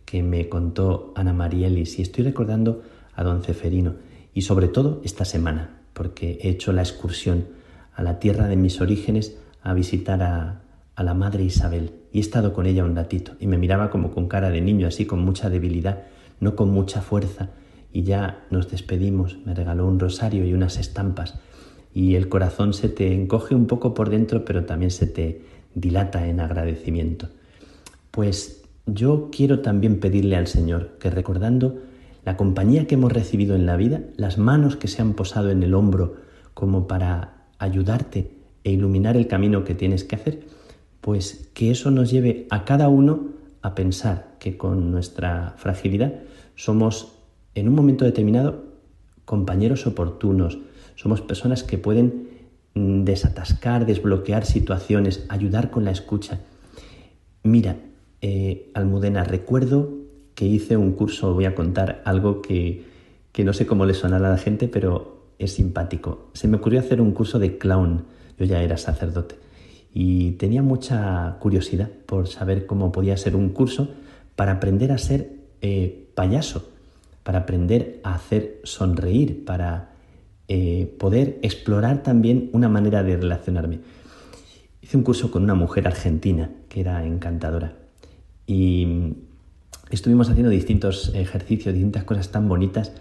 [0.06, 3.96] que me contó Ana Marielis y estoy recordando a don Ceferino
[4.34, 7.46] y sobre todo esta semana, porque he hecho la excursión
[7.94, 10.60] a la tierra de mis orígenes a visitar a,
[10.98, 11.92] la madre Isabel.
[12.12, 14.88] Y he estado con ella un ratito y me miraba como con cara de niño,
[14.88, 16.04] así con mucha debilidad,
[16.40, 17.50] no con mucha fuerza.
[17.92, 21.40] Y ya nos despedimos, me regaló un rosario y unas estampas.
[21.94, 25.42] Y el corazón se te encoge un poco por dentro pero también se te
[25.76, 27.30] dilata en agradecimiento.
[28.12, 31.80] Pues yo quiero también pedirle al Señor que recordando
[32.26, 35.64] la compañía que hemos recibido en la vida, las manos que se han posado en
[35.64, 36.16] el hombro
[36.54, 38.32] como para ayudarte
[38.64, 40.48] e iluminar el camino que tienes que hacer,
[41.02, 43.30] pues que eso nos lleve a cada uno
[43.62, 46.14] a pensar que con nuestra fragilidad
[46.56, 47.20] somos
[47.56, 48.64] en un momento determinado
[49.26, 50.60] compañeros oportunos,
[50.96, 52.30] somos personas que pueden
[52.74, 56.40] mm, desatascar, desbloquear situaciones, ayudar con la escucha.
[57.44, 57.78] Mira,
[58.22, 60.03] eh, Almudena, recuerdo
[60.36, 62.86] que hice un curso, voy a contar algo que,
[63.32, 66.30] que no sé cómo le sonará a la gente, pero es simpático.
[66.34, 68.06] Se me ocurrió hacer un curso de clown.
[68.38, 69.36] Yo ya era sacerdote
[69.94, 73.90] y tenía mucha curiosidad por saber cómo podía ser un curso
[74.36, 75.30] para aprender a ser
[75.62, 76.68] eh, payaso,
[77.22, 79.92] para aprender a hacer sonreír, para
[80.48, 83.80] eh, poder explorar también una manera de relacionarme.
[84.82, 87.76] Hice un curso con una mujer argentina que era encantadora
[88.48, 89.14] y
[89.96, 92.94] estuvimos haciendo distintos ejercicios, distintas cosas tan bonitas,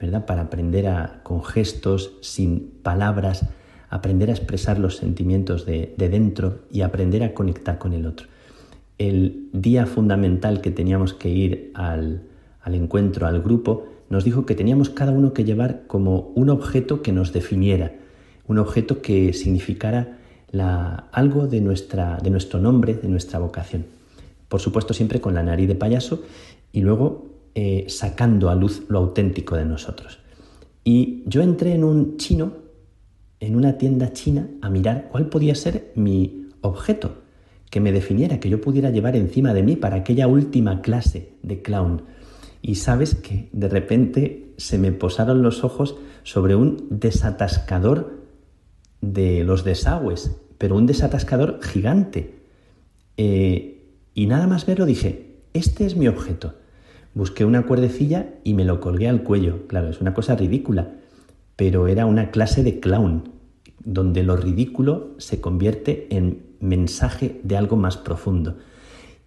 [0.00, 0.24] ¿verdad?
[0.26, 3.46] Para aprender a, con gestos, sin palabras,
[3.90, 8.28] aprender a expresar los sentimientos de, dentro y aprender a conectar con el otro.
[8.98, 12.22] El día fundamental que teníamos que ir al,
[12.62, 17.02] al encuentro, al grupo, nos dijo que teníamos cada uno que llevar como un objeto
[17.02, 17.92] que nos definiera,
[18.46, 20.18] un objeto que significara
[20.50, 23.97] la, algo de, nuestra, de nuestro nombre, de nuestra vocación.
[24.48, 26.22] Por supuesto, siempre con la nariz de payaso
[26.72, 30.20] y luego eh, sacando a luz lo auténtico de nosotros.
[30.84, 32.52] Y yo entré en un chino,
[33.40, 37.22] en una tienda china, a mirar cuál podía ser mi objeto
[37.70, 41.60] que me definiera, que yo pudiera llevar encima de mí para aquella última clase de
[41.60, 42.02] clown
[42.62, 48.18] y sabes que de repente se me posaron los ojos sobre un desatascador
[49.00, 52.34] de los desagües, pero un desatascador gigante.
[53.16, 53.77] Eh,
[54.18, 56.54] y nada más verlo dije, este es mi objeto.
[57.14, 59.68] Busqué una cuerdecilla y me lo colgué al cuello.
[59.68, 60.90] Claro, es una cosa ridícula,
[61.54, 63.30] pero era una clase de clown,
[63.84, 68.56] donde lo ridículo se convierte en mensaje de algo más profundo.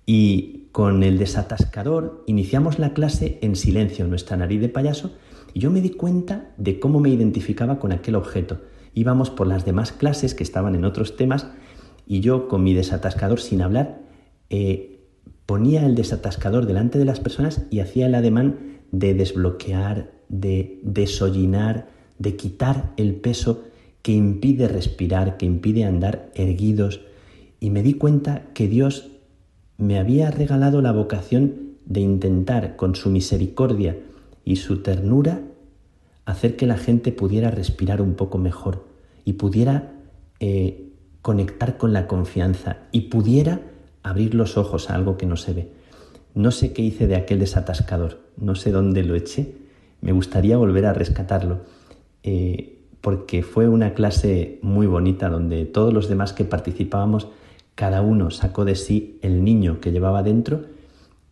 [0.06, 5.14] Y con el desatascador iniciamos la clase en silencio, en nuestra nariz de payaso,
[5.54, 8.60] y yo me di cuenta de cómo me identificaba con aquel objeto.
[8.94, 11.48] Íbamos por las demás clases que estaban en otros temas
[12.06, 14.01] y yo con mi desatascador sin hablar
[14.54, 15.00] eh,
[15.46, 21.88] ponía el desatascador delante de las personas y hacía el ademán de desbloquear, de desollinar,
[22.20, 23.64] de quitar el peso
[24.02, 27.00] que impide respirar, que impide andar erguidos.
[27.62, 29.12] Y me di cuenta que Dios
[29.78, 33.98] me había regalado la vocación de intentar con su misericordia
[34.44, 35.42] y su ternura
[36.26, 38.86] hacer que la gente pudiera respirar un poco mejor
[39.24, 39.94] y pudiera
[40.42, 40.92] eh,
[41.22, 43.71] conectar con la confianza y pudiera
[44.04, 45.72] abrir los ojos a algo que no se ve.
[46.34, 49.54] No sé qué hice de aquel desatascador, no sé dónde lo eché,
[50.02, 51.60] me gustaría volver a rescatarlo,
[52.24, 57.28] eh, porque fue una clase muy bonita donde todos los demás que participábamos
[57.76, 60.66] cada uno sacó de sí el niño que llevaba dentro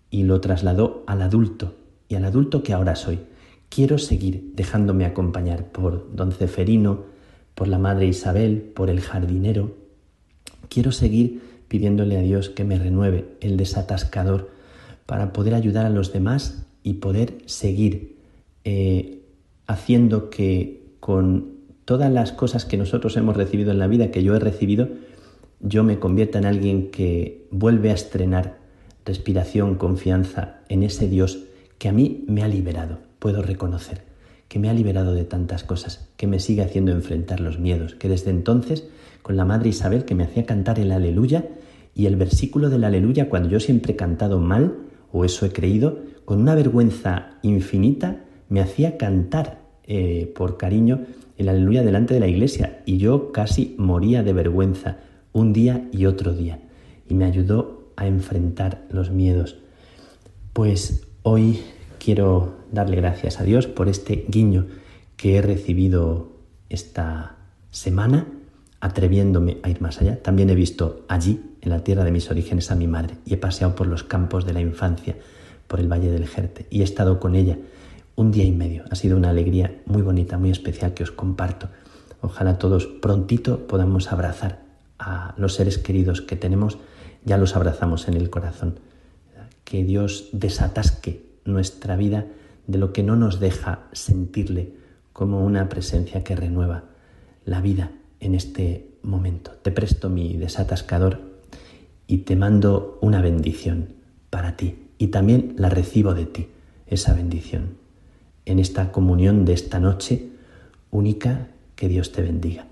[0.10, 1.76] y lo trasladó al adulto
[2.08, 3.20] y al adulto que ahora soy.
[3.70, 7.04] Quiero seguir dejándome acompañar por don Ceferino,
[7.54, 9.76] por la madre Isabel, por el jardinero.
[10.70, 14.50] Quiero seguir pidiéndole a Dios que me renueve el desatascador
[15.06, 18.18] para poder ayudar a los demás y poder seguir
[18.66, 19.22] eh,
[19.68, 24.36] haciendo que con todas las cosas que nosotros hemos recibido en la vida, que yo
[24.36, 24.90] he recibido,
[25.62, 28.58] yo me convierta en alguien que vuelve a estrenar
[29.06, 31.46] respiración, confianza en ese Dios
[31.80, 34.04] que a mí me ha liberado, puedo reconocer,
[34.48, 38.10] que me ha liberado de tantas cosas, que me sigue haciendo enfrentar los miedos, que
[38.10, 38.88] desde entonces,
[39.30, 41.46] con la Madre Isabel que me hacía cantar el aleluya
[41.94, 44.78] y el versículo del aleluya cuando yo siempre he cantado mal,
[45.12, 51.02] o eso he creído, con una vergüenza infinita, me hacía cantar eh, por cariño
[51.38, 54.98] el aleluya delante de la iglesia y yo casi moría de vergüenza
[55.32, 56.62] un día y otro día,
[57.08, 59.60] y me ayudó a enfrentar los miedos.
[60.54, 61.60] Pues hoy
[62.00, 64.66] quiero darle gracias a Dios por este guiño
[65.18, 66.32] que he recibido
[66.68, 67.36] esta
[67.70, 68.26] semana,
[68.82, 70.22] atreviéndome a ir más allá.
[70.22, 73.38] También he visto allí, en la tierra de mis orígenes, a mi madre, y he
[73.38, 75.16] paseado por los campos de la infancia,
[75.68, 77.58] por el Valle del Jerte, y he estado con ella
[78.16, 78.84] un día y medio.
[78.90, 81.70] Ha sido una alegría muy bonita, muy especial que os comparto.
[82.22, 84.62] Ojalá todos prontito podamos abrazar
[84.98, 86.78] a los seres queridos que tenemos,
[87.24, 88.80] ya los abrazamos en el corazón.
[89.64, 92.26] Que Dios desatasque nuestra vida
[92.68, 94.74] de lo que no nos deja sentirle
[95.14, 96.86] como una presencia que renueva
[97.46, 99.52] la vida en este momento.
[99.52, 101.22] Te presto mi desatascador
[102.08, 103.94] y te mando una bendición
[104.30, 106.48] para ti y también la recibo de ti,
[106.88, 107.78] esa bendición,
[108.46, 110.30] en esta comunión de esta noche
[110.92, 112.69] única, que Dios te bendiga.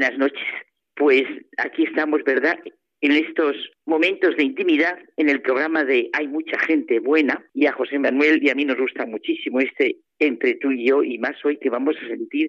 [0.00, 0.48] Buenas noches.
[0.96, 1.24] Pues
[1.58, 2.58] aquí estamos, ¿verdad?
[3.02, 3.54] En estos
[3.84, 8.42] momentos de intimidad en el programa de Hay mucha gente buena y a José Manuel
[8.42, 11.68] y a mí nos gusta muchísimo este entre tú y yo y más hoy que
[11.68, 12.48] vamos a sentir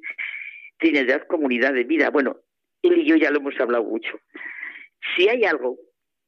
[0.80, 2.10] Trinidad Comunidad de Vida.
[2.10, 2.38] Bueno,
[2.84, 4.18] él y yo ya lo hemos hablado mucho.
[5.14, 5.78] Si hay algo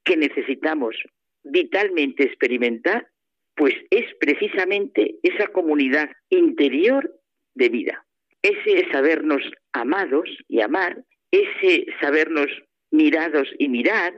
[0.04, 0.98] que necesitamos
[1.46, 3.08] vitalmente experimentar,
[3.56, 7.10] pues es precisamente esa comunidad interior
[7.56, 8.06] de vida.
[8.42, 9.42] Ese sabernos
[9.72, 11.02] amados y amar,
[11.34, 12.48] ese sabernos
[12.92, 14.14] mirados y mirar,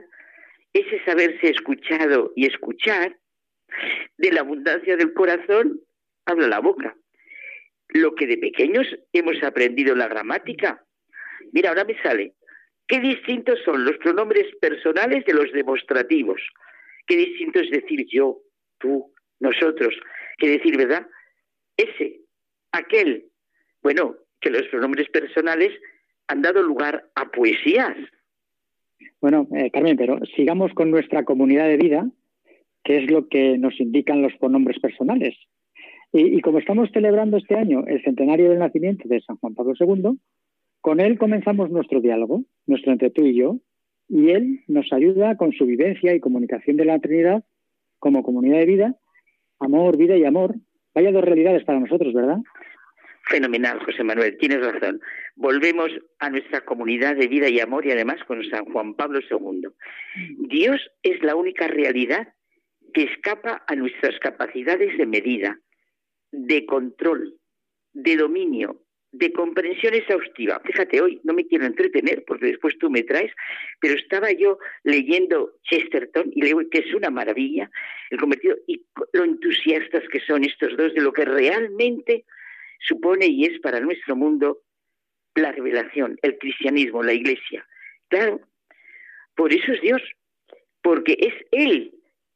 [0.74, 3.16] ese saberse escuchado y escuchar,
[4.18, 5.80] de la abundancia del corazón
[6.26, 6.94] habla la boca.
[7.88, 10.84] Lo que de pequeños hemos aprendido la gramática.
[11.52, 12.34] Mira, ahora me sale.
[12.86, 16.42] Qué distintos son los pronombres personales de los demostrativos.
[17.06, 18.40] Qué distinto es decir yo,
[18.78, 19.10] tú,
[19.40, 19.94] nosotros.
[20.36, 21.06] Qué decir, ¿verdad?
[21.78, 22.20] Ese,
[22.72, 23.30] aquel.
[23.82, 25.72] Bueno, que los pronombres personales
[26.28, 27.96] han dado lugar a poesías.
[29.20, 32.10] Bueno, eh, Carmen, pero sigamos con nuestra comunidad de vida,
[32.84, 35.36] que es lo que nos indican los pronombres personales.
[36.12, 39.74] Y, y, como estamos celebrando este año el centenario del nacimiento de San Juan Pablo
[39.78, 40.18] II,
[40.80, 43.58] con él comenzamos nuestro diálogo, nuestro entre tú y yo,
[44.08, 47.44] y él nos ayuda con su vivencia y comunicación de la Trinidad
[47.98, 48.96] como comunidad de vida,
[49.58, 50.54] amor, vida y amor.
[50.94, 52.38] Vaya dos realidades para nosotros, ¿verdad?
[53.28, 55.00] Fenomenal, José Manuel, tienes razón.
[55.34, 55.90] Volvemos
[56.20, 59.68] a nuestra comunidad de vida y amor y además con San Juan Pablo II.
[60.48, 62.32] Dios es la única realidad
[62.94, 65.58] que escapa a nuestras capacidades de medida,
[66.30, 67.34] de control,
[67.92, 70.60] de dominio, de comprensión exhaustiva.
[70.64, 73.32] Fíjate, hoy no me quiero entretener porque después tú me traes,
[73.80, 77.70] pero estaba yo leyendo Chesterton y leo que es una maravilla
[78.10, 82.24] el convertido y lo entusiastas que son estos dos de lo que realmente
[82.80, 84.62] supone y es para nuestro mundo
[85.34, 87.66] la revelación, el cristianismo, la iglesia.
[88.08, 88.40] Claro,
[89.34, 90.02] por eso es Dios,
[90.82, 91.92] porque es Él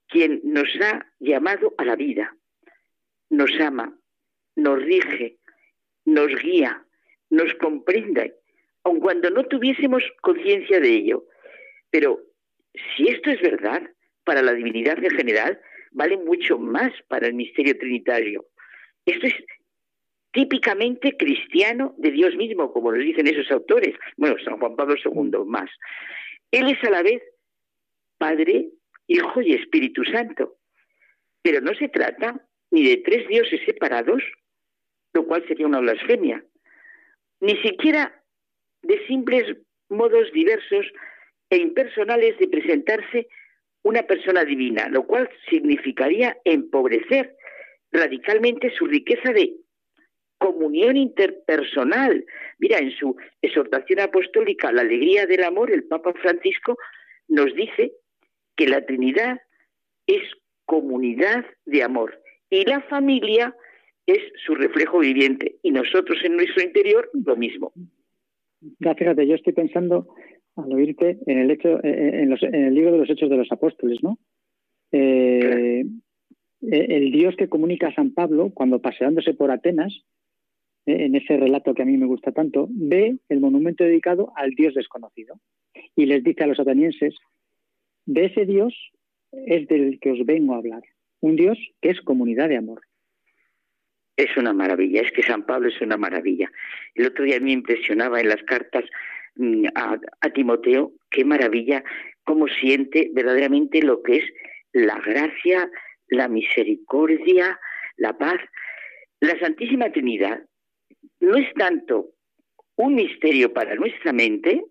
[0.08, 2.36] quien nos ha llamado a la vida,
[3.30, 3.96] nos ama,
[4.56, 5.38] nos rige,
[6.04, 6.84] nos guía,
[7.30, 8.34] nos comprende,
[8.82, 11.24] aun cuando no tuviésemos conciencia de ello.
[11.90, 12.20] Pero
[12.96, 13.82] si esto es verdad
[14.24, 15.60] para la divinidad en general,
[15.92, 18.46] vale mucho más para el misterio trinitario.
[19.06, 19.34] Esto es
[20.32, 23.96] típicamente cristiano de Dios mismo, como lo dicen esos autores.
[24.16, 25.70] Bueno, San Juan Pablo II más.
[26.50, 27.22] Él es a la vez
[28.18, 28.68] Padre,
[29.06, 30.56] Hijo y Espíritu Santo.
[31.42, 34.22] Pero no se trata ni de tres dioses separados,
[35.12, 36.44] lo cual sería una blasfemia,
[37.40, 38.22] ni siquiera
[38.82, 39.56] de simples
[39.88, 40.86] modos diversos
[41.48, 43.28] e impersonales de presentarse
[43.82, 47.34] una persona divina, lo cual significaría empobrecer
[47.90, 49.54] radicalmente su riqueza de
[50.40, 52.24] comunión interpersonal.
[52.58, 56.76] Mira, en su exhortación apostólica La alegría del amor, el Papa Francisco
[57.28, 57.92] nos dice
[58.56, 59.40] que la Trinidad
[60.06, 60.22] es
[60.64, 63.54] comunidad de amor y la familia
[64.06, 67.72] es su reflejo viviente y nosotros en nuestro interior lo mismo.
[68.78, 70.08] Ya, fíjate, yo estoy pensando
[70.56, 73.52] al oírte en el hecho, eh, eh, en, el libro de los Hechos de los
[73.52, 74.18] Apóstoles, ¿no?
[74.92, 75.84] Eh,
[76.62, 80.04] el Dios que comunica a San Pablo cuando paseándose por Atenas,
[80.86, 84.74] en ese relato que a mí me gusta tanto, ve el monumento dedicado al Dios
[84.74, 85.38] desconocido
[85.94, 87.14] y les dice a los atenienses,
[88.06, 88.74] de ese Dios
[89.32, 90.82] es del que os vengo a hablar,
[91.20, 92.80] un Dios que es comunidad de amor
[94.20, 96.50] es una maravilla, es que San Pablo es una maravilla.
[96.94, 98.84] El otro día me impresionaba en las cartas
[99.36, 101.82] mm, a, a, Timoteo, qué maravilla,
[102.24, 104.24] cómo siente verdaderamente lo que es
[104.72, 105.70] la gracia,
[106.08, 107.58] la misericordia,
[107.96, 108.40] la paz.
[109.20, 110.40] La Santísima Trinidad
[111.20, 112.10] no es tanto
[112.76, 114.64] un misterio para nuestra mente,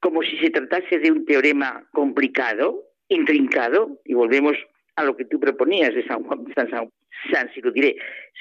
[0.00, 4.56] como si se tratase de un teorema complicado, intrincado, y volvemos
[4.96, 6.90] a lo que tú proponías de San Juan, San,
[7.32, 7.96] San, si lo diré,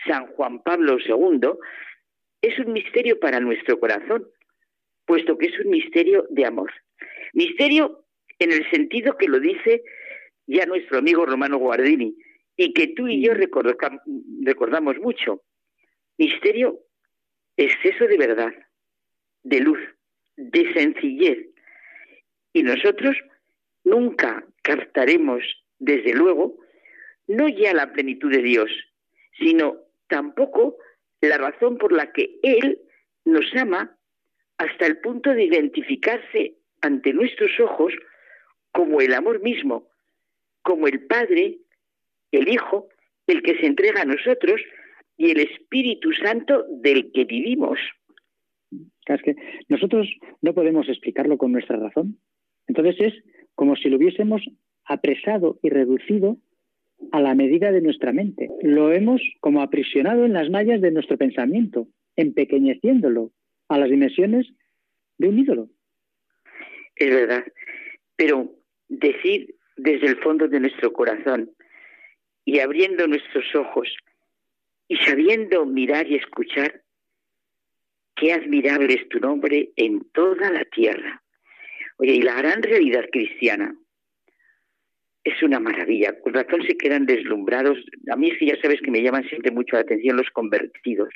[0.08, 1.50] San Juan Pablo II,
[2.42, 4.28] es un misterio para nuestro corazón,
[5.06, 6.72] puesto que es un misterio de amor.
[7.34, 8.06] Misterio
[8.38, 9.84] en el sentido que lo dice
[10.48, 12.16] ya nuestro amigo Romano Guardini,
[12.56, 15.42] y que tú y yo recordamos mucho.
[16.20, 16.78] Misterio,
[17.56, 18.52] exceso de verdad,
[19.44, 19.80] de luz,
[20.36, 21.48] de sencillez.
[22.52, 23.16] Y nosotros
[23.86, 25.42] nunca captaremos,
[25.80, 26.58] desde luego,
[27.28, 28.70] no ya la plenitud de Dios,
[29.38, 29.78] sino
[30.10, 30.76] tampoco
[31.22, 32.82] la razón por la que Él
[33.24, 33.96] nos ama
[34.58, 37.94] hasta el punto de identificarse ante nuestros ojos
[38.74, 39.88] como el amor mismo,
[40.64, 41.60] como el Padre,
[42.34, 42.90] el Hijo,
[43.26, 44.60] el que se entrega a nosotros
[45.20, 47.78] y el Espíritu Santo del que vivimos.
[49.06, 49.36] Es que
[49.68, 50.08] nosotros
[50.42, 52.18] no podemos explicarlo con nuestra razón.
[52.68, 53.14] Entonces es
[53.54, 54.42] como si lo hubiésemos
[54.86, 56.38] apresado y reducido
[57.12, 58.48] a la medida de nuestra mente.
[58.62, 63.32] Lo hemos como aprisionado en las mallas de nuestro pensamiento, empequeñeciéndolo
[63.68, 64.48] a las dimensiones
[65.18, 65.70] de un ídolo.
[66.96, 67.44] Es verdad,
[68.16, 68.56] pero
[68.88, 71.52] decir desde el fondo de nuestro corazón
[72.46, 73.90] y abriendo nuestros ojos
[74.90, 76.82] y sabiendo mirar y escuchar,
[78.16, 81.24] qué admirable es tu nombre en toda la tierra.
[81.98, 83.76] Oye, y la gran realidad cristiana
[85.24, 86.20] es una maravilla.
[86.22, 87.78] Con razón se quedan deslumbrados.
[88.12, 91.10] A mí sí, ya sabes que me llaman siempre mucho la atención los convertidos.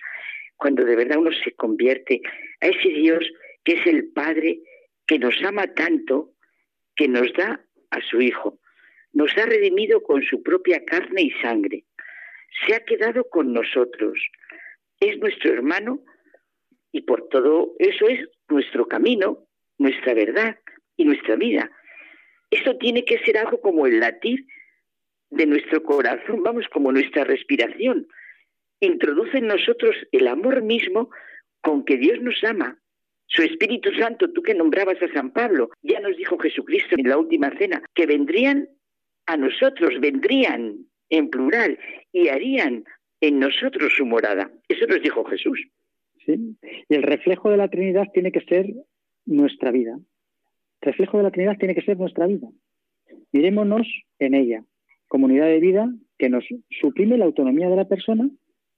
[0.55, 2.21] Cuando de verdad uno se convierte
[2.61, 3.25] a ese Dios
[3.63, 4.59] que es el Padre
[5.07, 6.33] que nos ama tanto,
[6.95, 8.59] que nos da a su Hijo.
[9.13, 11.85] Nos ha redimido con su propia carne y sangre.
[12.65, 14.19] Se ha quedado con nosotros.
[14.99, 16.03] Es nuestro hermano
[16.91, 19.47] y por todo eso es nuestro camino,
[19.77, 20.57] nuestra verdad
[20.95, 21.71] y nuestra vida.
[22.51, 24.45] Esto tiene que ser algo como el latir
[25.31, 28.07] de nuestro corazón, vamos, como nuestra respiración.
[28.79, 31.09] Introduce en nosotros el amor mismo
[31.61, 32.77] con que Dios nos ama.
[33.25, 37.17] Su Espíritu Santo, tú que nombrabas a San Pablo, ya nos dijo Jesucristo en la
[37.17, 38.69] última cena, que vendrían
[39.25, 41.77] a nosotros, vendrían en plural
[42.11, 42.85] y harían
[43.21, 44.51] en nosotros su morada.
[44.67, 45.67] Eso nos dijo Jesús.
[46.25, 46.57] ¿sí?
[46.89, 48.65] Y el reflejo de la Trinidad tiene que ser
[49.25, 49.95] nuestra vida.
[50.81, 52.47] El reflejo de la Trinidad tiene que ser nuestra vida.
[53.31, 53.87] Mirémonos
[54.17, 54.63] en ella,
[55.07, 55.87] comunidad de vida
[56.17, 56.45] que nos
[56.81, 58.27] suprime la autonomía de la persona,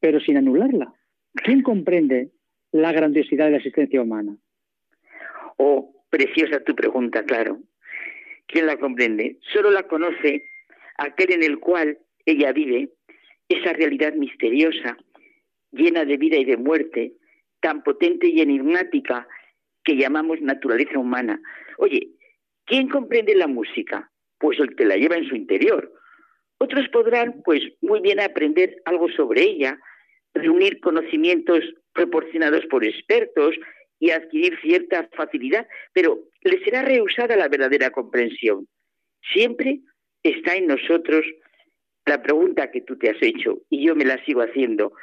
[0.02, 0.94] pero sin anularla.
[1.36, 2.32] ¿Quién comprende
[2.74, 4.38] la grandiosidad de la existencia humana?
[5.58, 7.60] Oh, preciosa tu pregunta, claro.
[8.46, 9.40] ¿Quién la comprende?
[9.54, 10.44] Solo la conoce
[10.98, 12.90] aquel en el cual ella vive,
[13.50, 14.98] esa realidad misteriosa,
[15.72, 17.14] llena de vida y de muerte,
[17.60, 19.28] tan potente y enigmática
[19.84, 21.40] que llamamos naturaleza humana.
[21.78, 22.10] Oye,
[22.66, 24.12] ¿quién comprende la música?
[24.40, 25.92] Pues el que la lleva en su interior.
[26.58, 29.80] Otros podrán, pues, muy bien aprender algo sobre ella,
[30.34, 33.56] reunir conocimientos proporcionados por expertos
[34.00, 38.68] y adquirir cierta facilidad, pero le será rehusada la verdadera comprensión.
[39.34, 39.80] Siempre
[40.24, 41.26] está en nosotros
[42.06, 44.94] la pregunta que tú te has hecho y yo me la sigo haciendo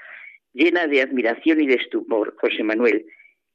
[0.53, 3.07] llena de admiración y de estupor, José Manuel.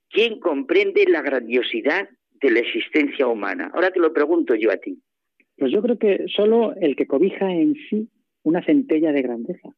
[0.09, 2.09] ¿Quién comprende la grandiosidad
[2.41, 3.71] de la existencia humana?
[3.73, 5.01] Ahora te lo pregunto yo a ti.
[5.57, 8.09] Pues yo creo que solo el que cobija en sí
[8.43, 9.69] una centella de grandeza,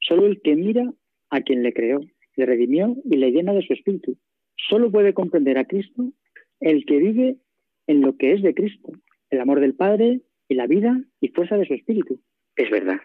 [0.00, 0.92] solo el que mira
[1.30, 2.00] a quien le creó,
[2.36, 4.16] le redimió y le llena de su espíritu,
[4.56, 6.12] solo puede comprender a Cristo
[6.60, 7.36] el que vive
[7.86, 8.92] en lo que es de Cristo,
[9.30, 12.20] el amor del Padre y la vida y fuerza de su espíritu.
[12.58, 13.00] Es verdad.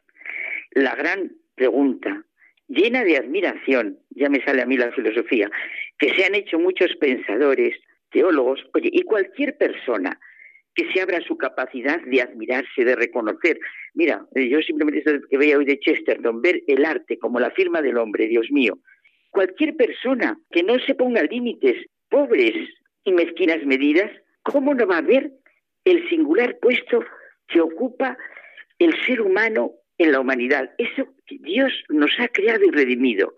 [0.71, 2.25] La gran pregunta
[2.67, 5.49] llena de admiración, ya me sale a mí la filosofía,
[5.99, 7.77] que se han hecho muchos pensadores,
[8.09, 10.19] teólogos, oye, y cualquier persona
[10.73, 13.59] que se abra su capacidad de admirarse, de reconocer.
[13.93, 17.83] Mira, eh, yo simplemente que veía hoy de Chesterton, ver el arte como la firma
[17.83, 18.79] del hombre, Dios mío.
[19.29, 22.55] Cualquier persona que no se ponga límites pobres
[23.03, 24.09] y mezquinas medidas,
[24.41, 25.31] ¿cómo no va a ver
[25.85, 27.03] el singular puesto
[27.47, 28.17] que ocupa
[28.83, 30.71] el ser humano en la humanidad.
[30.77, 33.35] Eso Dios nos ha creado y redimido.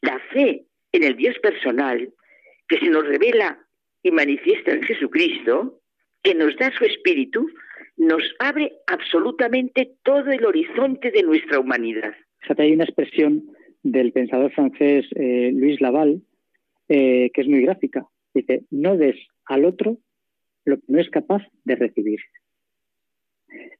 [0.00, 2.12] La fe en el Dios personal,
[2.68, 3.58] que se nos revela
[4.02, 5.80] y manifiesta en Jesucristo,
[6.22, 7.48] que nos da su espíritu,
[7.96, 12.14] nos abre absolutamente todo el horizonte de nuestra humanidad.
[12.58, 13.44] hay una expresión
[13.82, 16.22] del pensador francés eh, Luis Laval
[16.88, 18.06] eh, que es muy gráfica.
[18.34, 19.16] Dice, no des
[19.46, 19.98] al otro
[20.64, 22.20] lo que no es capaz de recibir.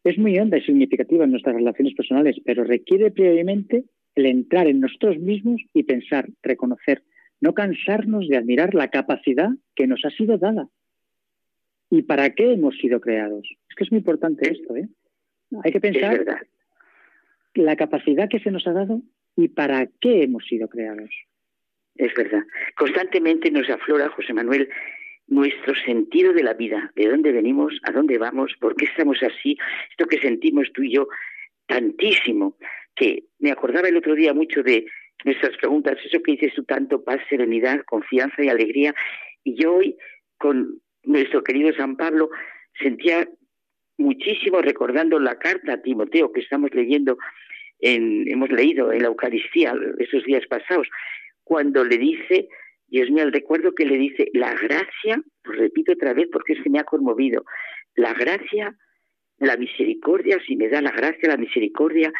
[0.02, 3.84] Es muy honda y significativa en nuestras relaciones personales, pero requiere previamente
[4.14, 7.02] el entrar en nosotros mismos y pensar, reconocer,
[7.40, 10.68] no cansarnos de admirar la capacidad que nos ha sido dada.
[11.90, 13.48] ¿Y para qué hemos sido creados?
[13.68, 14.88] Es que es muy importante esto, ¿eh?
[15.62, 16.24] Hay que pensar
[17.54, 19.02] la capacidad que se nos ha dado
[19.36, 21.10] y para qué hemos sido creados.
[21.96, 22.42] Es verdad.
[22.76, 24.68] Constantemente nos aflora, José Manuel,
[25.26, 29.56] nuestro sentido de la vida, de dónde venimos, a dónde vamos, por qué estamos así,
[29.90, 31.08] esto que sentimos tú y yo
[31.66, 32.56] tantísimo,
[32.94, 34.86] que me acordaba el otro día mucho de
[35.24, 38.94] nuestras preguntas, eso que dices tú tanto, paz, serenidad, confianza y alegría,
[39.42, 39.96] y yo hoy
[40.38, 42.30] con nuestro querido San Pablo
[42.78, 43.28] sentía
[43.96, 47.16] muchísimo recordando la carta a Timoteo que estamos leyendo,
[47.80, 50.88] en, hemos leído en la Eucaristía esos días pasados,
[51.44, 52.48] cuando le dice
[52.94, 56.70] Dios mío, el recuerdo que le dice, la gracia, lo repito otra vez porque que
[56.70, 57.44] me ha conmovido,
[57.96, 58.72] la gracia,
[59.38, 62.12] la misericordia, si me da la gracia, la misericordia,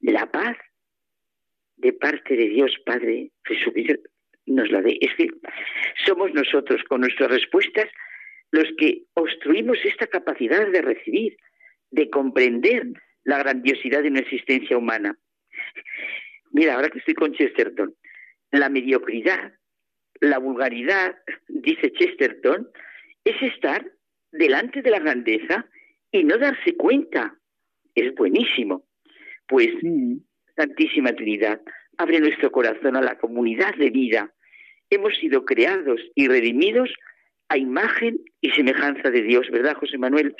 [0.00, 0.56] la paz
[1.76, 3.94] de parte de Dios Padre Jesucristo,
[4.46, 4.98] nos la dé.
[5.00, 5.28] Es que
[6.04, 7.86] somos nosotros con nuestras respuestas
[8.50, 11.36] los que obstruimos esta capacidad de recibir,
[11.92, 12.84] de comprender
[13.22, 15.16] la grandiosidad de una existencia humana.
[16.50, 17.94] Mira, ahora que estoy con Chesterton,
[18.50, 19.52] la mediocridad,
[20.20, 21.16] la vulgaridad,
[21.48, 22.68] dice Chesterton,
[23.24, 23.86] es estar
[24.32, 25.66] delante de la grandeza
[26.12, 27.36] y no darse cuenta.
[27.94, 28.84] Es buenísimo.
[29.48, 30.16] Pues, mm.
[30.56, 31.60] Santísima Trinidad,
[31.98, 34.32] abre nuestro corazón a la comunidad de vida.
[34.88, 36.90] Hemos sido creados y redimidos
[37.48, 40.34] a imagen y semejanza de Dios, ¿verdad, José Manuel?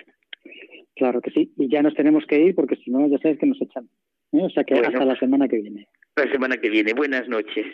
[0.96, 3.46] Claro que sí, y ya nos tenemos que ir porque si no, ya sabes que
[3.46, 3.88] nos echan.
[4.32, 4.42] ¿eh?
[4.42, 5.88] O sea que hasta la semana que viene.
[6.16, 6.94] La semana que viene.
[6.94, 7.66] Buenas noches.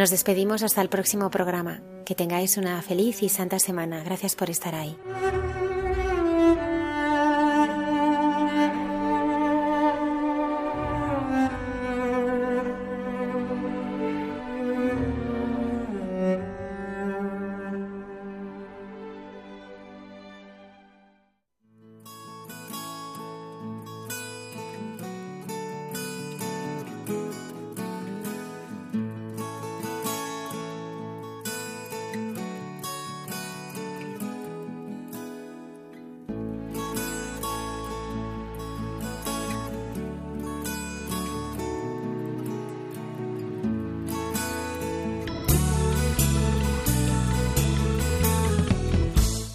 [0.00, 1.82] Nos despedimos hasta el próximo programa.
[2.06, 4.02] Que tengáis una feliz y santa semana.
[4.02, 4.96] Gracias por estar ahí.